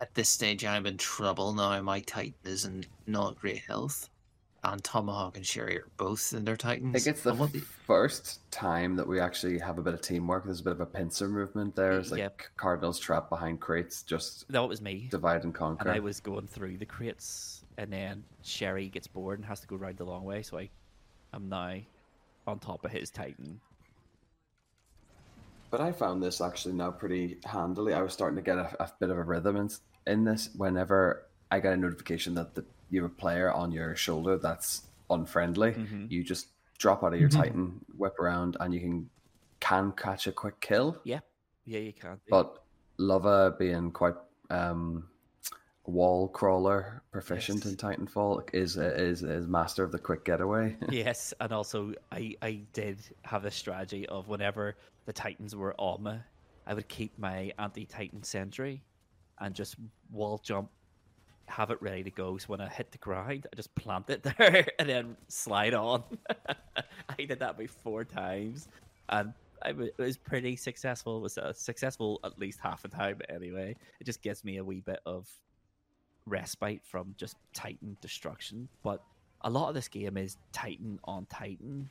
At 0.00 0.14
this 0.14 0.28
stage, 0.28 0.64
I'm 0.64 0.86
in 0.86 0.96
trouble 0.98 1.52
now. 1.52 1.80
My 1.82 2.00
Titan 2.00 2.34
is 2.44 2.64
in 2.64 2.84
not 3.06 3.38
great 3.40 3.58
health, 3.58 4.08
and 4.72 4.82
Tomahawk 4.84 5.36
and 5.36 5.46
Sherry 5.46 5.78
are 5.78 5.88
both 5.96 6.32
in 6.32 6.44
their 6.44 6.56
Titans. 6.56 6.94
I 6.94 6.98
think 6.98 7.16
it's 7.16 7.22
the 7.22 7.34
first 7.86 8.40
time 8.50 8.96
that 8.96 9.06
we 9.06 9.20
actually 9.20 9.58
have 9.58 9.78
a 9.78 9.82
bit 9.82 9.94
of 9.94 10.00
teamwork. 10.00 10.44
There's 10.44 10.60
a 10.60 10.64
bit 10.64 10.72
of 10.72 10.80
a 10.80 10.86
pincer 10.86 11.28
movement 11.28 11.74
there. 11.76 11.92
It's 11.98 12.10
like 12.10 12.18
Yep. 12.18 12.42
Cardinals 12.56 12.98
trapped 12.98 13.30
behind 13.30 13.60
crates, 13.60 14.02
just 14.02 14.50
That 14.50 14.68
was 14.68 14.80
me. 14.80 15.08
divide 15.10 15.44
and 15.44 15.54
conquer. 15.54 15.88
And 15.88 15.96
I 15.96 16.00
was 16.00 16.20
going 16.20 16.46
through 16.46 16.78
the 16.78 16.86
crates, 16.86 17.64
and 17.76 17.92
then 17.92 18.24
Sherry 18.42 18.88
gets 18.88 19.06
bored 19.06 19.38
and 19.38 19.46
has 19.46 19.60
to 19.60 19.66
go 19.66 19.76
round 19.76 19.98
the 19.98 20.04
long 20.04 20.24
way, 20.24 20.42
so 20.42 20.58
I 20.58 20.70
am 21.34 21.48
now 21.48 21.76
on 22.46 22.58
top 22.58 22.84
of 22.84 22.90
his 22.90 23.10
Titan. 23.10 23.60
But 25.70 25.80
I 25.82 25.92
found 25.92 26.22
this 26.22 26.40
actually 26.40 26.74
now 26.74 26.90
pretty 26.90 27.38
handily. 27.44 27.92
I 27.92 28.00
was 28.00 28.12
starting 28.14 28.36
to 28.36 28.42
get 28.42 28.56
a, 28.56 28.74
a 28.82 28.90
bit 28.98 29.10
of 29.10 29.18
a 29.18 29.22
rhythm 29.22 29.56
in, 29.56 29.68
in 30.06 30.24
this. 30.24 30.48
Whenever 30.56 31.26
I 31.50 31.60
got 31.60 31.74
a 31.74 31.76
notification 31.76 32.34
that 32.34 32.54
the, 32.54 32.64
you 32.90 33.02
have 33.02 33.10
a 33.10 33.14
player 33.14 33.52
on 33.52 33.70
your 33.72 33.94
shoulder 33.96 34.38
that's 34.38 34.82
unfriendly, 35.10 35.72
Mhm. 35.72 36.10
you 36.10 36.22
just 36.22 36.48
drop 36.78 37.02
out 37.02 37.12
of 37.14 37.20
your 37.20 37.28
Mhm. 37.28 37.36
Titan, 37.42 37.84
whip 37.96 38.18
around, 38.18 38.56
and 38.60 38.72
you 38.74 38.80
can 38.80 39.10
can 39.60 39.90
catch 39.92 40.28
a 40.28 40.32
quick 40.32 40.60
kill. 40.60 41.00
Yeah, 41.02 41.18
yeah, 41.64 41.80
you 41.80 41.92
can. 41.92 42.20
But 42.30 42.62
Luvva 42.98 43.58
being 43.58 43.90
quite 43.90 44.14
um, 44.50 45.08
wall 45.84 46.28
crawler 46.28 47.02
proficient 47.10 47.64
Yes. 47.64 47.72
in 47.72 47.76
Titanfall 47.76 48.48
is 48.54 48.76
is 48.76 49.22
is 49.24 49.48
master 49.48 49.82
of 49.82 49.90
the 49.92 49.98
quick 49.98 50.24
getaway. 50.24 50.76
yes, 50.90 51.34
and 51.40 51.52
also 51.52 51.92
I 52.12 52.36
I 52.40 52.64
did 52.72 52.98
have 53.22 53.44
a 53.44 53.50
strategy 53.50 54.06
of 54.06 54.28
whenever 54.28 54.76
the 55.06 55.12
Titans 55.12 55.56
were 55.56 55.74
on 55.78 56.02
me, 56.04 56.20
I 56.66 56.74
would 56.74 56.88
keep 56.88 57.18
my 57.18 57.52
anti-Titan 57.58 58.22
sentry 58.22 58.82
and 59.38 59.54
just 59.54 59.76
wall 60.10 60.38
jump, 60.38 60.70
have 61.48 61.70
it 61.70 61.80
ready 61.80 62.02
to 62.04 62.10
go. 62.10 62.36
So 62.38 62.46
when 62.46 62.60
I 62.60 62.68
hit 62.68 62.92
the 62.92 62.98
ground, 62.98 63.46
I 63.52 63.56
just 63.56 63.74
plant 63.74 64.10
it 64.10 64.22
there 64.38 64.66
and 64.78 64.88
then 64.88 65.16
slide 65.28 65.74
on. 65.74 66.02
I 67.08 67.14
did 67.18 67.40
that 67.40 67.50
about 67.50 67.70
four 67.70 68.04
times, 68.04 68.68
and 69.08 69.32
it 69.64 69.94
was 69.98 70.16
pretty 70.16 70.56
successful. 70.56 71.18
It 71.18 71.22
was 71.22 71.38
uh, 71.38 71.52
successful 71.52 72.20
at 72.24 72.38
least 72.38 72.60
half 72.60 72.82
the 72.82 72.88
time 72.88 73.20
anyway. 73.28 73.76
It 74.00 74.04
just 74.04 74.22
gives 74.22 74.44
me 74.44 74.58
a 74.58 74.64
wee 74.64 74.80
bit 74.80 75.00
of 75.06 75.28
respite 76.26 76.82
from 76.84 77.14
just 77.16 77.36
Titan 77.54 77.96
destruction. 78.00 78.68
But 78.82 79.02
a 79.42 79.50
lot 79.50 79.68
of 79.68 79.74
this 79.74 79.88
game 79.88 80.16
is 80.16 80.36
Titan 80.52 80.98
on 81.04 81.26
Titan. 81.26 81.88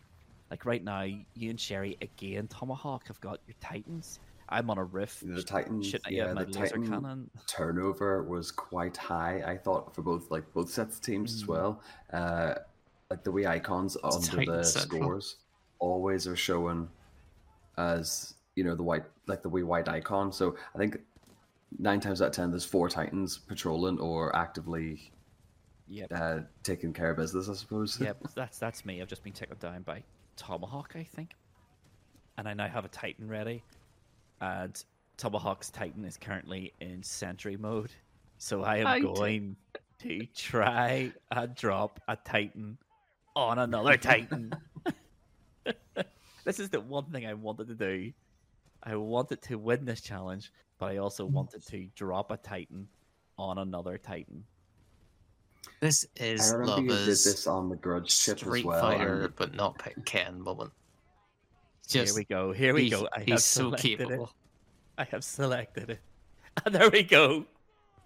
Like 0.49 0.65
right 0.65 0.83
now, 0.83 1.01
you 1.01 1.49
and 1.49 1.59
Sherry 1.59 1.97
again, 2.01 2.47
Tomahawk 2.47 3.07
have 3.07 3.19
got 3.19 3.39
your 3.47 3.55
Titans. 3.59 4.19
I'm 4.49 4.69
on 4.69 4.77
a 4.77 4.83
roof. 4.83 5.21
The 5.25 5.43
Titans, 5.43 5.93
at 5.93 6.09
yeah, 6.11 6.33
the 6.33 6.45
Titan 6.45 6.87
cannon. 6.87 7.29
turnover 7.47 8.23
was 8.23 8.51
quite 8.51 8.95
high. 8.95 9.43
I 9.45 9.57
thought 9.57 9.93
for 9.93 10.01
both 10.01 10.31
like 10.31 10.51
both 10.53 10.69
sets 10.69 10.95
of 10.97 11.01
teams 11.01 11.33
as 11.33 11.43
Mhm. 11.43 11.47
well. 11.47 11.81
Uh, 12.13 12.55
like 13.09 13.23
the 13.23 13.31
way 13.31 13.45
icons 13.45 13.97
under 14.03 14.25
Titan 14.25 14.45
the 14.57 14.63
Central. 14.63 15.01
scores 15.01 15.35
always 15.79 16.27
are 16.27 16.35
showing 16.35 16.89
as 17.77 18.33
you 18.55 18.63
know 18.63 18.75
the 18.75 18.83
white 18.83 19.03
like 19.27 19.41
the 19.43 19.49
way 19.49 19.63
white 19.63 19.87
icon. 19.87 20.31
So 20.31 20.55
I 20.73 20.77
think 20.77 20.97
nine 21.77 21.99
times 21.99 22.21
out 22.21 22.27
of 22.29 22.33
ten, 22.33 22.49
there's 22.51 22.65
four 22.65 22.89
Titans 22.89 23.37
patrolling 23.37 23.99
or 23.99 24.35
actively 24.35 25.11
Yep. 25.89 26.11
uh, 26.13 26.39
taking 26.63 26.91
care 26.91 27.11
of 27.11 27.17
business. 27.17 27.47
I 27.49 27.53
suppose. 27.53 27.99
yep, 28.01 28.17
that's 28.35 28.59
that's 28.59 28.85
me. 28.85 29.01
I've 29.01 29.07
just 29.07 29.23
been 29.23 29.33
taken 29.33 29.57
down 29.57 29.83
by 29.83 30.03
Tomahawk, 30.35 30.93
I 30.95 31.03
think, 31.03 31.31
and 32.37 32.47
I 32.47 32.53
now 32.53 32.67
have 32.67 32.83
a 32.85 32.89
Titan 32.89 33.27
ready, 33.29 33.63
and 34.41 34.83
Tomahawk's 35.17 35.69
Titan 35.69 36.05
is 36.05 36.17
currently 36.17 36.73
in 36.79 37.01
Sentry 37.03 37.57
mode, 37.57 37.91
so 38.37 38.63
I 38.63 38.77
am 38.77 38.85
Titan. 38.85 39.13
going 39.13 39.55
to 39.99 40.25
try 40.35 41.11
and 41.31 41.55
drop 41.55 41.99
a 42.07 42.15
Titan 42.15 42.77
on 43.35 43.59
another 43.59 43.97
Titan. 43.97 44.53
this 46.43 46.59
is 46.59 46.69
the 46.69 46.81
one 46.81 47.05
thing 47.05 47.25
I 47.25 47.33
wanted 47.33 47.67
to 47.67 47.75
do. 47.75 48.11
I 48.83 48.95
wanted 48.95 49.41
to 49.43 49.57
win 49.57 49.85
this 49.85 50.01
challenge, 50.01 50.51
but 50.77 50.91
I 50.91 50.97
also 50.97 51.27
mm. 51.27 51.31
wanted 51.31 51.65
to 51.67 51.87
drop 51.95 52.31
a 52.31 52.37
Titan 52.37 52.87
on 53.37 53.57
another 53.57 53.97
Titan. 53.97 54.43
This 55.79 56.07
is 56.15 56.53
I 56.53 56.57
remember 56.57 56.81
you 56.81 56.87
did 56.89 57.07
Luvva's 57.07 57.23
this 57.23 57.47
on 57.47 57.69
the 57.69 57.75
Grudge 57.75 58.11
ship 58.11 58.39
as 58.45 58.63
well. 58.63 58.81
Fighter, 58.81 59.23
and 59.25 59.35
but 59.35 59.53
not 59.53 59.77
Pick 59.77 60.05
Ken 60.05 60.41
moment. 60.41 60.71
Here 61.89 62.05
we 62.15 62.23
go. 62.25 62.51
Here 62.51 62.73
we 62.73 62.89
go. 62.89 63.07
I 63.13 63.19
have 63.19 63.27
he's 63.27 63.45
so 63.45 63.75
selected 63.75 64.11
it. 64.11 64.21
I 64.97 65.03
have 65.05 65.23
selected 65.23 65.89
it. 65.91 65.99
And 66.65 66.73
there 66.73 66.89
we 66.89 67.03
go. 67.03 67.45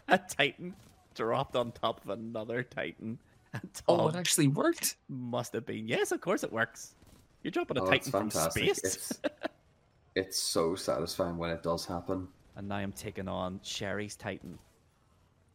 A 0.10 0.18
Titan 0.18 0.76
dropped 1.16 1.56
on 1.56 1.72
top 1.72 2.04
of 2.04 2.10
another 2.10 2.64
Titan. 2.64 3.18
And 3.54 3.74
Tom 3.74 4.00
Oh, 4.00 4.08
it 4.08 4.16
actually 4.16 4.48
worked. 4.48 4.96
must 5.10 5.52
have 5.54 5.66
been. 5.66 5.86
Yes, 5.86 6.14
of 6.14 6.22
course 6.22 6.44
it 6.44 6.52
works. 6.54 6.96
You're 7.44 7.52
dropping 7.52 7.78
a 7.78 7.84
oh, 7.84 7.90
Titan 7.90 8.12
from 8.12 8.30
space. 8.30 8.80
It's 8.80 9.20
it's 10.16 10.40
so 10.40 10.76
satisfying 10.76 11.38
when 11.38 11.50
it 11.50 11.62
does 11.62 11.86
happen. 11.86 12.30
And 12.56 12.70
now 12.70 12.76
I'm 12.76 12.94
taking 12.94 13.28
on 13.28 13.60
Sherry's 13.62 14.16
Titan. 14.16 14.58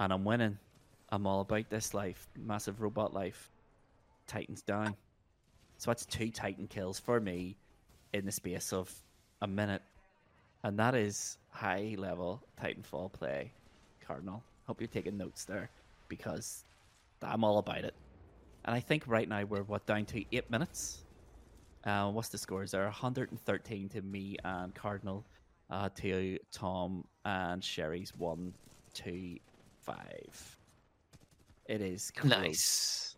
And 0.01 0.13
I'm 0.13 0.25
winning. 0.25 0.59
I'm 1.11 1.27
all 1.27 1.41
about 1.41 1.71
this 1.71 1.95
life. 1.95 2.29
Massive 2.37 2.83
robot 2.83 3.15
life. 3.15 3.51
Titan's 4.27 4.61
down. 4.61 4.95
So 5.79 5.91
that's 5.91 6.05
two 6.05 6.31
Titan 6.31 6.67
kills 6.67 6.99
for 6.99 7.19
me 7.19 7.57
in 8.13 8.25
the 8.25 8.33
space 8.33 8.73
of 8.73 8.93
a 9.43 9.47
minute. 9.47 9.83
And 10.63 10.79
that 10.79 10.95
is 10.95 11.39
high 11.51 11.95
level 11.99 12.43
Titanfall 12.61 13.13
play, 13.13 13.53
Cardinal. 14.05 14.43
Hope 14.67 14.81
you're 14.81 14.89
taking 14.89 15.17
notes 15.17 15.45
there 15.45 15.71
because 16.09 16.65
I'm 17.23 17.45
all 17.45 17.59
about 17.59 17.85
it. 17.85 17.95
And 18.65 18.75
I 18.75 18.81
think 18.81 19.05
right 19.07 19.29
now 19.29 19.45
we're 19.45 19.63
what 19.63 19.87
down 19.87 20.07
to 20.07 20.25
eight 20.33 20.51
minutes. 20.51 21.05
Uh, 21.85 22.11
what's 22.11 22.29
the 22.29 22.39
scores 22.39 22.73
there? 22.73 22.83
113 22.85 23.89
to 23.91 24.03
me 24.03 24.37
and 24.45 24.75
Cardinal, 24.75 25.25
uh, 25.71 25.89
to 25.97 26.37
Tom 26.51 27.05
and 27.25 27.63
Sherry's 27.63 28.13
one, 28.17 28.53
two, 28.93 29.37
five. 29.83 30.57
It 31.67 31.81
is 31.81 32.11
close. 32.11 32.31
Nice. 32.31 33.17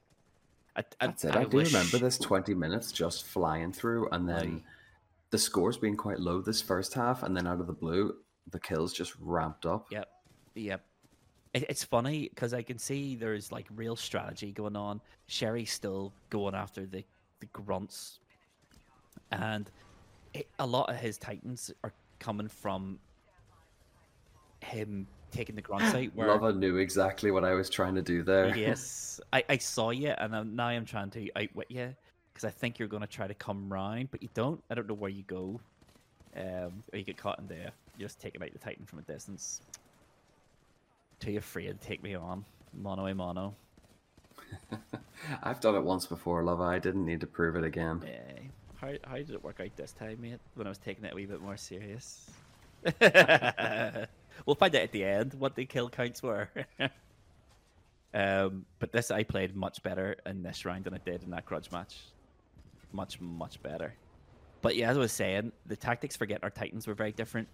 I, 0.76 0.80
I, 1.01 1.07
That's 1.07 1.24
it. 1.24 1.34
I 1.36 1.41
I, 1.41 1.45
do 1.45 1.57
wish- 1.59 1.72
remember 1.72 1.99
this 1.99 2.18
20 2.18 2.55
minutes 2.55 2.93
just 2.93 3.24
flying 3.24 3.72
through, 3.72 4.09
and 4.11 4.28
then 4.28 4.62
Aye. 4.66 4.70
The 5.31 5.39
scores 5.39 5.76
being 5.76 5.97
quite 5.97 6.20
low 6.20 6.41
this 6.41 6.62
first 6.62 6.95
half, 6.95 7.22
and 7.22 7.37
then 7.37 7.47
out 7.47 7.61
of 7.61 7.66
the 7.66 7.72
blue, 7.72 8.14
the 8.51 8.59
kills 8.59 8.93
just 8.93 9.14
ramped 9.20 9.66
up. 9.66 9.87
Yep. 9.91 10.09
Yep. 10.55 10.85
It, 11.55 11.64
it's 11.68 11.85
funny 11.85 12.29
because 12.29 12.55
I 12.55 12.62
can 12.62 12.79
see 12.79 13.16
there's 13.16 13.53
like 13.53 13.66
real 13.74 13.97
strategy 13.97 14.53
going 14.53 14.76
on. 14.76 15.01
Sherry's 15.26 15.72
still 15.72 16.12
going 16.31 16.55
after 16.55 16.87
the, 16.87 17.05
the 17.41 17.47
grunts. 17.47 18.20
And 19.31 19.70
it, 20.33 20.49
a 20.59 20.66
lot 20.66 20.89
of 20.89 20.97
his 20.97 21.18
titans 21.18 21.70
are 21.85 21.93
coming 22.18 22.49
from 22.49 22.99
him 24.61 25.07
taking 25.31 25.55
the 25.55 25.62
grunts 25.62 25.95
out. 25.95 26.14
Where, 26.14 26.29
Luvva 26.29 26.57
knew 26.57 26.76
exactly 26.76 27.31
what 27.31 27.45
I 27.45 27.55
was 27.55 27.68
trying 27.68 27.95
to 27.95 28.03
do 28.03 28.22
there. 28.22 28.57
yes, 28.57 29.20
I, 29.33 29.45
I 29.49 29.59
saw 29.59 29.91
you, 29.91 30.14
and 30.16 30.35
I'm, 30.35 30.57
now 30.57 30.68
I'm 30.68 30.85
trying 30.85 31.11
to 31.11 31.29
outwit 31.37 31.70
you 31.70 31.95
because 32.39 32.55
I 32.55 32.57
think 32.57 32.78
you're 32.78 32.86
going 32.86 33.01
to 33.01 33.09
try 33.09 33.26
to 33.26 33.34
come 33.34 33.68
round, 33.68 34.12
but 34.12 34.22
you 34.22 34.28
don't. 34.32 34.62
I 34.70 34.76
don't 34.76 34.86
know 34.86 34.95
where 34.95 35.11
you 35.11 35.24
go. 35.24 35.61
Um, 36.36 36.84
or 36.93 36.99
you 36.99 37.03
get 37.03 37.16
caught 37.16 37.41
in 37.41 37.49
there. 37.49 37.72
You're 37.97 38.07
just 38.07 38.20
taking 38.20 38.41
out 38.41 38.53
the 38.53 38.61
Titan 38.61 38.86
from 38.86 39.01
a 39.01 39.03
distance. 39.03 39.61
Too 41.18 41.36
afraid 41.36 41.66
to 41.66 41.74
take 41.86 42.01
me 42.01 42.14
on, 42.14 42.45
mono 42.72 43.07
a 43.07 43.14
mono. 43.14 43.57
I've 45.43 45.59
done 45.59 45.74
it 45.74 45.82
once 45.82 46.07
before, 46.07 46.45
love. 46.45 46.61
I 46.61 46.78
didn't 46.78 47.05
need 47.05 47.20
to 47.22 47.26
prove 47.26 47.57
it 47.57 47.64
again. 47.64 48.05
Eh, 48.07 48.43
how 48.76 48.93
how 49.03 49.16
did 49.16 49.30
it 49.30 49.43
work 49.43 49.59
out 49.59 49.74
this 49.74 49.91
time, 49.91 50.18
mate? 50.20 50.39
When 50.55 50.68
I 50.68 50.70
was 50.70 50.78
taking 50.78 51.05
it 51.05 51.12
a 51.12 51.16
wee 51.16 51.26
bit 51.26 51.43
more 51.43 51.57
serious. 51.57 52.30
we'll 54.47 54.55
find 54.55 54.76
out 54.76 54.82
at 54.82 54.93
the 54.93 55.03
end 55.03 55.34
what 55.34 55.57
the 55.57 55.64
kill 55.64 55.91
counts 55.91 56.22
were. 56.22 56.49
um, 58.14 58.64
but 58.78 58.93
this 58.93 59.11
I 59.11 59.24
played 59.24 59.57
much 59.57 59.82
better 59.82 60.14
in 60.24 60.45
this 60.45 60.64
round 60.64 60.84
than 60.84 60.95
I 60.95 60.99
did 60.99 61.24
in 61.24 61.30
that 61.30 61.45
grudge 61.45 61.72
match. 61.72 61.97
Much 62.93 63.20
much 63.20 63.62
better. 63.62 63.95
But 64.61 64.76
yeah, 64.76 64.91
as 64.91 64.97
I 64.97 65.01
was 65.01 65.12
saying, 65.12 65.53
the 65.66 65.76
tactics 65.76 66.16
for 66.16 66.26
getting 66.26 66.45
our 66.45 66.51
titans 66.51 66.86
were 66.86 66.95
very 66.95 67.12
different. 67.12 67.49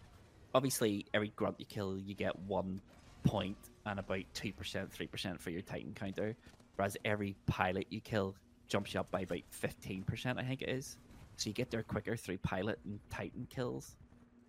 Obviously, 0.54 1.06
every 1.12 1.32
grunt 1.36 1.56
you 1.58 1.66
kill, 1.66 1.98
you 1.98 2.14
get 2.14 2.38
one 2.40 2.80
point 3.24 3.56
and 3.86 3.98
about 3.98 4.22
two 4.32 4.52
percent, 4.52 4.92
three 4.92 5.06
percent 5.06 5.40
for 5.40 5.50
your 5.50 5.62
titan 5.62 5.92
counter. 5.94 6.36
Whereas 6.76 6.96
every 7.04 7.36
pilot 7.46 7.86
you 7.90 8.00
kill 8.00 8.34
jumps 8.68 8.94
you 8.94 9.00
up 9.00 9.10
by 9.10 9.20
about 9.20 9.42
fifteen 9.50 10.02
percent, 10.02 10.38
I 10.38 10.44
think 10.44 10.62
it 10.62 10.68
is. 10.68 10.96
So 11.36 11.48
you 11.48 11.54
get 11.54 11.70
there 11.70 11.82
quicker 11.82 12.16
through 12.16 12.38
pilot 12.38 12.78
and 12.84 13.00
titan 13.10 13.46
kills, 13.50 13.96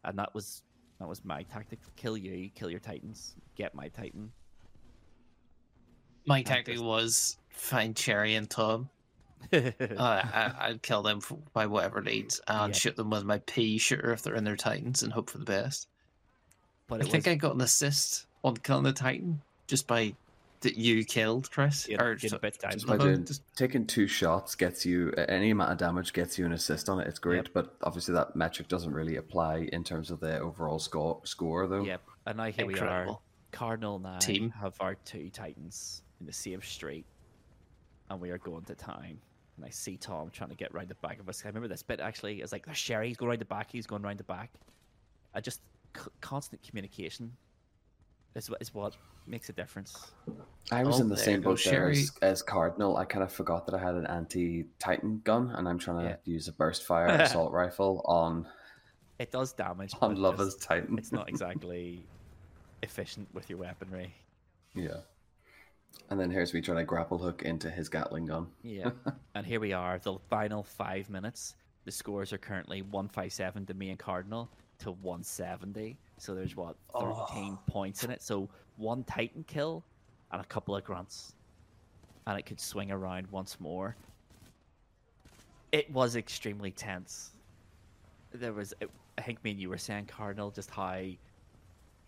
and 0.04 0.18
that 0.20 0.34
was 0.34 0.62
that 1.00 1.08
was 1.10 1.26
my 1.26 1.44
tactic: 1.44 1.80
kill 1.96 2.16
you, 2.16 2.50
kill 2.56 2.70
your 2.70 2.80
titans, 2.80 3.36
get 3.56 3.74
my 3.74 3.88
titan. 3.90 4.32
My 6.28 6.42
tactic 6.42 6.80
was 6.80 7.38
find 7.50 7.98
Sherry 7.98 8.36
and 8.36 8.50
Tom. 8.50 8.90
Uh, 9.54 9.98
I, 10.00 10.54
I'd 10.60 10.82
kill 10.82 11.04
them 11.04 11.18
f- 11.22 11.34
by 11.54 11.66
whatever 11.68 12.02
needs 12.02 12.42
and 12.48 12.74
Yeah. 12.74 12.80
shoot 12.80 12.96
them 12.96 13.10
with 13.10 13.24
my 13.24 13.40
pea 13.40 13.78
shooter 13.78 14.12
if 14.14 14.22
they're 14.24 14.36
in 14.36 14.44
their 14.44 14.56
Titans 14.56 15.04
and 15.04 15.12
hope 15.14 15.30
for 15.30 15.38
the 15.38 15.46
best. 15.46 15.88
but 16.88 17.02
I 17.02 17.04
think 17.06 17.26
was, 17.26 17.28
I 17.28 17.36
got 17.36 17.56
an 17.56 17.62
assist 17.62 18.26
on 18.44 18.58
killing 18.58 18.84
the 18.84 18.94
Titan 18.94 19.42
just 19.68 19.88
by 19.88 20.14
that 20.62 20.78
you 20.78 21.04
killed 21.06 21.52
Chris. 21.52 21.88
Yeah, 21.88 22.02
or 22.02 22.16
did 22.16 22.32
so- 22.32 22.38
bit 22.40 22.58
time. 22.60 22.72
just 22.72 22.88
By 22.88 22.98
by 22.98 23.04
doing, 23.06 23.26
just- 23.26 23.44
taking 23.56 23.86
two 23.86 24.08
shots 24.08 24.56
gets 24.56 24.86
you 24.86 25.12
any 25.28 25.52
amount 25.52 25.72
of 25.72 25.78
damage 25.78 26.12
gets 26.14 26.38
you 26.40 26.46
an 26.46 26.54
assist 26.54 26.90
on 26.90 27.00
it. 27.00 27.08
It's 27.08 27.20
great, 27.20 27.46
Yep. 27.46 27.48
but 27.54 27.76
obviously 27.84 28.14
that 28.16 28.36
metric 28.36 28.68
doesn't 28.68 28.92
really 28.94 29.18
apply 29.18 29.70
in 29.74 29.84
terms 29.84 30.10
of 30.12 30.20
the 30.20 30.40
overall 30.40 30.80
score. 30.80 31.22
Score 31.24 31.68
though. 31.68 31.84
Yep, 31.84 32.02
and 32.26 32.38
now 32.38 32.46
here 32.46 32.66
we 32.66 32.80
are. 32.80 33.20
Cardinal 33.52 33.98
and 33.98 34.08
I 34.08 34.18
Team. 34.20 34.50
have 34.52 34.76
our 34.80 34.96
two 34.96 35.30
titans 35.30 36.02
in 36.20 36.26
the 36.26 36.34
same 36.34 36.62
street, 36.62 37.06
and 38.10 38.20
we 38.20 38.30
are 38.32 38.38
going 38.40 38.64
to 38.66 38.76
town. 38.76 39.20
And 39.58 39.66
I 39.66 39.70
see 39.70 39.96
Tom 39.98 40.30
trying 40.32 40.50
to 40.50 40.56
get 40.56 40.74
round 40.74 40.90
the 40.90 40.96
back 40.96 41.20
of 41.20 41.30
us. 41.30 41.42
I 41.46 41.48
remember 41.48 41.68
this 41.70 41.84
bit 41.84 42.00
actually. 42.00 42.42
It's 42.42 42.52
like 42.52 42.66
there's 42.66 42.78
Sherry. 42.78 43.08
He's 43.08 43.18
going 43.18 43.30
round 43.30 43.42
the 43.42 43.46
back. 43.46 43.72
He's 43.72 43.88
going 43.88 44.02
round 44.02 44.18
the 44.20 44.24
back. 44.26 44.52
I 45.34 45.42
just 45.42 45.62
c- 45.96 46.10
constant 46.22 46.62
communication 46.64 47.32
is 48.36 48.50
what 48.50 48.62
is 48.62 48.74
what 48.74 48.96
makes 49.28 49.50
a 49.50 49.54
difference. 49.54 50.12
I 50.72 50.84
was 50.84 50.98
Oh, 51.00 51.04
in 51.04 51.10
the 51.10 51.18
same 51.18 51.42
boat 51.42 51.62
there 51.64 51.90
as, 51.90 51.98
Sherry. 51.98 52.06
as 52.22 52.42
Cardinal. 52.42 52.98
I 52.98 53.06
kind 53.06 53.24
of 53.24 53.32
forgot 53.32 53.66
that 53.66 53.76
I 53.76 53.80
had 53.80 53.96
an 53.96 54.06
anti-Titan 54.08 55.22
gun, 55.24 55.52
and 55.52 55.68
I'm 55.70 55.80
trying 55.80 56.00
to 56.00 56.04
Yeah. 56.04 56.16
use 56.26 56.48
a 56.48 56.52
burst 56.52 56.84
fire 56.84 57.08
assault 57.22 57.52
rifle 57.52 58.02
on 58.06 58.48
It 59.20 59.32
does 59.32 59.54
damage. 59.54 59.94
on 60.02 60.16
but 60.16 60.22
Luvva's 60.38 60.56
just- 60.56 60.62
Titan. 60.68 60.98
It's 61.00 61.12
not 61.12 61.28
exactly 61.34 62.06
efficient 62.84 63.28
with 63.34 63.50
your 63.50 63.58
weaponry. 63.60 64.14
yeah. 64.76 64.98
And 66.10 66.20
then 66.20 66.30
here's 66.30 66.54
me 66.54 66.62
trying 66.62 66.78
to 66.78 66.84
grapple 66.84 67.18
hook 67.18 67.42
into 67.44 67.70
his 67.70 67.90
Gatling 67.90 68.26
gun. 68.26 68.48
Yeah. 68.64 68.92
and 69.36 69.46
here 69.46 69.60
we 69.60 69.74
are, 69.74 70.00
the 70.00 70.18
final 70.30 70.64
five 70.64 71.10
minutes. 71.10 71.56
The 71.86 71.92
scores 71.92 72.32
are 72.34 72.38
currently 72.38 72.82
157 72.82 73.66
to 73.68 73.74
me 73.74 73.90
and 73.90 74.00
Cardinal 74.00 74.50
to 74.80 74.92
170. 74.92 75.98
So 76.18 76.36
there's 76.36 76.56
what, 76.56 76.76
13 77.00 77.58
points 77.68 78.04
in 78.04 78.12
it. 78.12 78.22
So 78.22 78.50
one 78.78 79.04
Titan 79.04 79.44
kill 79.48 79.84
and 80.32 80.42
a 80.42 80.46
couple 80.46 80.76
of 80.76 80.84
grunts. 80.84 81.36
And 82.28 82.38
it 82.38 82.46
could 82.46 82.60
swing 82.60 82.92
around 82.92 83.28
once 83.28 83.60
more. 83.60 83.96
It 85.72 85.92
was 85.92 86.16
extremely 86.16 86.72
tense. 86.72 87.32
There 88.34 88.54
was, 88.54 88.74
I 89.18 89.22
think 89.22 89.44
me 89.44 89.52
and 89.52 89.60
you 89.60 89.70
were 89.70 89.78
saying, 89.78 90.06
Cardinal, 90.06 90.52
just 90.52 90.70
how 90.70 91.02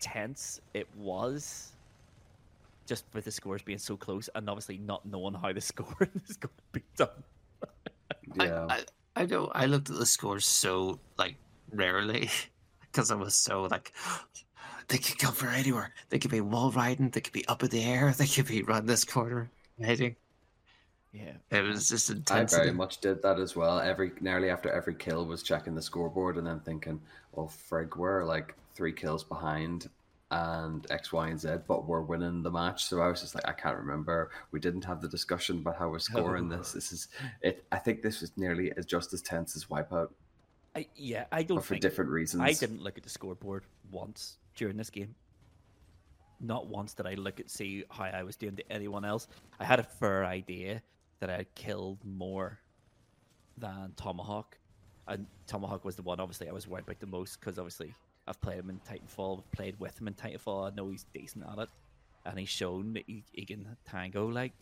tense 0.00 0.60
it 0.74 0.88
was 0.96 1.72
just 2.88 3.04
with 3.12 3.24
the 3.26 3.30
scores 3.30 3.62
being 3.62 3.78
so 3.78 3.96
close 3.96 4.28
and 4.34 4.48
obviously 4.48 4.78
not 4.78 5.04
knowing 5.06 5.34
how 5.34 5.52
the 5.52 5.60
scoring 5.72 6.20
is 6.28 6.36
going 6.36 6.54
to 6.56 6.80
be 6.80 6.84
done. 6.96 7.08
Yeah. 8.34 8.66
I, 8.68 8.74
I, 8.74 9.22
I 9.22 9.26
know 9.26 9.50
I 9.54 9.66
looked 9.66 9.90
at 9.90 9.98
the 9.98 10.06
scores 10.06 10.46
so 10.46 10.98
like 11.18 11.36
rarely 11.70 12.30
because 12.80 13.10
I 13.10 13.14
was 13.14 13.34
so 13.34 13.64
like 13.64 13.92
they 14.88 14.98
could 14.98 15.18
come 15.18 15.34
from 15.34 15.50
anywhere. 15.50 15.92
They 16.08 16.18
could 16.18 16.30
be 16.30 16.40
wall 16.40 16.70
riding, 16.70 17.10
they 17.10 17.20
could 17.20 17.32
be 17.32 17.46
up 17.46 17.62
in 17.62 17.68
the 17.68 17.84
air, 17.84 18.12
they 18.12 18.26
could 18.26 18.46
be 18.46 18.62
around 18.62 18.86
this 18.86 19.04
corner 19.04 19.50
hitting. 19.78 20.16
Yeah. 21.12 21.32
It 21.50 21.62
was 21.62 21.88
just 21.88 22.10
intense. 22.10 22.30
I 22.30 22.40
intense. 22.40 22.54
very 22.54 22.72
much 22.72 23.00
did 23.00 23.22
that 23.22 23.38
as 23.38 23.56
well. 23.56 23.80
Every 23.80 24.12
nearly 24.20 24.50
after 24.50 24.70
every 24.70 24.94
kill 24.94 25.24
was 25.26 25.42
checking 25.42 25.74
the 25.74 25.82
scoreboard 25.82 26.36
and 26.36 26.46
then 26.46 26.60
thinking, 26.60 27.00
"Well, 27.32 27.50
frig, 27.70 27.96
we're 27.96 28.24
like 28.24 28.54
three 28.74 28.92
kills 28.92 29.24
behind, 29.24 29.88
and 30.30 30.86
X, 30.90 31.12
Y, 31.12 31.28
and 31.28 31.40
Z, 31.40 31.48
but 31.66 31.86
we're 31.86 32.02
winning 32.02 32.42
the 32.42 32.50
match." 32.50 32.84
So 32.84 33.00
I 33.00 33.08
was 33.08 33.20
just 33.20 33.34
like, 33.34 33.46
I 33.48 33.52
can't 33.52 33.76
remember. 33.76 34.30
We 34.52 34.60
didn't 34.60 34.84
have 34.84 35.00
the 35.00 35.08
discussion 35.08 35.58
about 35.58 35.76
how 35.76 35.88
we're 35.88 35.98
scoring 35.98 36.48
this. 36.50 36.72
This 36.72 36.92
is 36.92 37.08
it. 37.42 37.64
I 37.72 37.78
think 37.78 38.02
this 38.02 38.20
was 38.20 38.32
nearly 38.36 38.72
as 38.76 38.86
just 38.86 39.12
as 39.12 39.22
tense 39.22 39.56
as 39.56 39.66
Wipeout, 39.66 40.10
I, 40.78 40.86
yeah, 40.94 41.24
I 41.32 41.42
don't 41.42 41.60
for 41.60 41.74
think 41.74 41.82
different 41.82 42.10
reasons. 42.10 42.42
I 42.42 42.52
didn't 42.52 42.82
look 42.82 42.96
at 42.96 43.02
the 43.02 43.10
scoreboard 43.10 43.64
once 43.90 44.36
during 44.54 44.76
this 44.76 44.90
game. 44.90 45.14
Not 46.40 46.68
once 46.68 46.94
did 46.94 47.06
I 47.06 47.14
look 47.14 47.40
at 47.40 47.50
see 47.50 47.84
how 47.90 48.04
I 48.04 48.22
was 48.22 48.36
doing 48.36 48.54
to 48.56 48.72
anyone 48.72 49.04
else. 49.04 49.26
I 49.58 49.64
had 49.64 49.80
a 49.80 49.82
fair 49.82 50.24
idea 50.24 50.82
that 51.18 51.30
I 51.30 51.38
had 51.38 51.54
killed 51.56 51.98
more 52.04 52.60
than 53.56 53.92
Tomahawk, 53.96 54.56
and 55.08 55.26
Tomahawk 55.48 55.84
was 55.84 55.96
the 55.96 56.02
one 56.02 56.20
obviously 56.20 56.48
I 56.48 56.52
was 56.52 56.68
worried 56.68 56.84
about 56.84 57.00
the 57.00 57.06
most 57.06 57.40
because 57.40 57.58
obviously 57.58 57.92
I've 58.28 58.40
played 58.40 58.58
him 58.58 58.70
in 58.70 58.80
Titanfall, 58.80 59.38
I've 59.38 59.52
played 59.52 59.80
with 59.80 59.98
him 60.00 60.08
in 60.08 60.14
Titanfall. 60.14 60.70
I 60.70 60.74
know 60.74 60.88
he's 60.90 61.06
decent 61.14 61.44
at 61.50 61.58
it, 61.58 61.68
and 62.26 62.38
he's 62.38 62.48
shown 62.48 62.92
that 62.94 63.04
he, 63.06 63.24
he 63.32 63.44
can 63.44 63.76
tango 63.88 64.26
like. 64.26 64.52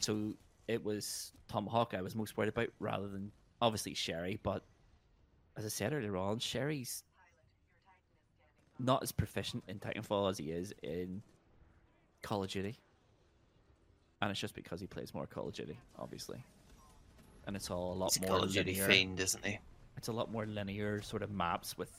So 0.00 0.34
it 0.66 0.84
was 0.84 1.32
Tomahawk 1.48 1.94
I 1.96 2.02
was 2.02 2.14
most 2.14 2.36
worried 2.36 2.48
about 2.48 2.68
rather 2.78 3.08
than 3.08 3.32
obviously 3.60 3.94
Sherry, 3.94 4.38
but 4.42 4.62
as 5.56 5.64
I 5.64 5.68
said 5.68 5.92
earlier 5.92 6.16
on, 6.16 6.38
Sherry's 6.38 7.02
not 8.78 9.02
as 9.02 9.12
proficient 9.12 9.64
in 9.66 9.78
Titanfall 9.78 10.30
as 10.30 10.38
he 10.38 10.50
is 10.50 10.72
in 10.82 11.22
Call 12.22 12.44
of 12.44 12.50
Duty. 12.50 12.78
And 14.20 14.30
it's 14.30 14.40
just 14.40 14.54
because 14.54 14.80
he 14.80 14.86
plays 14.86 15.14
more 15.14 15.26
Call 15.26 15.48
of 15.48 15.54
Duty, 15.54 15.78
obviously. 15.98 16.44
And 17.46 17.56
it's 17.56 17.70
all 17.70 17.92
a 17.92 17.94
lot 17.94 18.16
a 18.16 18.20
more 18.20 18.30
Call 18.30 18.44
of 18.44 18.52
Duty 18.52 18.72
linear. 18.72 18.86
fiend, 18.86 19.20
isn't 19.20 19.44
he? 19.44 19.58
It's 19.96 20.08
a 20.08 20.12
lot 20.12 20.30
more 20.30 20.46
linear 20.46 21.02
sort 21.02 21.22
of 21.22 21.30
maps 21.30 21.76
with 21.76 21.90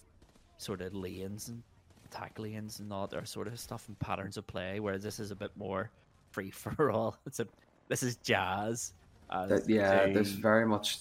sort 0.60 0.82
of 0.82 0.94
lanes 0.94 1.48
and 1.50 1.64
attack 2.06 2.38
lanes 2.38 2.80
and 2.80 2.94
all 2.94 3.08
that 3.08 3.28
sort 3.28 3.48
of 3.48 3.60
stuff 3.60 3.88
and 3.88 3.98
patterns 4.00 4.38
of 4.38 4.46
play. 4.46 4.80
Whereas 4.80 5.02
this 5.02 5.20
is 5.20 5.32
a 5.32 5.36
bit 5.36 5.52
more 5.58 5.90
free 6.32 6.52
for 6.64 6.92
all. 6.92 7.18
It's 7.26 7.40
a 7.40 7.48
this 7.88 8.04
is 8.04 8.18
jazz. 8.18 8.94
as 9.32 9.50
That- 9.50 9.68
yeah, 9.70 10.06
there's 10.14 10.32
very 10.32 10.68
much. 10.68 11.00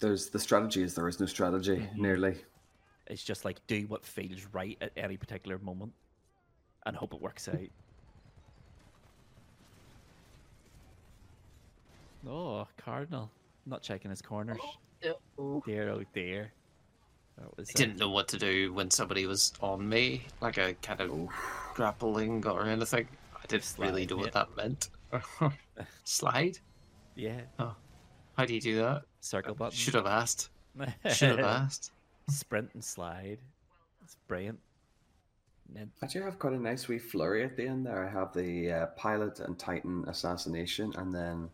There's 0.00 0.28
the 0.30 0.38
strategy 0.38 0.82
is 0.82 0.94
there 0.94 1.08
is 1.08 1.18
no 1.20 1.26
strategy 1.26 1.76
Mm-hmm. 1.76 2.02
nearly. 2.02 2.34
It's 3.06 3.22
just 3.24 3.44
like 3.44 3.64
do 3.66 3.80
what 3.88 4.04
feels 4.04 4.46
right 4.52 4.76
at 4.80 4.92
any 4.96 5.16
particular 5.16 5.58
moment 5.58 5.92
and 6.86 6.96
hope 6.96 7.14
it 7.14 7.20
works 7.22 7.48
out. 7.48 7.56
Oh, 12.24 12.66
Cardinal. 12.76 13.30
Not 13.66 13.82
checking 13.82 14.10
his 14.10 14.22
corners. 14.22 14.58
Dear, 15.02 15.14
oh 15.38 16.04
dear. 16.14 16.52
That 17.38 17.56
was 17.56 17.70
I 17.70 17.72
didn't 17.74 17.98
know 17.98 18.10
what 18.10 18.28
to 18.28 18.38
do 18.38 18.72
when 18.72 18.90
somebody 18.90 19.26
was 19.26 19.52
on 19.60 19.88
me, 19.88 20.26
like 20.40 20.58
a 20.58 20.74
kind 20.74 21.00
of 21.00 21.28
grappling 21.74 22.46
or 22.46 22.66
anything. 22.66 23.08
I 23.34 23.46
didn't 23.46 23.74
really 23.78 24.06
Slide, 24.06 24.10
know 24.10 24.16
what 24.16 24.26
yeah. 24.26 24.44
that 24.44 24.56
meant. 24.56 24.90
Slide? 26.04 26.58
Yeah. 27.14 27.40
How 27.58 28.44
do 28.44 28.54
you 28.54 28.60
do 28.60 28.76
that? 28.76 29.02
Circle 29.20 29.54
button. 29.54 29.76
Should 29.76 29.94
have 29.94 30.06
asked. 30.06 30.50
Should 31.12 31.38
have 31.38 31.40
asked. 31.40 31.92
Sprint 32.28 32.70
and 32.74 32.84
slide. 32.84 33.38
It's 34.02 34.16
brilliant. 34.26 34.58
And 35.74 35.90
I 36.02 36.06
do 36.06 36.22
have 36.22 36.38
quite 36.38 36.52
a 36.52 36.58
nice 36.58 36.88
wee 36.88 36.98
flurry 36.98 37.44
at 37.44 37.56
the 37.56 37.66
end 37.66 37.86
there. 37.86 38.06
I 38.06 38.10
have 38.10 38.32
the 38.32 38.70
uh, 38.70 38.86
pilot 38.96 39.40
and 39.40 39.58
Titan 39.58 40.04
assassination, 40.06 40.92
and 40.96 41.14
then 41.14 41.48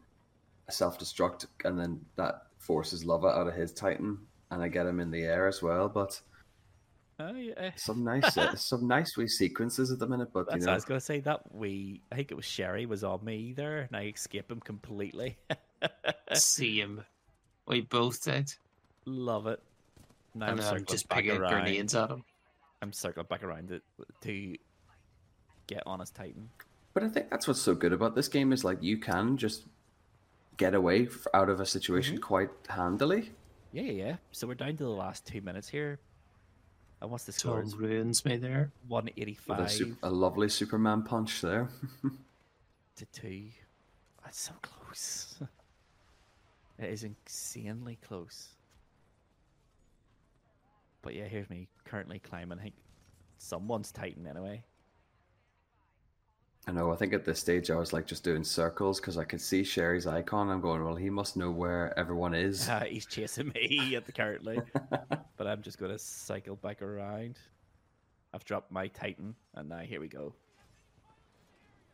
a 0.67 0.73
self 0.73 0.99
destruct, 0.99 1.47
and 1.65 1.79
then 1.79 2.01
that 2.17 2.47
forces 2.59 3.05
Lava 3.05 3.29
out 3.29 3.47
of 3.47 3.55
his 3.55 3.73
Titan, 3.73 4.19
and 4.51 4.63
I 4.63 4.69
get 4.69 4.87
him 4.87 5.01
in 5.01 5.11
the 5.11 5.23
air 5.23 5.47
as 5.47 5.63
well. 5.63 5.89
But 5.89 6.21
Oh, 7.21 7.33
yeah. 7.35 7.73
some 7.77 8.05
nice, 8.13 8.37
uh, 8.39 8.55
some 8.55 8.87
nice 8.87 9.17
wee 9.17 9.27
sequences 9.29 9.91
at 9.91 9.99
the 9.99 10.07
minute. 10.07 10.29
But 10.33 10.47
That's 10.49 10.61
you 10.61 10.67
what 10.67 10.73
I 10.73 10.75
was 10.77 10.85
going 10.85 11.01
to 11.01 11.05
say. 11.05 11.21
That 11.21 11.53
we, 11.53 12.03
I 12.13 12.17
think 12.17 12.31
it 12.31 12.35
was 12.37 12.45
Sherry 12.45 12.87
was 12.87 13.03
on 13.05 13.25
me 13.25 13.53
there, 13.55 13.81
and 13.81 13.97
I 13.97 14.05
escape 14.05 14.51
him 14.51 14.61
completely. 14.61 15.37
See 16.35 16.79
him. 16.81 17.05
We 17.67 17.81
both 17.83 18.23
did. 18.23 18.53
Love 19.05 19.47
it. 19.49 19.61
Now 20.35 20.47
and 20.53 20.61
I'm 20.61 20.75
I'm 20.77 20.85
just 20.85 21.09
back 21.09 21.19
picking 21.25 21.39
around. 21.41 21.51
grenades 21.53 21.95
at 21.95 22.11
him. 22.11 22.23
I'm 22.83 22.93
circling 22.93 23.27
back 23.29 23.43
around 23.43 23.73
it 23.73 23.83
to 24.23 24.57
get 25.67 25.83
on 25.87 25.99
his 26.01 26.11
Titan. 26.11 26.49
but 26.95 27.03
I 27.03 27.09
think 27.09 27.29
that's 27.31 27.49
what's 27.49 27.61
so 27.61 27.75
good 27.75 27.93
about 27.93 28.15
this 28.15 28.29
game 28.29 28.53
is 28.53 28.63
like 28.65 28.83
you 28.83 28.99
can 28.99 29.37
just 29.37 29.65
get 30.57 30.75
away 30.75 31.09
out 31.35 31.49
of 31.49 31.59
a 31.61 31.67
situation 31.67 32.17
Mm-hmm. 32.17 32.23
quite 32.23 32.51
handily. 32.69 33.33
Yeah, 33.73 33.83
yeah, 33.83 33.93
yeah. 33.93 34.17
So 34.33 34.47
we're 34.47 34.55
down 34.55 34.77
to 34.77 34.85
the 34.85 34.89
last 34.89 35.27
two 35.27 35.41
minutes 35.41 35.69
here. 35.69 35.99
And 37.01 37.11
what's 37.11 37.25
the 37.25 37.33
score? 37.33 37.57
Tom 37.57 37.65
It's 37.65 37.75
ruins 37.75 38.25
me 38.25 38.37
there. 38.37 38.73
185 38.89 39.59
a, 39.59 39.69
sup- 39.69 39.89
a 40.03 40.11
lovely 40.11 40.49
Superman 40.49 41.03
punch 41.03 41.41
there. 41.41 41.69
to 42.97 43.07
2. 43.07 43.43
That's 44.25 44.41
so 44.41 44.53
close. 44.63 45.37
it 46.79 46.91
is 46.91 47.05
insanely 47.05 47.99
close. 48.07 48.49
But 51.03 51.15
yeah, 51.15 51.25
here's 51.25 51.49
me 51.49 51.69
currently 51.85 52.19
climbing. 52.19 52.59
I 52.59 52.63
think 52.63 52.75
someone's 53.39 53.93
Titan 53.93 54.27
anyway. 54.27 54.65
I 56.69 56.71
know. 56.71 56.93
I 56.93 56.97
think 56.97 57.15
at 57.15 57.25
this 57.25 57.41
stage 57.41 57.71
I 57.71 57.77
was 57.77 57.95
like 57.95 58.07
just 58.07 58.23
doing 58.23 58.45
circles 58.45 59.01
because 59.01 59.17
I 59.17 59.25
could 59.25 59.41
see 59.41 59.65
Sherry's 59.65 60.07
icon. 60.07 60.51
I'm 60.51 60.61
going, 60.61 60.85
well, 60.85 60.97
he 60.97 61.09
must 61.09 61.35
know 61.35 61.51
where 61.51 61.99
everyone 61.99 62.35
is. 62.35 62.69
Uh, 62.69 62.81
he's 62.91 63.07
chasing 63.07 63.51
me 63.55 63.95
at 63.97 64.05
the 64.05 64.13
currently, 64.13 64.61
but 65.39 65.47
I'm 65.47 65.63
just 65.63 65.79
gonna 65.79 65.99
cycle 65.99 66.57
back 66.57 66.83
around. 66.83 67.39
I've 68.35 68.45
dropped 68.45 68.71
my 68.71 68.89
Titan, 68.89 69.35
and 69.55 69.71
now 69.71 69.79
here 69.79 69.99
we 69.99 70.09
go. 70.09 70.35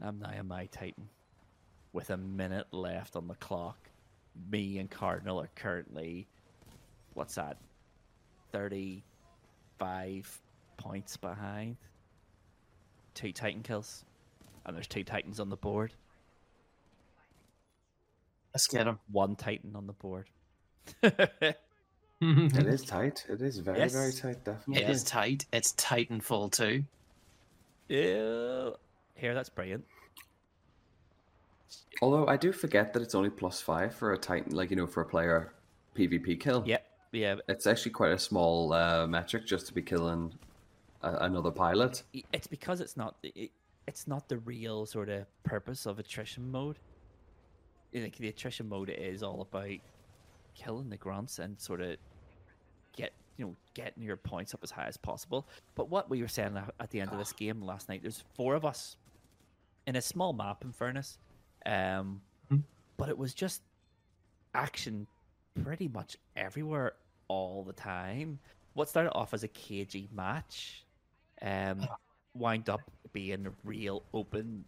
I'm 0.02 0.18
now 0.18 0.32
my 0.42 0.66
Titan, 0.66 1.08
with 1.92 2.10
a 2.10 2.16
minute 2.16 2.66
left 2.72 3.14
on 3.14 3.28
the 3.28 3.36
clock. 3.36 3.78
Me 4.50 4.78
and 4.78 4.90
Cardinal 4.90 5.40
are 5.40 5.50
currently, 5.54 6.26
what's 7.12 7.36
that, 7.36 7.58
thirty-five 8.50 10.40
points 10.78 11.16
behind. 11.16 11.76
Two 13.14 13.30
Titan 13.30 13.62
kills, 13.62 14.04
and 14.66 14.74
there's 14.76 14.86
two 14.86 15.04
Titans 15.04 15.40
on 15.40 15.48
the 15.50 15.56
board. 15.56 15.92
Let's 18.54 18.66
get 18.68 18.86
him. 18.86 18.98
One 19.10 19.34
Titan 19.36 19.74
on 19.74 19.86
the 19.86 19.92
board. 19.92 20.26
it 21.02 21.56
is 22.20 22.84
tight. 22.84 23.24
It 23.28 23.40
is 23.42 23.58
very, 23.58 23.88
very 23.88 24.06
Yes. 24.06 24.20
tight, 24.20 24.44
definitely. 24.44 24.84
It 24.84 24.90
is 24.90 25.02
tight. 25.02 25.46
It's 25.52 25.72
Titanfall 25.72 26.52
2. 26.52 26.84
Ew. 27.88 28.74
Here, 29.16 29.34
that's 29.34 29.48
brilliant. 29.48 29.84
Although 32.02 32.26
I 32.26 32.36
do 32.36 32.52
forget 32.52 32.92
that 32.92 33.02
it's 33.02 33.14
only 33.14 33.30
plus 33.30 33.60
five 33.60 33.94
for 33.94 34.12
a 34.12 34.18
Titan, 34.18 34.54
like, 34.54 34.70
you 34.70 34.76
know, 34.76 34.86
for 34.86 35.00
a 35.00 35.06
player 35.06 35.52
PvP 35.96 36.38
kill. 36.40 36.62
Yep. 36.66 36.86
Yeah. 37.12 37.36
It's 37.48 37.66
actually 37.66 37.92
quite 37.92 38.12
a 38.12 38.18
small 38.18 38.72
uh, 38.72 39.06
metric 39.06 39.46
just 39.46 39.66
to 39.68 39.74
be 39.74 39.82
killing 39.82 40.32
a- 41.02 41.16
another 41.24 41.50
pilot. 41.50 42.02
It's 42.32 42.46
because 42.46 42.80
it's 42.80 42.96
not. 42.96 43.16
It, 43.22 43.50
it's 43.86 44.06
not 44.06 44.28
the 44.28 44.38
real 44.38 44.86
sort 44.86 45.08
of 45.08 45.26
purpose 45.42 45.86
of 45.86 45.98
attrition 45.98 46.50
mode. 46.50 46.78
Like 47.92 48.16
the 48.16 48.28
attrition 48.28 48.68
mode 48.68 48.90
is 48.90 49.22
all 49.22 49.40
about 49.42 49.78
killing 50.54 50.88
the 50.90 50.96
grunts 50.96 51.38
and 51.38 51.58
sort 51.60 51.80
of 51.80 51.96
get 52.96 53.12
you 53.36 53.44
know 53.46 53.56
getting 53.74 54.02
your 54.02 54.16
points 54.16 54.54
up 54.54 54.60
as 54.62 54.70
high 54.70 54.86
as 54.86 54.96
possible. 54.96 55.46
But 55.74 55.88
what 55.88 56.08
we 56.10 56.20
were 56.22 56.28
saying 56.28 56.56
at- 56.56 56.90
the 56.90 57.00
end 57.00 57.10
of 57.12 57.18
this 57.18 57.32
game 57.32 57.60
last 57.62 57.88
night, 57.88 58.02
there's 58.02 58.24
four 58.34 58.54
of 58.54 58.64
us 58.64 58.96
in 59.86 59.96
a 59.96 60.02
small 60.02 60.32
map. 60.32 60.64
In 60.64 60.72
fairness, 60.72 61.18
um, 61.66 62.20
Mhm. 62.50 62.62
but 62.96 63.08
it 63.08 63.18
was 63.18 63.34
just 63.34 63.62
action 64.54 65.06
pretty 65.62 65.88
much 65.88 66.16
everywhere 66.36 66.96
all 67.28 67.62
the 67.64 67.72
time. 67.72 68.38
What 68.74 68.88
started 68.88 69.12
off 69.12 69.34
as 69.34 69.44
a 69.44 69.48
cagey 69.48 70.08
match, 70.12 70.84
um, 71.42 71.86
wind 72.34 72.68
up 72.68 72.80
being 73.14 73.46
a 73.46 73.52
real 73.64 74.04
open, 74.12 74.66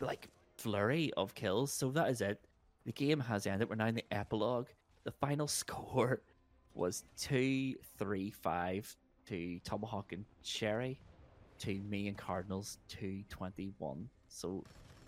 like 0.00 0.28
flurry 0.56 1.12
of 1.18 1.34
kills. 1.34 1.72
So 1.72 1.90
that 1.90 2.08
is 2.10 2.22
it. 2.22 2.40
The 2.86 2.92
game 2.92 3.20
has 3.20 3.46
ended. 3.46 3.68
We're 3.68 3.76
now 3.76 3.88
in 3.88 3.96
the 3.96 4.04
epilogue. 4.10 4.68
The 5.04 5.12
final 5.12 5.48
score 5.60 6.22
was 6.74 7.04
two, 7.18 7.74
three, 7.98 8.30
five 8.30 8.96
to 9.28 9.58
Tomahawk 9.60 10.12
and 10.12 10.24
Sherry, 10.42 11.00
to 11.60 11.74
me 11.82 12.08
and 12.08 12.16
Cardinals 12.18 12.78
two 12.88 13.22
twenty 13.30 13.72
one. 13.78 14.08
So 14.28 14.64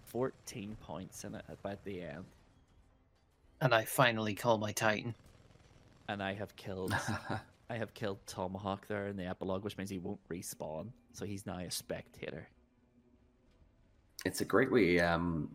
fourteen 0.06 0.76
points 0.80 1.24
in 1.24 1.34
it 1.34 1.44
at 1.50 1.62
by 1.62 1.76
the 1.84 2.02
end. 2.02 2.24
And 3.60 3.74
I 3.74 3.84
finally 3.84 4.34
call 4.34 4.58
my 4.58 4.72
Titan. 4.72 5.14
and 6.08 6.22
I 6.22 6.34
have 6.34 6.54
killed 6.56 6.94
I 7.68 7.76
have 7.76 7.94
killed 7.94 8.18
Tomahawk 8.26 8.86
there 8.86 9.08
in 9.08 9.16
the 9.16 9.24
epilogue, 9.26 9.64
which 9.64 9.76
means 9.76 9.90
he 9.90 9.98
won't 9.98 10.20
respawn, 10.28 10.88
so 11.12 11.24
he's 11.24 11.46
now 11.46 11.58
a 11.58 11.70
spectator. 11.70 12.48
it's 14.24 14.40
a 14.40 14.44
great 14.44 14.70
wee 14.70 15.00
um, 15.00 15.50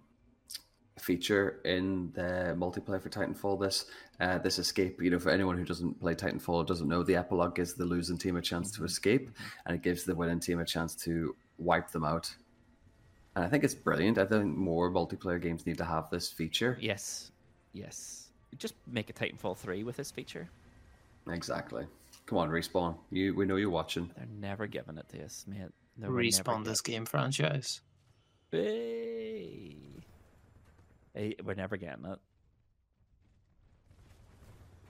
feature 0.99 1.59
in 1.66 2.12
the 2.14 2.55
multiplayer 2.57 3.01
for 3.01 3.09
Titanfall. 3.09 3.59
This 3.59 3.86
uh, 4.20 4.38
this 4.38 4.59
escape, 4.59 5.01
you 5.01 5.09
know, 5.09 5.20
for 5.20 5.30
anyone 5.30 5.57
who 5.57 5.66
doesn't 5.66 5.99
play 5.99 6.14
Titanfall 6.16 6.49
or 6.49 6.64
doesn't 6.64 6.88
know, 6.88 7.03
the 7.03 7.16
epilogue 7.16 7.55
gives 7.55 7.74
the 7.74 7.86
losing 7.86 8.18
team 8.18 8.36
a 8.38 8.41
chance 8.41 8.72
to 8.72 8.84
escape, 8.84 9.30
and 9.66 9.76
it 9.76 9.82
gives 9.82 10.03
the 10.03 10.16
winning 10.16 10.39
team 10.39 10.59
a 10.59 10.66
chance 10.66 10.95
to 10.95 11.36
wipe 11.57 11.91
them 11.91 12.03
out. 12.05 12.34
And 13.36 13.45
I 13.45 13.47
think 13.47 13.64
it's 13.64 13.74
brilliant. 13.76 14.18
I 14.18 14.26
think 14.26 14.55
more 14.55 14.91
multiplayer 14.91 15.41
games 15.41 15.66
need 15.66 15.78
to 15.78 15.86
have 15.86 16.09
this 16.09 16.30
feature. 16.30 16.78
Yes, 16.80 17.32
yes. 17.74 18.28
Just 18.57 18.76
make 18.86 19.09
a 19.09 19.14
Titanfall 19.14 19.57
three 19.57 19.84
with 19.84 19.95
this 19.95 20.12
feature. 20.12 20.49
Exactly. 21.30 21.86
Come 22.26 22.38
on, 22.38 22.49
respawn. 22.49 22.95
You, 23.09 23.34
we 23.36 23.45
know 23.45 23.55
you're 23.57 23.69
watching. 23.69 24.11
They're 24.15 24.26
never 24.39 24.67
giving 24.67 24.97
it 24.97 25.07
to 25.09 25.24
us, 25.26 25.45
mate. 25.47 25.69
They 25.97 26.07
will 26.07 26.15
Respawn 26.15 26.63
this 26.63 26.82
game 26.82 27.05
franchise. 27.05 27.82
Hey. 28.51 29.76
Hey, 31.13 31.36
we're 31.43 31.55
never 31.55 31.78
getting 31.78 32.05
it. 32.05 32.19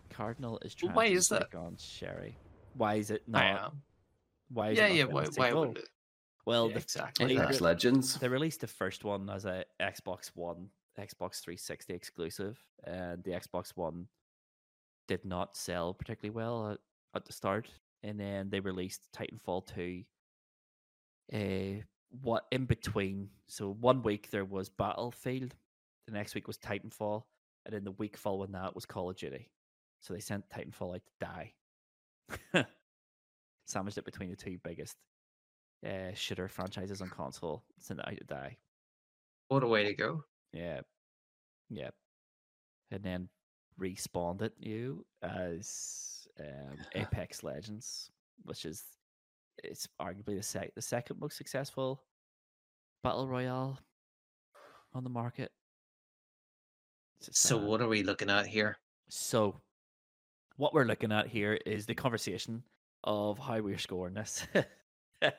Cardinal 0.09 0.59
is 0.63 0.75
trying 0.75 0.93
why 0.93 1.07
to 1.09 1.13
is 1.15 1.29
that? 1.29 1.53
on 1.55 1.75
Sherry. 1.77 2.37
Why 2.75 2.95
is 2.95 3.11
it 3.11 3.23
I 3.33 3.51
not? 3.51 3.61
am. 3.63 3.81
Why 4.49 4.69
is 4.71 4.77
Yeah, 4.77 4.85
it 4.85 4.89
not 4.89 4.95
yeah. 4.95 5.03
Why, 5.05 5.25
why 5.35 5.53
would 5.53 5.77
it? 5.77 5.89
Well, 6.45 6.67
Yeah, 6.67 6.73
the 6.75 6.79
exactly. 6.81 7.25
they- 7.27 7.41
Apex 7.41 7.61
Legends. 7.61 8.15
They 8.15 8.27
released 8.27 8.61
the 8.61 8.67
first 8.67 9.03
one 9.03 9.29
as 9.29 9.45
a 9.45 9.63
Xbox 9.79 10.31
One, 10.35 10.69
Xbox 10.97 11.39
360 11.41 11.93
exclusive, 11.93 12.63
and 12.83 13.23
the 13.23 13.31
Xbox 13.31 13.69
One 13.75 14.07
did 15.07 15.23
not 15.25 15.55
sell 15.55 15.93
particularly 15.93 16.35
well 16.35 16.65
uh, 16.71 16.77
at, 17.15 17.25
the 17.25 17.33
start. 17.33 17.69
And 18.03 18.19
then 18.19 18.49
they 18.49 18.59
released 18.59 19.07
Titanfall 19.15 19.67
2. 19.67 20.03
Uh, 21.33 21.83
what 22.21 22.45
in 22.51 22.65
between? 22.65 23.29
So 23.47 23.71
one 23.79 24.01
week 24.03 24.29
there 24.31 24.45
was 24.45 24.69
Battlefield, 24.69 25.55
the 26.07 26.13
next 26.13 26.35
week 26.35 26.47
was 26.47 26.57
Titanfall, 26.57 27.23
and 27.65 27.73
then 27.73 27.83
the 27.83 27.91
week 27.91 28.17
following 28.17 28.51
that 28.51 28.75
was 28.75 28.85
Call 28.85 29.09
of 29.09 29.17
Duty. 29.17 29.49
So 29.99 30.13
they 30.13 30.19
sent 30.19 30.49
Titanfall 30.49 30.95
out 30.95 31.01
to 31.05 31.25
die. 31.25 31.53
Sandwiched 33.67 33.99
it 33.99 34.05
between 34.05 34.29
the 34.29 34.35
two 34.35 34.57
biggest 34.63 34.97
uh, 35.85 36.13
shooter 36.13 36.47
franchises 36.47 37.01
on 37.01 37.09
console. 37.09 37.63
Sent 37.79 37.99
it 37.99 38.07
out 38.07 38.17
to 38.17 38.23
die. 38.23 38.57
What 39.47 39.63
a 39.63 39.67
way 39.67 39.83
to 39.83 39.93
go. 39.93 40.23
Yeah. 40.53 40.81
Yeah. 41.69 41.89
And 42.89 43.03
then 43.03 43.29
respawned 43.79 44.41
it 44.41 44.53
you 44.59 45.05
as 45.21 46.20
um, 46.41 46.77
Apex 46.95 47.43
Legends, 47.43 48.11
which 48.43 48.65
is 48.65 48.83
it's 49.63 49.87
arguably 50.01 50.37
the 50.37 50.43
sec- 50.43 50.73
the 50.75 50.81
second 50.81 51.19
most 51.19 51.37
successful 51.37 52.03
battle 53.03 53.27
royale 53.27 53.79
on 54.93 55.03
the 55.03 55.09
market. 55.09 55.51
So 57.21 57.57
uh, 57.57 57.65
what 57.65 57.81
are 57.81 57.87
we 57.87 58.03
looking 58.03 58.29
at 58.29 58.47
here? 58.47 58.77
so 59.09 59.59
what 60.55 60.73
we're 60.73 60.85
looking 60.85 61.11
at 61.11 61.27
here 61.27 61.59
is 61.65 61.85
the 61.85 61.93
conversation 61.93 62.63
of 63.03 63.37
how 63.37 63.59
we're 63.59 63.77
scoring 63.77 64.13
this. 64.13 64.47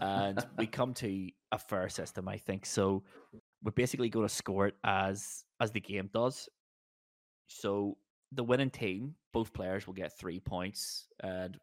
and 0.00 0.44
we 0.56 0.66
come 0.78 0.94
to 0.94 1.30
a 1.52 1.58
fair 1.58 1.88
system, 1.88 2.28
I 2.28 2.38
think. 2.38 2.66
So 2.66 3.04
we're 3.62 3.72
basically 3.72 4.08
going 4.08 4.26
to 4.26 4.34
score 4.34 4.66
it 4.68 4.74
as 4.84 5.44
as 5.60 5.70
the 5.70 5.80
game 5.80 6.10
does. 6.12 6.48
So 7.48 7.96
the 8.32 8.44
winning 8.44 8.70
team, 8.70 9.14
both 9.32 9.52
players 9.52 9.86
will 9.86 9.94
get 9.94 10.18
three 10.18 10.40
points. 10.40 11.06
And 11.22 11.56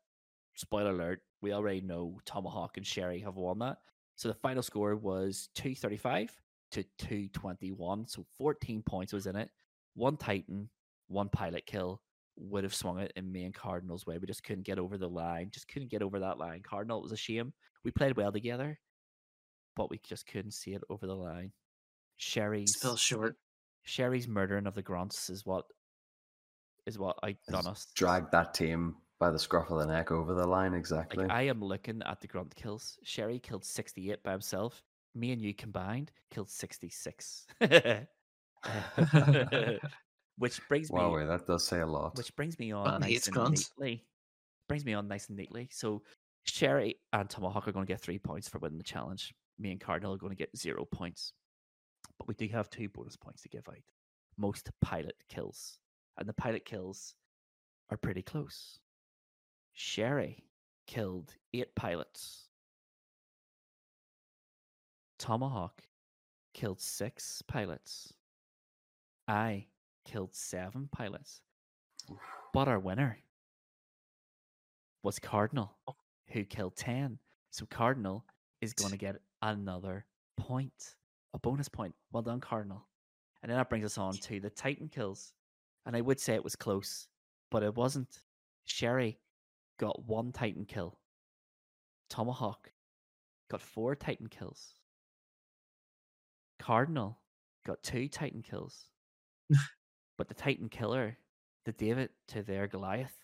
spoiler 0.56 0.92
alert, 0.92 1.22
we 1.42 1.54
already 1.54 1.82
know 1.82 2.20
Tomahawk 2.26 2.78
and 2.78 2.86
Sherry 2.86 3.20
have 3.20 3.36
won 3.36 3.60
that. 3.60 3.78
So 4.16 4.30
the 4.30 4.34
final 4.34 4.64
score 4.64 4.96
was 4.96 5.50
235 5.56 6.32
to 6.72 6.84
221. 7.00 8.08
So 8.08 8.26
14 8.38 8.82
points 8.82 9.14
was 9.14 9.28
in 9.28 9.36
it. 9.36 9.50
One 9.94 10.18
Titan, 10.18 10.70
one 11.08 11.30
pilot 11.30 11.66
kill 11.66 12.02
would 12.38 12.64
have 12.64 12.76
swung 12.76 13.00
it 13.00 13.14
in 13.16 13.32
me 13.32 13.46
and 13.46 13.54
Cardinal's 13.54 14.06
way. 14.06 14.18
We 14.18 14.28
just 14.28 14.44
couldn't 14.44 14.66
get 14.66 14.80
over 14.80 14.98
the 14.98 15.08
line. 15.08 15.50
Just 15.54 15.68
couldn't 15.68 15.92
get 15.92 16.02
over 16.02 16.20
that 16.20 16.38
line. 16.38 16.62
Cardinal, 16.64 17.00
it 17.00 17.04
was 17.04 17.12
a 17.12 17.18
shame. 17.18 17.54
We 17.84 17.92
played 17.92 18.18
well 18.18 18.32
together, 18.32 18.80
but 19.76 19.90
we 19.90 20.00
just 20.04 20.28
couldn't 20.28 20.52
see 20.52 20.74
it 20.74 20.84
over 20.90 21.08
the 21.08 21.16
line. 21.16 21.52
Sherry's 22.18 22.76
Still 22.76 22.98
short. 22.98 23.38
Sherry's 23.84 24.28
murdering 24.28 24.68
of 24.68 24.74
the 24.74 24.82
grunts 24.82 25.30
is 25.30 25.46
what 25.46 25.66
is 26.86 27.00
what 27.00 27.18
outdone 27.24 27.68
us. 27.72 27.88
Drag 27.96 28.30
that 28.32 28.54
team 28.54 28.96
by 29.20 29.32
the 29.32 29.40
scruff 29.40 29.70
of 29.72 29.80
the 29.80 29.86
neck 29.86 30.12
over 30.12 30.34
the 30.34 30.46
line. 30.46 30.74
Exactly. 30.74 31.24
Like 31.24 31.32
I 31.32 31.44
am 31.44 31.62
looking 31.64 32.02
at 32.06 32.22
the 32.22 32.28
grunt 32.28 32.56
kills. 32.56 32.98
Sherry 33.04 33.40
killed 33.40 33.66
68 33.66 34.22
by 34.24 34.32
himself. 34.32 34.84
Me 35.14 35.32
and 35.32 35.42
you 35.42 35.54
combined 35.54 36.12
killed 36.30 36.50
66. 36.50 37.48
which 40.38 40.60
brings 40.68 40.92
me 40.92 41.00
wow, 41.00 41.26
that 41.26 41.48
does 41.48 41.66
say 41.66 41.80
a 41.80 41.86
lot. 41.88 42.18
which 42.18 42.36
brings 42.36 42.60
me 42.60 42.72
on 42.72 42.84
Well, 42.84 43.00
nice 43.00 43.28
and 43.28 43.34
grunts. 43.36 43.72
neatly. 43.80 44.04
Brings 44.68 44.84
me 44.86 44.94
on 44.94 45.08
nice 45.08 45.30
and 45.30 45.38
neatly. 45.38 45.70
So 45.72 46.02
Sherry 46.44 46.96
and 47.14 47.30
Tomahawk 47.30 47.68
are 47.68 47.72
going 47.72 47.86
to 47.86 47.92
get 47.92 48.02
three 48.02 48.20
points 48.20 48.50
for 48.50 48.60
winning 48.60 48.78
the 48.78 48.84
challenge. 48.84 49.34
Me 49.58 49.72
and 49.72 49.80
Cardinal 49.80 50.14
are 50.14 50.18
going 50.18 50.32
to 50.32 50.38
get 50.38 50.56
zero 50.58 50.86
points. 50.86 51.32
But 52.20 52.28
we 52.28 52.34
do 52.34 52.48
have 52.50 52.70
two 52.70 52.90
bonus 52.90 53.16
points 53.16 53.42
to 53.44 53.50
give 53.50 53.68
out. 53.70 53.78
Most 54.38 54.70
pilot 54.82 55.16
kills. 55.30 55.80
And 56.18 56.28
the 56.28 56.34
pilot 56.34 56.66
kills 56.66 57.16
are 57.90 57.98
pretty 57.98 58.22
close. 58.22 58.80
Sherry 59.74 60.46
killed 60.88 61.34
eight 61.54 61.76
pilots. 61.76 62.48
Tomahawk 65.20 65.82
killed 66.54 66.80
six 66.80 67.42
pilots. 67.48 68.14
I 69.28 69.68
killed 70.06 70.36
seven 70.36 70.88
pilots. 70.92 71.42
But 72.54 72.68
our 72.68 72.80
winner 72.80 73.18
was 75.04 75.20
Cardinal, 75.20 75.78
oh. 75.88 75.96
who 76.28 76.44
killed 76.44 76.76
10. 76.76 77.18
So 77.52 77.66
Cardinal 77.66 78.26
is 78.62 78.74
going 78.74 78.92
to 78.92 78.98
get 78.98 79.18
another 79.42 80.06
point, 80.38 80.96
a 81.34 81.40
bonus 81.40 81.70
point. 81.70 81.94
Well 82.12 82.24
done, 82.24 82.40
Cardinal. 82.40 82.86
And 83.42 83.50
then 83.50 83.58
that 83.58 83.70
brings 83.70 83.86
us 83.86 83.98
on 83.98 84.14
to 84.14 84.40
the 84.40 84.50
Titan 84.50 84.90
kills. 84.90 85.34
And 85.86 85.96
I 85.96 86.02
would 86.02 86.20
say 86.20 86.34
it 86.34 86.44
was 86.44 86.56
close, 86.56 87.08
but 87.52 87.64
it 87.64 87.76
wasn't. 87.76 88.20
Sherry 88.66 89.20
got 89.80 90.06
one 90.06 90.32
Titan 90.32 90.66
kill. 90.66 90.98
Tomahawk 92.10 92.72
got 93.50 93.62
four 93.62 93.96
Titan 93.96 94.28
kills. 94.28 94.74
Cardinal 96.60 97.20
got 97.66 97.84
two 97.84 98.08
Titan 98.08 98.42
kills. 98.42 98.88
but 100.18 100.28
the 100.28 100.34
Titan 100.34 100.70
killer 100.70 101.18
that 101.66 101.78
gave 101.78 101.98
it 101.98 102.12
to 102.30 102.42
their 102.42 102.68
Goliath 102.68 103.16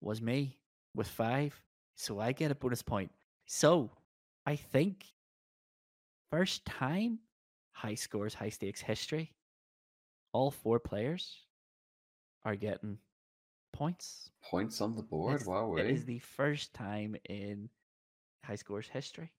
was 0.00 0.20
me 0.20 0.58
with 0.94 1.08
five. 1.08 1.60
So 1.96 2.20
I 2.20 2.32
get 2.32 2.50
a 2.50 2.54
bonus 2.54 2.82
point. 2.82 3.10
So 3.46 3.90
I 4.46 4.56
think 4.56 5.04
first 6.30 6.64
time 6.64 7.20
high 7.72 7.94
scores, 7.94 8.34
high 8.34 8.48
stakes 8.48 8.80
history. 8.80 9.32
All 10.32 10.50
four 10.50 10.78
players 10.78 11.46
are 12.48 12.56
getting 12.56 12.96
points. 13.74 14.30
Points 14.42 14.80
on 14.80 14.96
the 14.96 15.02
board. 15.02 15.34
It's- 15.34 15.46
wow, 15.46 15.76
It 15.76 15.86
eh? 15.86 16.00
the 16.06 16.18
first 16.18 16.72
time 16.72 17.14
in 17.28 17.68
high 18.44 18.56
scores 18.56 18.88
history. 18.88 19.32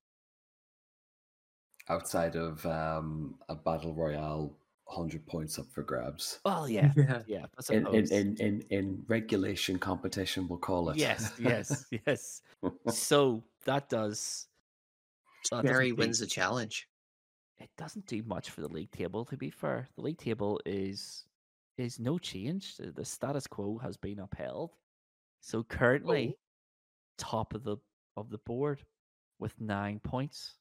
outside 1.90 2.36
of 2.36 2.64
um, 2.68 3.34
a 3.50 3.56
battle 3.56 3.96
royale, 3.96 4.56
hundred 4.88 5.26
points 5.26 5.58
up 5.58 5.66
for 5.72 5.82
grabs. 5.82 6.40
Well, 6.46 6.70
yeah, 6.78 6.92
Yeah. 6.96 7.24
yeah. 7.26 7.46
I 7.70 7.74
In, 7.74 7.88
in, 7.88 8.12
in, 8.12 8.38
in, 8.38 8.64
in 8.70 9.04
regulation 9.08 9.80
competition, 9.80 10.48
we'll 10.48 10.60
call 10.60 10.92
it. 10.92 10.98
yes, 10.98 11.32
yes, 11.40 11.86
yes. 12.06 12.42
So 12.92 13.44
that 13.66 13.90
does. 13.90 14.48
that 15.52 15.64
doesn't 15.66 15.98
wins 15.98 16.20
the 16.20 16.28
challenge. 16.28 16.88
It 17.58 17.72
doesn't 17.76 18.06
do 18.06 18.22
much 18.24 18.52
for 18.52 18.62
the 18.62 18.70
league 18.70 18.92
table. 18.92 19.26
To 19.26 19.36
be 19.36 19.50
fair, 19.50 19.88
the 19.96 20.02
league 20.04 20.20
table 20.20 20.62
is 20.68 21.26
is 21.80 22.00
no 22.00 22.18
change. 22.18 22.78
The, 22.78 22.92
the 22.92 23.06
status 23.06 23.48
quo 23.48 23.78
has 23.80 23.98
been 23.98 24.20
upheld. 24.20 24.72
So 25.42 25.64
currently, 25.64 26.38
top 27.18 27.54
of 27.54 27.64
the 27.64 27.78
of 28.18 28.30
the 28.30 28.40
board 28.40 28.84
with 29.40 29.60
nine 29.60 30.00
points 30.00 30.56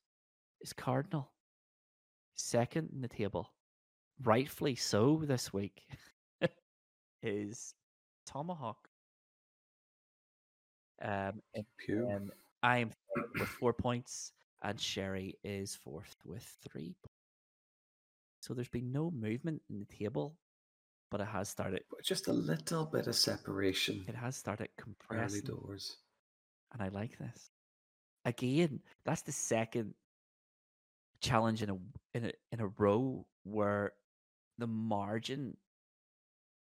is 0.61 0.73
Cardinal. 0.73 1.33
Second 2.35 2.91
in 2.93 3.01
the 3.01 3.09
table, 3.09 3.53
rightfully 4.23 4.77
so 4.77 5.23
this 5.25 5.53
week, 5.53 5.83
is 7.23 7.75
Tomahawk. 8.27 8.89
Um, 11.03 11.43
and 11.55 11.64
then 11.89 12.31
I 12.62 12.79
am 12.79 12.93
with 13.39 13.49
four 13.49 13.73
points, 13.73 14.33
and 14.62 14.81
Sherry 14.81 15.37
is 15.43 15.75
fourth 15.75 16.16
with 16.25 16.45
three. 16.69 16.97
So 18.41 18.55
there's 18.55 18.69
been 18.69 18.93
no 18.93 19.11
movement 19.11 19.62
in 19.69 19.81
the 19.81 19.85
table, 19.85 20.37
but 21.11 21.20
it 21.20 21.26
has 21.28 21.48
started. 21.48 21.82
But 21.90 22.02
just 22.04 22.28
a 22.28 22.32
little 22.32 22.84
bit 22.86 23.06
of 23.06 23.14
separation. 23.14 24.04
It 24.09 24.14
has 24.14 24.36
started 24.36 24.68
Early 24.78 24.94
compressing, 24.96 25.40
doors. 25.42 25.96
and 26.72 26.82
I 26.82 26.88
like 26.88 27.18
this. 27.18 27.50
Again, 28.24 28.80
that's 29.04 29.22
the 29.22 29.32
second 29.32 29.94
challenge 31.20 31.62
in 31.62 31.70
a 31.70 31.78
in 32.14 32.24
a 32.26 32.32
in 32.52 32.61
a 32.61 32.68
row 32.78 33.26
where 33.44 33.92
the 34.59 34.66
margin 34.66 35.56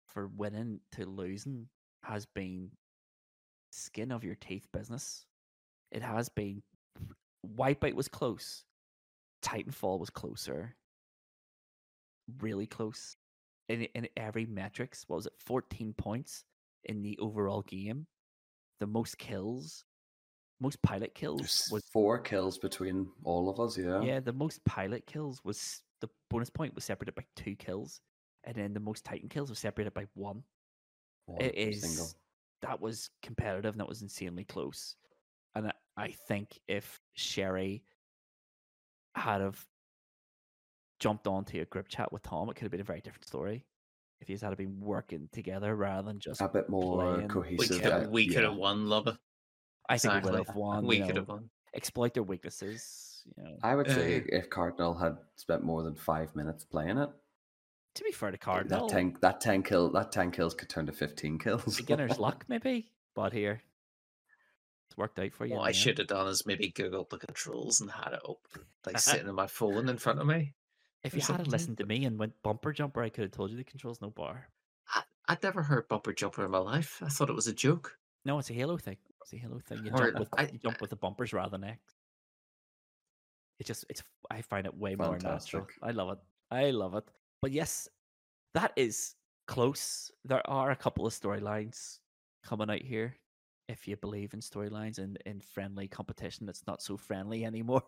for 0.08 0.26
winning 0.26 0.80
to 0.92 1.06
losing 1.06 1.68
has 2.02 2.26
been 2.26 2.70
skin 3.70 4.10
of 4.10 4.24
your 4.24 4.34
teeth 4.34 4.66
business. 4.72 5.24
It 5.90 6.02
has 6.02 6.28
been 6.28 6.62
Wipeout 7.56 7.94
was 7.94 8.08
close. 8.08 8.64
Titanfall 9.42 9.98
was 9.98 10.10
closer. 10.10 10.74
Really 12.40 12.66
close. 12.66 13.16
In 13.72 13.82
in 13.94 14.08
every 14.16 14.46
metrics, 14.46 15.04
what 15.08 15.16
was 15.16 15.26
it? 15.26 15.32
14 15.38 15.94
points 15.94 16.44
in 16.84 17.02
the 17.02 17.18
overall 17.18 17.62
game. 17.62 18.06
The 18.80 18.86
most 18.86 19.18
kills. 19.18 19.84
Most 20.60 20.80
pilot 20.82 21.14
kills 21.14 21.40
There's 21.40 21.68
was 21.72 21.82
four 21.92 22.18
kills 22.18 22.58
between 22.58 23.08
all 23.24 23.48
of 23.48 23.58
us, 23.58 23.76
yeah. 23.76 24.00
yeah, 24.00 24.20
the 24.20 24.32
most 24.32 24.64
pilot 24.64 25.04
kills 25.06 25.40
was 25.44 25.82
the 26.00 26.08
bonus 26.30 26.50
point 26.50 26.74
was 26.74 26.84
separated 26.84 27.16
by 27.16 27.24
two 27.34 27.56
kills, 27.56 28.00
and 28.44 28.54
then 28.54 28.72
the 28.72 28.80
most 28.80 29.04
Titan 29.04 29.28
kills 29.28 29.50
was 29.50 29.58
separated 29.58 29.92
by 29.94 30.06
one. 30.14 30.44
One 31.26 31.40
It 31.40 31.54
is 31.56 31.82
single. 31.82 32.08
that 32.62 32.80
was 32.80 33.10
competitive 33.22 33.72
and 33.74 33.80
that 33.80 33.88
was 33.88 34.02
insanely 34.02 34.44
close. 34.44 34.94
And 35.54 35.66
I, 35.68 35.72
I 35.96 36.14
think 36.28 36.58
if 36.68 37.00
Sherry 37.14 37.82
had 39.16 39.40
have 39.40 39.64
jumped 41.02 41.26
onto 41.26 41.60
a 41.60 41.64
group 41.64 41.88
chat 41.88 42.12
with 42.12 42.22
Tom, 42.22 42.48
it 42.48 42.54
could 42.54 42.62
have 42.62 42.70
been 42.70 42.80
a 42.80 42.84
very 42.84 43.00
different 43.00 43.26
story. 43.26 43.64
If 44.20 44.28
he's 44.28 44.40
had 44.40 44.56
been 44.56 44.80
working 44.80 45.28
together 45.32 45.74
rather 45.74 46.06
than 46.06 46.20
just 46.20 46.40
A 46.40 46.48
bit 46.48 46.68
more 46.68 47.02
playing- 47.02 47.22
We 47.22 47.28
cohesive. 47.28 47.82
could 47.82 47.92
uh, 47.92 48.08
we 48.08 48.26
could 48.28 48.42
yeah. 48.44 48.50
have 48.50 48.56
won, 48.56 48.86
love. 48.88 49.18
I 49.88 49.98
think 49.98 50.12
we 50.14 50.18
Exactly. 50.18 50.30
would 50.38 50.46
have 50.46 50.56
won. 50.56 50.86
We 50.86 51.00
could 51.00 51.08
know, 51.16 51.20
have 51.22 51.28
won. 51.28 51.50
exploit 51.74 52.14
their 52.14 52.22
weaknesses. 52.22 53.24
You 53.36 53.42
know, 53.42 53.56
I 53.64 53.74
would 53.74 53.88
say 53.90 54.20
Uh, 54.20 54.24
if 54.28 54.48
Cardinal 54.48 54.94
had 54.94 55.18
spent 55.36 55.64
more 55.64 55.82
than 55.82 55.96
five 55.96 56.34
minutes 56.36 56.64
playing 56.64 56.98
it, 56.98 57.10
to 57.96 58.04
be 58.04 58.12
fair 58.12 58.30
to 58.30 58.38
Cardinal, 58.38 58.86
that 58.86 58.94
ten 58.94 59.16
that 59.22 59.40
ten 59.40 59.62
kill 59.64 59.90
that 59.90 60.12
ten 60.12 60.30
kills 60.30 60.54
could 60.54 60.68
turn 60.68 60.86
to 60.86 60.92
fifteen 60.92 61.36
kills. 61.38 61.76
beginner's 61.84 62.18
luck 62.20 62.44
maybe, 62.48 62.92
but 63.16 63.32
here 63.32 63.60
it's 64.86 64.96
worked 64.96 65.18
out 65.18 65.32
for 65.32 65.46
you. 65.46 65.52
in 65.54 65.58
What 65.58 65.64
the 65.64 65.68
I 65.70 65.72
should 65.72 65.98
have 65.98 66.06
done 66.06 66.28
is 66.28 66.46
maybe 66.46 66.70
Googled 66.70 67.10
the 67.10 67.18
controls 67.18 67.80
and 67.80 67.90
had 67.90 68.12
it 68.14 68.20
up, 68.28 68.38
like 68.86 68.98
sitting 69.00 69.28
on 69.28 69.34
my 69.34 69.46
phone 69.48 69.88
in 69.88 69.98
front 69.98 70.20
of 70.20 70.26
me. 70.28 70.54
If 71.04 71.14
you 71.14 71.20
had 71.20 71.26
something. 71.26 71.50
listened 71.50 71.78
to 71.78 71.86
me 71.86 72.04
and 72.04 72.18
went 72.18 72.34
bumper 72.42 72.72
jumper, 72.72 73.02
I 73.02 73.08
could 73.08 73.22
have 73.22 73.32
told 73.32 73.50
you 73.50 73.56
the 73.56 73.64
controls 73.64 74.00
no 74.00 74.10
bar. 74.10 74.48
I, 74.94 75.02
I'd 75.28 75.42
never 75.42 75.62
heard 75.62 75.88
bumper 75.88 76.12
jumper 76.12 76.44
in 76.44 76.50
my 76.50 76.58
life. 76.58 77.02
I 77.04 77.08
thought 77.08 77.28
it 77.30 77.34
was 77.34 77.48
a 77.48 77.52
joke. 77.52 77.98
No, 78.24 78.38
it's 78.38 78.50
a 78.50 78.54
Halo 78.54 78.76
thing. 78.76 78.96
It's 79.22 79.32
a 79.32 79.36
Halo 79.36 79.58
thing. 79.58 79.84
You 79.84 79.90
Or 79.92 79.98
jump 80.12 80.18
with 80.20 80.28
I- 80.38 80.42
you 80.52 80.58
jump 80.58 80.80
with 80.80 80.90
the 80.90 80.96
bumpers 80.96 81.32
rather 81.32 81.50
than 81.58 81.64
X. 81.64 81.78
It 83.58 83.66
just 83.66 83.84
it's 83.88 84.02
I 84.30 84.42
find 84.42 84.66
it 84.66 84.76
way 84.76 84.94
more 84.94 85.18
natural. 85.18 85.66
I 85.82 85.90
love 85.90 86.10
it. 86.12 86.18
I 86.50 86.70
love 86.70 86.94
it. 86.94 87.04
But 87.40 87.50
yes, 87.52 87.88
that 88.54 88.72
is 88.76 89.14
close. 89.46 90.10
There 90.24 90.48
are 90.48 90.70
a 90.70 90.76
couple 90.76 91.06
of 91.06 91.12
storylines 91.12 91.98
coming 92.44 92.70
out 92.70 92.82
here. 92.82 93.16
If 93.72 93.88
you 93.88 93.96
believe 93.96 94.34
in 94.34 94.40
storylines 94.40 94.98
and 94.98 95.18
in 95.26 95.40
friendly 95.40 95.88
competition 95.88 96.46
that's 96.46 96.66
not 96.66 96.82
so 96.82 96.96
friendly 96.96 97.44
anymore. 97.46 97.82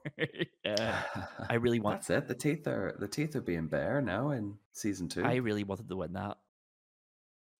uh, 0.66 1.02
I 1.48 1.54
really 1.54 1.80
want 1.80 2.00
That's 2.00 2.10
it. 2.10 2.28
The 2.28 2.34
teeth 2.34 2.66
are 2.66 2.96
the 2.98 3.08
teeth 3.08 3.36
are 3.36 3.40
being 3.40 3.66
bare 3.66 4.00
now 4.00 4.30
in 4.30 4.56
season 4.72 5.08
two. 5.08 5.24
I 5.24 5.36
really 5.36 5.64
wanted 5.64 5.88
to 5.88 5.96
win 5.96 6.14
that. 6.14 6.38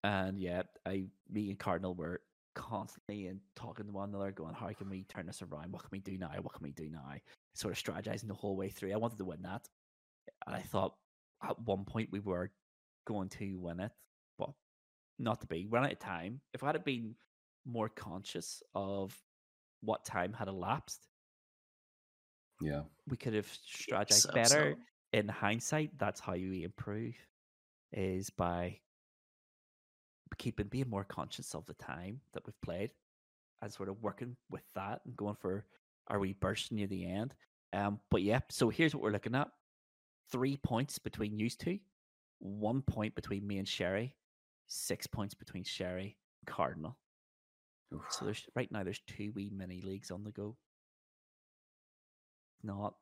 And 0.03 0.39
yeah, 0.39 0.63
I 0.87 1.05
me 1.31 1.51
and 1.51 1.59
Cardinal 1.59 1.95
were 1.95 2.21
constantly 2.55 3.27
and 3.27 3.41
talking 3.57 3.87
to 3.87 3.93
one 3.93 4.11
another, 4.11 4.31
going, 4.31 4.55
How 4.55 4.71
can 4.73 4.89
we 4.89 5.05
turn 5.05 5.27
this 5.27 5.43
around? 5.43 5.73
What 5.73 5.83
can 5.83 5.91
we 5.93 6.01
do 6.01 6.17
now? 6.17 6.31
What 6.41 6.55
can 6.55 6.63
we 6.63 6.73
do 6.73 6.89
now? 6.91 7.05
Sort 7.55 7.77
of 7.77 7.83
strategizing 7.83 8.29
the 8.29 8.35
whole 8.35 8.57
way 8.57 8.69
through. 8.69 8.93
I 8.93 8.97
wanted 8.97 9.19
to 9.19 9.25
win 9.25 9.43
that. 9.43 9.69
And 10.47 10.57
I 10.57 10.61
thought 10.61 10.95
at 11.43 11.61
one 11.61 11.85
point 11.85 12.11
we 12.11 12.21
were 12.21 12.51
going 13.07 13.29
to 13.31 13.57
win 13.57 13.81
it, 13.81 13.93
but 14.39 14.51
not 15.19 15.41
to 15.41 15.47
be. 15.47 15.67
We're 15.67 15.79
out 15.79 15.93
of 15.93 15.99
time. 15.99 16.41
If 16.53 16.63
I 16.63 16.69
had 16.73 16.85
been 16.85 17.15
more 17.67 17.89
conscious 17.89 18.63
of 18.75 19.17
what 19.81 20.05
time 20.05 20.33
had 20.33 20.49
elapsed, 20.49 21.09
yeah. 22.61 22.83
we 23.07 23.17
could 23.17 23.35
have 23.35 23.47
strategized 23.47 24.13
So- 24.13 24.33
better 24.33 24.77
so- 24.77 24.83
in 25.13 25.29
hindsight, 25.29 25.97
that's 25.99 26.21
how 26.21 26.33
we 26.33 26.65
improve 26.65 27.15
is 27.93 28.31
by 28.31 28.81
keeping 30.39 30.67
being 30.67 30.89
more 30.91 31.05
conscious 31.05 31.55
of 31.55 31.65
the 31.67 31.75
time 31.75 32.21
that 32.33 32.45
we've 32.45 32.61
played 32.61 32.91
and 33.63 33.73
sort 33.73 33.89
of 33.89 34.03
working 34.03 34.37
with 34.51 34.65
that 34.75 35.01
and 35.05 35.17
going 35.17 35.37
for 35.37 35.65
are 36.09 36.19
we 36.19 36.33
bursting 36.33 36.77
near 36.77 36.89
the 36.89 37.07
end. 37.07 37.35
Um, 37.73 38.01
but 38.11 38.23
yeah, 38.23 38.41
so 38.51 38.69
here's 38.69 38.95
what 38.95 39.03
we're 39.03 39.11
looking 39.13 39.35
at: 39.37 39.49
three 40.31 40.57
points 40.57 40.99
between 40.99 41.39
you 41.39 41.49
two, 41.49 41.79
one 42.41 42.83
point 42.83 43.15
between 43.15 43.47
me 43.47 43.59
and 43.59 43.69
Sherry, 43.69 44.17
six 44.67 45.07
points 45.07 45.35
between 45.35 45.63
Sherry 45.65 46.19
and 46.41 46.55
Cardinal. 46.55 46.99
Oof. 47.93 48.03
So 48.11 48.25
there's 48.25 48.45
right 48.55 48.71
now 48.73 48.83
there's 48.85 49.01
two 49.07 49.33
wee 49.35 49.51
mini 49.55 49.81
leagues 49.83 50.11
on 50.11 50.25
the 50.25 50.31
go. 50.31 50.57
Not. 52.63 52.95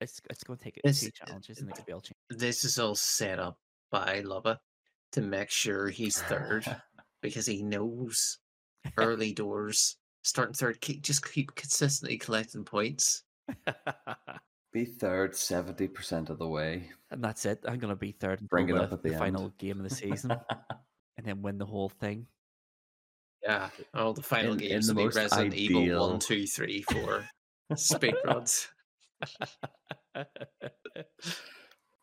It's 0.00 0.20
it's 0.30 0.44
going 0.44 0.58
to 0.58 0.64
take 0.64 0.80
This- 0.84 1.00
two 1.00 1.10
challenges 1.10 1.58
and 1.60 1.68
it 1.68 1.74
could 1.76 1.86
be 1.86 1.92
all 1.92 2.00
changed. 2.00 2.14
This 2.30 2.64
is 2.64 2.78
all 2.78 2.94
set 2.94 3.38
up 3.38 3.58
by 3.90 4.22
Luvva 4.22 4.58
to 5.12 5.20
make 5.20 5.50
sure 5.50 5.88
he's 5.88 6.20
third 6.22 6.64
because 7.22 7.46
he 7.46 7.62
knows 7.62 8.38
early 8.96 9.32
doors, 9.32 9.96
starting 10.22 10.54
third, 10.54 10.80
keep, 10.80 11.02
just 11.02 11.30
keep 11.32 11.54
consistently 11.54 12.16
collecting 12.18 12.64
points. 12.64 13.24
Be 14.70 14.84
third 14.84 15.32
70% 15.32 16.28
of 16.28 16.38
the 16.38 16.46
way. 16.46 16.90
and 17.10 17.24
that's 17.24 17.46
it. 17.46 17.64
I'm 17.66 17.78
gonna 17.78 17.96
be 17.96 18.12
third 18.12 18.32
until 18.42 18.48
Bring 18.48 18.68
it 18.68 18.74
the, 18.74 18.82
up 18.82 18.92
at 18.92 19.02
the 19.02 19.10
end. 19.10 19.18
final 19.18 19.48
game 19.56 19.78
of 19.78 19.88
the 19.88 19.94
season, 19.94 20.30
and 21.16 21.26
then 21.26 21.40
win 21.40 21.56
the 21.56 21.64
whole 21.64 21.88
thing. 21.88 22.26
Yeah, 23.42 23.70
all 23.94 24.12
the 24.14 24.22
final 24.22 24.54
In- 24.54 24.60
in 24.60 24.68
games 24.68 24.86
the 24.88 24.94
will 24.94 24.98
be 25.02 25.04
most 25.06 25.16
Resident 25.16 25.54
Evil 25.54 25.82
ideal- 25.82 26.10
1, 26.10 26.18
2, 26.20 26.46
3, 26.46 26.82
4 26.82 27.28
speedruns. 27.74 28.66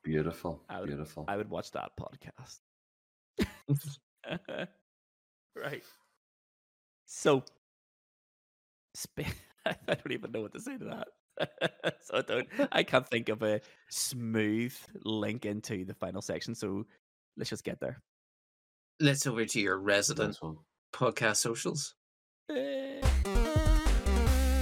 Beautiful. 0.03 0.63
I 0.69 0.79
would- 0.79 0.87
Beautiful. 0.87 1.25
I 1.27 1.37
would 1.37 1.49
watch 1.49 1.71
that 1.71 1.91
podcast. 1.99 2.59
right. 5.55 5.83
So, 7.05 7.43
sp- 8.95 9.27
I 9.65 9.75
don't 9.87 10.11
even 10.11 10.31
know 10.31 10.41
what 10.41 10.53
to 10.53 10.59
say 10.59 10.77
to 10.77 10.85
that. 10.85 11.07
so 12.03 12.17
I 12.17 12.21
don't. 12.21 12.47
I 12.71 12.83
can't 12.83 13.07
think 13.07 13.29
of 13.29 13.41
a 13.43 13.59
smooth 13.89 14.73
link 15.03 15.45
into 15.45 15.83
the 15.85 15.93
final 15.95 16.21
section. 16.21 16.55
So 16.55 16.85
let's 17.35 17.49
just 17.49 17.63
get 17.63 17.79
there. 17.79 18.01
Let's 18.99 19.25
over 19.27 19.43
to 19.43 19.59
your 19.59 19.77
resident 19.77 20.29
Nice 20.29 20.41
one. 20.41 20.57
Podcast 20.95 21.37
socials. 21.37 21.93
Eh. 22.49 23.01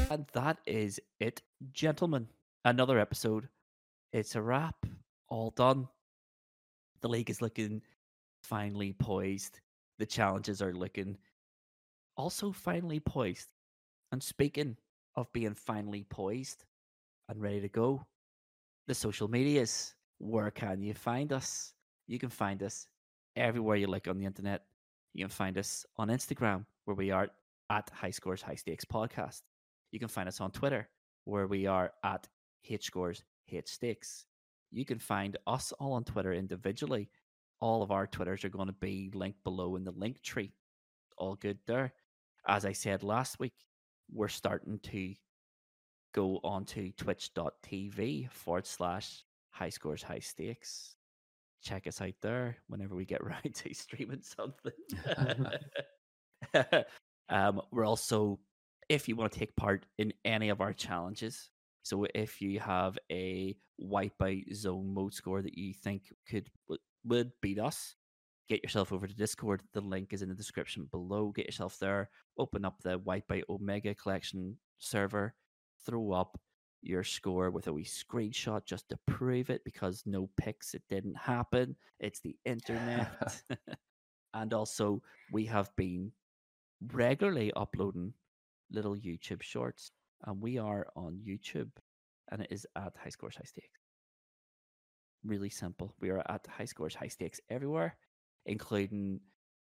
And 0.09 0.25
that 0.33 0.57
is 0.65 0.99
it, 1.19 1.41
gentlemen. 1.73 2.27
Another 2.65 2.99
episode. 2.99 3.49
It's 4.11 4.35
a 4.35 4.41
wrap. 4.41 4.75
All 5.29 5.51
done. 5.51 5.87
The 7.01 7.07
league 7.07 7.29
is 7.29 7.41
looking 7.41 7.81
finally 8.43 8.93
poised. 8.93 9.59
The 9.99 10.05
challenges 10.05 10.61
are 10.61 10.73
looking 10.73 11.17
also 12.17 12.51
finally 12.51 12.99
poised. 12.99 13.49
And 14.11 14.21
speaking 14.21 14.77
of 15.15 15.31
being 15.33 15.53
finally 15.53 16.05
poised 16.09 16.65
and 17.29 17.41
ready 17.41 17.61
to 17.61 17.69
go, 17.69 18.05
the 18.87 18.95
social 18.95 19.27
medias. 19.27 19.93
Where 20.19 20.51
can 20.51 20.81
you 20.81 20.93
find 20.93 21.31
us? 21.31 21.73
You 22.07 22.17
can 22.17 22.29
find 22.29 22.63
us 22.63 22.87
everywhere 23.35 23.77
you 23.77 23.87
like 23.87 24.07
on 24.07 24.17
the 24.17 24.25
internet. 24.25 24.63
You 25.13 25.23
can 25.23 25.29
find 25.29 25.57
us 25.57 25.85
on 25.97 26.09
Instagram, 26.09 26.65
where 26.85 26.95
we 26.95 27.11
are 27.11 27.29
at 27.69 27.89
High 27.93 28.09
Scores 28.11 28.41
High 28.41 28.55
Stakes 28.55 28.85
Podcast. 28.85 29.41
You 29.91 29.99
can 29.99 30.07
find 30.07 30.27
us 30.27 30.41
on 30.41 30.51
Twitter, 30.51 30.89
where 31.25 31.47
we 31.47 31.67
are 31.67 31.91
at 32.03 32.27
H 32.67 32.85
Scores 32.85 33.23
H 33.51 33.67
Stakes. 33.67 34.25
You 34.71 34.85
can 34.85 34.97
find 34.97 35.37
us 35.45 35.71
all 35.73 35.93
on 35.93 36.03
Twitter 36.03 36.33
individually. 36.33 37.09
All 37.59 37.83
of 37.83 37.91
our 37.91 38.07
Twitters 38.07 38.43
are 38.43 38.49
going 38.49 38.67
to 38.67 38.73
be 38.73 39.11
linked 39.13 39.43
below 39.43 39.75
in 39.75 39.83
the 39.83 39.93
Linktree. 39.93 40.51
All 41.17 41.35
good 41.35 41.59
there. 41.67 41.93
As 42.47 42.65
I 42.65 42.71
said 42.71 43.03
last 43.03 43.39
week, 43.39 43.53
we're 44.11 44.27
starting 44.27 44.79
to 44.79 45.13
go 46.13 46.39
onto 46.43 46.91
twitch.tv 46.93 48.29
forward 48.31 48.65
slash 48.65 49.23
high 49.51 49.69
scores 49.69 50.03
high 50.03 50.19
stakes. 50.19 50.95
Check 51.63 51.87
us 51.87 52.01
out 52.01 52.13
there 52.21 52.57
whenever 52.67 52.95
we 52.95 53.05
get 53.05 53.21
around 53.23 53.55
to 53.55 53.73
streaming 53.73 54.21
something. 54.21 54.71
um, 57.29 57.61
we're 57.71 57.85
also, 57.85 58.39
if 58.89 59.07
you 59.07 59.15
want 59.15 59.31
to 59.31 59.39
take 59.39 59.55
part 59.55 59.85
in 59.97 60.13
any 60.25 60.49
of 60.49 60.61
our 60.61 60.73
challenges, 60.73 61.49
so 61.83 62.05
if 62.13 62.41
you 62.41 62.59
have 62.59 62.97
a 63.11 63.55
wipeout 63.81 64.53
zone 64.53 64.93
mode 64.93 65.13
score 65.13 65.41
that 65.41 65.57
you 65.57 65.73
think 65.73 66.03
could 66.29 66.49
would- 66.69 66.79
would 67.05 67.31
beat 67.41 67.59
us, 67.59 67.95
get 68.47 68.63
yourself 68.63 68.93
over 68.93 69.07
to 69.07 69.13
Discord. 69.13 69.61
The 69.73 69.81
link 69.81 70.13
is 70.13 70.21
in 70.21 70.29
the 70.29 70.35
description 70.35 70.87
below. 70.91 71.31
Get 71.35 71.45
yourself 71.45 71.77
there. 71.79 72.09
Open 72.37 72.63
up 72.63 72.81
the 72.81 72.99
Wipeout 72.99 73.43
Omega 73.49 73.93
Collection 73.93 74.57
server. 74.79 75.35
Throw 75.85 76.11
up 76.11 76.39
your 76.83 77.03
score 77.03 77.49
with 77.49 77.67
a 77.67 77.73
wee 77.73 77.85
screenshot 77.85 78.65
just 78.65 78.89
to 78.89 78.99
prove 79.07 79.49
it 79.49 79.63
because 79.63 80.03
no 80.05 80.29
pics, 80.37 80.73
it 80.73 80.83
didn't 80.89 81.17
happen. 81.17 81.75
It's 81.99 82.19
the 82.19 82.35
internet. 82.45 83.41
and 84.33 84.53
also, 84.53 85.01
we 85.31 85.45
have 85.45 85.73
been 85.75 86.11
regularly 86.91 87.51
uploading 87.55 88.13
little 88.71 88.95
YouTube 88.95 89.41
shorts, 89.41 89.91
and 90.25 90.41
we 90.41 90.57
are 90.57 90.87
on 90.95 91.21
YouTube, 91.25 91.69
and 92.31 92.41
it 92.41 92.47
is 92.51 92.65
at 92.75 92.93
High 93.01 93.09
Scores 93.09 93.35
High 93.35 93.45
Stakes. 93.45 93.79
Really 95.23 95.49
simple. 95.49 95.93
We 95.99 96.09
are 96.09 96.19
at 96.29 96.45
High 96.47 96.65
Scores 96.65 96.95
High 96.95 97.07
Stakes 97.07 97.39
everywhere, 97.49 97.95
including 98.45 99.21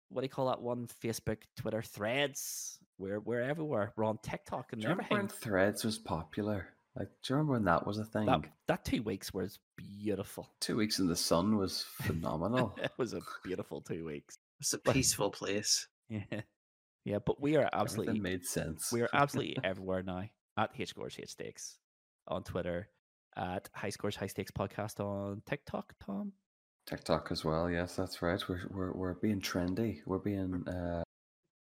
what 0.09 0.21
do 0.21 0.27
you 0.27 0.31
call 0.31 0.47
that 0.47 0.63
one? 0.63 0.89
Facebook, 1.03 1.39
Twitter, 1.57 1.83
Threads. 1.83 2.79
We're 2.99 3.21
we're 3.21 3.43
everywhere. 3.43 3.93
We're 3.97 4.05
on 4.05 4.19
TikTok 4.23 4.73
and 4.73 4.83
remember 4.83 5.05
when 5.09 5.21
everything. 5.21 5.39
Threads 5.41 5.85
was 5.85 5.99
popular? 5.99 6.69
Like, 6.97 7.09
do 7.09 7.33
you 7.33 7.37
remember 7.37 7.53
when 7.55 7.65
that 7.65 7.87
was 7.87 7.99
a 7.99 8.05
thing? 8.05 8.27
That 8.27 8.43
that 8.69 8.85
two 8.85 9.03
weeks 9.03 9.35
was 9.35 9.59
beautiful. 9.77 10.51
Two 10.61 10.77
weeks 10.77 11.01
in 11.01 11.07
the 11.09 11.17
sun 11.17 11.57
was 11.57 11.83
phenomenal. 12.03 12.75
it 12.83 12.93
was 12.97 13.15
a 13.15 13.21
beautiful 13.43 13.81
two 13.81 14.05
weeks. 14.05 14.39
It's 14.61 14.73
a 14.75 14.79
But- 14.79 14.95
peaceful 14.95 15.31
place. 15.31 15.89
Yeah, 16.11 16.43
yeah. 17.07 17.19
But 17.25 17.41
we 17.41 17.57
are 17.57 17.61
Everything 17.61 17.81
absolutely 17.81 18.21
made 18.21 18.45
sense. 18.45 18.93
We 18.93 19.01
are 19.01 19.09
absolutely 19.15 19.57
everywhere 19.65 20.03
now 20.03 20.25
at 20.59 20.71
H 20.79 20.91
Scores 20.91 21.17
H 21.19 21.31
Stakes 21.31 21.79
on 22.29 22.43
Twitter, 22.45 22.89
at 23.37 23.71
High 23.73 23.89
Scores 23.89 24.15
High 24.15 24.27
Stakes 24.27 24.51
Podcast 24.51 25.01
on 25.01 25.41
TikTok, 25.47 25.95
Tom. 26.05 26.33
TikTok 26.87 27.29
as 27.33 27.43
well. 27.43 27.71
Yes, 27.71 27.97
that's 27.97 28.21
right. 28.21 28.41
We're 28.49 28.61
we're 28.71 28.93
we're 28.93 29.15
being 29.15 29.41
trendy. 29.41 30.01
We're 30.05 30.19
being 30.19 30.63
uh, 30.69 31.03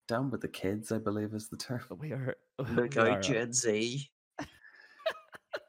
down 0.09 0.30
with 0.33 0.41
the 0.41 0.49
kids. 0.49 0.91
I 0.91 0.99
believe 0.99 1.33
is 1.35 1.49
the 1.49 1.57
term. 1.57 1.83
We 2.01 2.11
are. 2.11 2.35
Look 2.59 2.97
we 2.97 3.01
are, 3.01 3.11
uh, 3.11 3.14
out, 3.14 3.22
Gen 3.22 3.53
Z. 3.53 4.11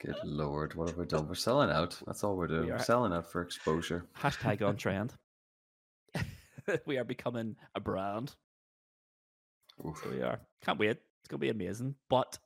Good 0.05 0.17
lord, 0.23 0.73
what 0.75 0.89
have 0.89 0.97
we 0.97 1.05
done? 1.05 1.27
We're 1.27 1.35
selling 1.35 1.69
out. 1.69 1.97
That's 2.05 2.23
all 2.23 2.35
we're 2.35 2.47
doing. 2.47 2.61
We 2.65 2.67
We're 2.71 2.75
are- 2.75 2.83
selling 2.83 3.13
out 3.13 3.31
for 3.31 3.41
exposure. 3.41 4.05
Hashtag 4.19 4.61
on 4.67 4.75
trend. 4.77 5.13
we 6.85 6.97
are 6.97 7.03
becoming 7.05 7.55
a 7.75 7.79
brand. 7.79 8.35
Oof. 9.85 9.99
So 10.03 10.09
we 10.09 10.21
are. 10.21 10.39
Can't 10.65 10.77
wait. 10.79 10.89
It's 10.91 11.27
going 11.29 11.39
to 11.39 11.45
be 11.45 11.49
amazing. 11.49 11.95
But 12.09 12.37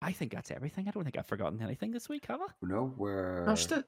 I 0.00 0.12
think 0.12 0.32
that's 0.32 0.50
everything. 0.50 0.88
I 0.88 0.90
don't 0.90 1.04
think 1.04 1.18
I've 1.18 1.26
forgotten 1.26 1.60
anything 1.62 1.90
this 1.90 2.08
week, 2.08 2.26
have 2.26 2.40
I? 2.40 2.46
No, 2.62 2.92
we're 2.96 3.44
Crushed 3.44 3.72
it. 3.72 3.84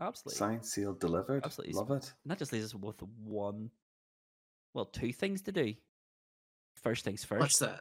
Absolutely. 0.00 0.36
signed, 0.38 0.64
sealed, 0.64 1.00
delivered. 1.00 1.44
Absolutely. 1.44 1.74
Love 1.74 1.90
it. 1.90 2.12
And 2.24 2.30
that 2.30 2.38
just 2.38 2.52
leaves 2.52 2.66
us 2.66 2.74
with 2.74 3.02
one, 3.24 3.70
well, 4.72 4.86
two 4.86 5.12
things 5.12 5.42
to 5.42 5.52
do. 5.52 5.74
First 6.82 7.04
things 7.04 7.24
first. 7.24 7.40
What's 7.40 7.58
that? 7.58 7.80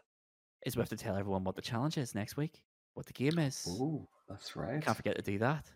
is 0.66 0.76
we 0.76 0.82
have 0.82 0.90
to 0.90 0.98
tell 0.98 1.16
everyone 1.16 1.44
what 1.44 1.56
the 1.56 1.62
challenge 1.62 1.98
is 1.98 2.16
next 2.16 2.36
week, 2.36 2.62
what 2.98 3.06
the 3.06 3.14
game 3.14 3.38
is. 3.38 3.66
Ooh, 3.80 4.08
that's 4.28 4.56
right. 4.56 4.84
Can't 4.84 4.98
forget 4.98 5.16
to 5.16 5.22
do 5.22 5.38
that. 5.38 5.72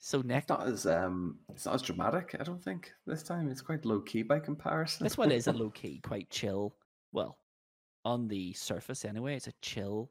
So 0.00 0.18
It's 0.18 0.26
next, 0.28 0.48
not 0.48 0.66
as 0.66 0.86
um, 0.86 1.38
it's 1.48 1.64
not 1.66 1.74
as 1.76 1.82
dramatic. 1.82 2.36
I 2.38 2.42
don't 2.44 2.62
think 2.62 2.92
this 3.06 3.22
time. 3.22 3.48
It's 3.48 3.60
quite 3.62 3.84
low 3.84 4.00
key 4.00 4.22
by 4.22 4.40
comparison. 4.40 5.04
this 5.04 5.16
one 5.16 5.30
is 5.32 5.46
a 5.46 5.52
low 5.62 5.70
key, 5.70 6.00
quite 6.02 6.28
chill. 6.30 6.74
Well, 7.12 7.38
on 8.04 8.28
the 8.28 8.52
surface 8.52 9.04
anyway, 9.04 9.36
it's 9.36 9.46
a 9.48 9.52
chill 9.62 10.10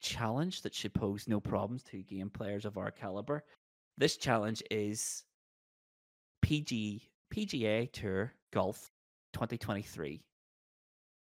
challenge 0.00 0.62
that 0.62 0.74
should 0.74 0.94
pose 0.94 1.26
no 1.26 1.40
problems 1.40 1.82
to 1.84 2.02
game 2.02 2.28
players 2.30 2.64
of 2.64 2.76
our 2.76 2.90
caliber. 2.90 3.44
This 3.98 4.16
challenge 4.16 4.62
is 4.70 5.24
PG 6.42 7.08
PGA 7.34 7.90
Tour 7.92 8.32
Golf 8.52 8.90
2023, 9.32 10.22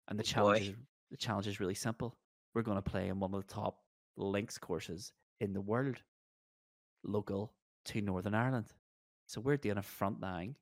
and 0.08 0.18
the 0.18 0.22
Oh, 0.22 0.24
challenge 0.24 0.68
is, 0.68 0.74
the 1.10 1.16
challenge 1.16 1.46
is 1.46 1.60
really 1.60 1.74
simple. 1.74 2.16
We're 2.54 2.62
going 2.62 2.78
to 2.82 2.82
play 2.82 3.08
in 3.08 3.20
one 3.20 3.34
of 3.34 3.46
the 3.46 3.52
top 3.52 3.78
links 4.16 4.58
courses 4.58 5.12
in 5.40 5.52
the 5.52 5.60
world, 5.60 5.96
local 7.04 7.52
to 7.86 8.00
Northern 8.00 8.34
Ireland. 8.34 8.66
So 9.26 9.40
we're 9.40 9.56
doing 9.56 9.78
a 9.78 9.82
front 9.82 10.20
nine 10.20 10.54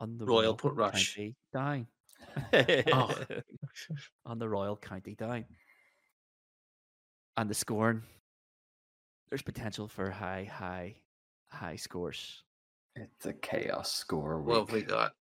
on 0.00 0.18
the 0.18 0.24
Royal 0.24 0.54
Portrush. 0.54 1.14
County 1.14 1.36
Down. 1.52 1.86
Oh. 2.92 3.14
on 4.26 4.38
the 4.38 4.48
Royal 4.48 4.76
County 4.76 5.14
Down. 5.14 5.44
And 7.36 7.48
the 7.48 7.54
scoring, 7.54 8.02
there's 9.28 9.42
potential 9.42 9.86
for 9.86 10.10
high, 10.10 10.50
high, 10.50 10.96
high 11.50 11.76
scores. 11.76 12.42
It's 12.96 13.26
a 13.26 13.32
chaos 13.32 13.92
score. 13.92 14.40
What 14.40 14.58
have 14.58 14.72
we 14.72 14.82
got? 14.82 15.12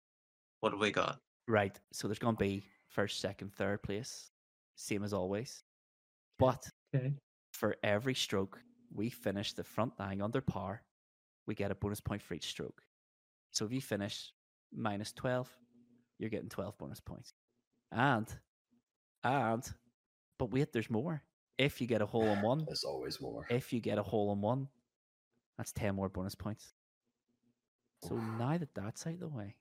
What 0.61 0.71
have 0.71 0.81
we 0.81 0.91
got? 0.91 1.19
Right. 1.47 1.79
So 1.91 2.07
there's 2.07 2.19
going 2.19 2.35
to 2.35 2.43
be 2.43 2.63
first, 2.89 3.19
second, 3.19 3.53
third 3.53 3.83
place, 3.83 4.31
same 4.75 5.03
as 5.03 5.13
always. 5.13 5.63
But 6.39 6.67
Okay. 6.95 7.13
for 7.51 7.75
every 7.83 8.13
stroke 8.15 8.61
we 8.93 9.09
finish 9.09 9.53
the 9.53 9.63
front 9.63 9.93
nine 9.99 10.21
under 10.21 10.41
par, 10.41 10.83
we 11.45 11.55
get 11.55 11.71
a 11.71 11.75
bonus 11.75 11.99
point 11.99 12.21
for 12.21 12.33
each 12.33 12.47
stroke. 12.47 12.81
So 13.51 13.65
if 13.65 13.71
you 13.71 13.81
finish 13.81 14.31
minus 14.73 15.11
12, 15.13 15.49
you're 16.19 16.29
getting 16.29 16.49
12 16.49 16.77
bonus 16.77 16.99
points. 16.99 17.33
And, 17.91 18.27
and, 19.23 19.63
but 20.39 20.51
wait, 20.51 20.71
there's 20.73 20.89
more. 20.89 21.23
If 21.57 21.81
you 21.81 21.87
get 21.87 22.01
a 22.01 22.05
hole 22.05 22.33
in 22.33 22.41
one, 22.41 22.65
There's 22.65 22.83
always 22.83 23.19
more. 23.21 23.45
if 23.49 23.73
you 23.73 23.79
get 23.81 23.97
a 23.97 24.03
hole 24.03 24.31
in 24.33 24.41
one, 24.41 24.67
that's 25.57 25.71
10 25.71 25.95
more 25.95 26.09
bonus 26.09 26.35
points. 26.35 26.73
So 28.03 28.19
now 28.19 28.57
that 28.57 28.73
that's 28.75 29.05
out 29.07 29.13
of 29.15 29.19
the 29.19 29.27
way, 29.27 29.55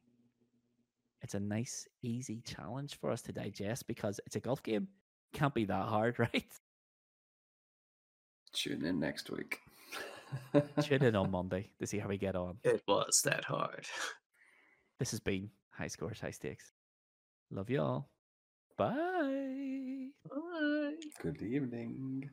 it's 1.22 1.34
a 1.34 1.40
nice, 1.40 1.88
easy 2.02 2.40
challenge 2.42 2.98
for 2.98 3.10
us 3.10 3.22
to 3.22 3.32
digest 3.32 3.86
because 3.86 4.20
it's 4.26 4.36
a 4.36 4.40
golf 4.40 4.62
game. 4.62 4.88
Can't 5.32 5.54
be 5.54 5.64
that 5.66 5.88
hard, 5.88 6.18
right? 6.20 6.44
Tune 8.56 8.86
in 8.86 8.98
next 8.98 9.30
week. 9.30 9.58
Tune 10.82 11.02
in 11.02 11.14
on 11.14 11.30
Monday 11.38 11.68
to 11.78 11.86
see 11.86 11.98
how 11.98 12.08
we 12.08 12.16
get 12.16 12.34
on. 12.34 12.56
It 12.64 12.82
was 12.88 13.20
that 13.24 13.44
hard. 13.44 13.84
This 14.98 15.10
has 15.10 15.20
been 15.20 15.50
High 15.70 15.88
Scores, 15.88 16.20
High 16.20 16.30
Stakes. 16.30 16.72
Love 17.50 17.68
you 17.68 17.82
all. 17.82 18.08
Bye. 18.78 20.08
Bye. 20.28 20.94
Good 21.22 21.42
evening. 21.42 22.30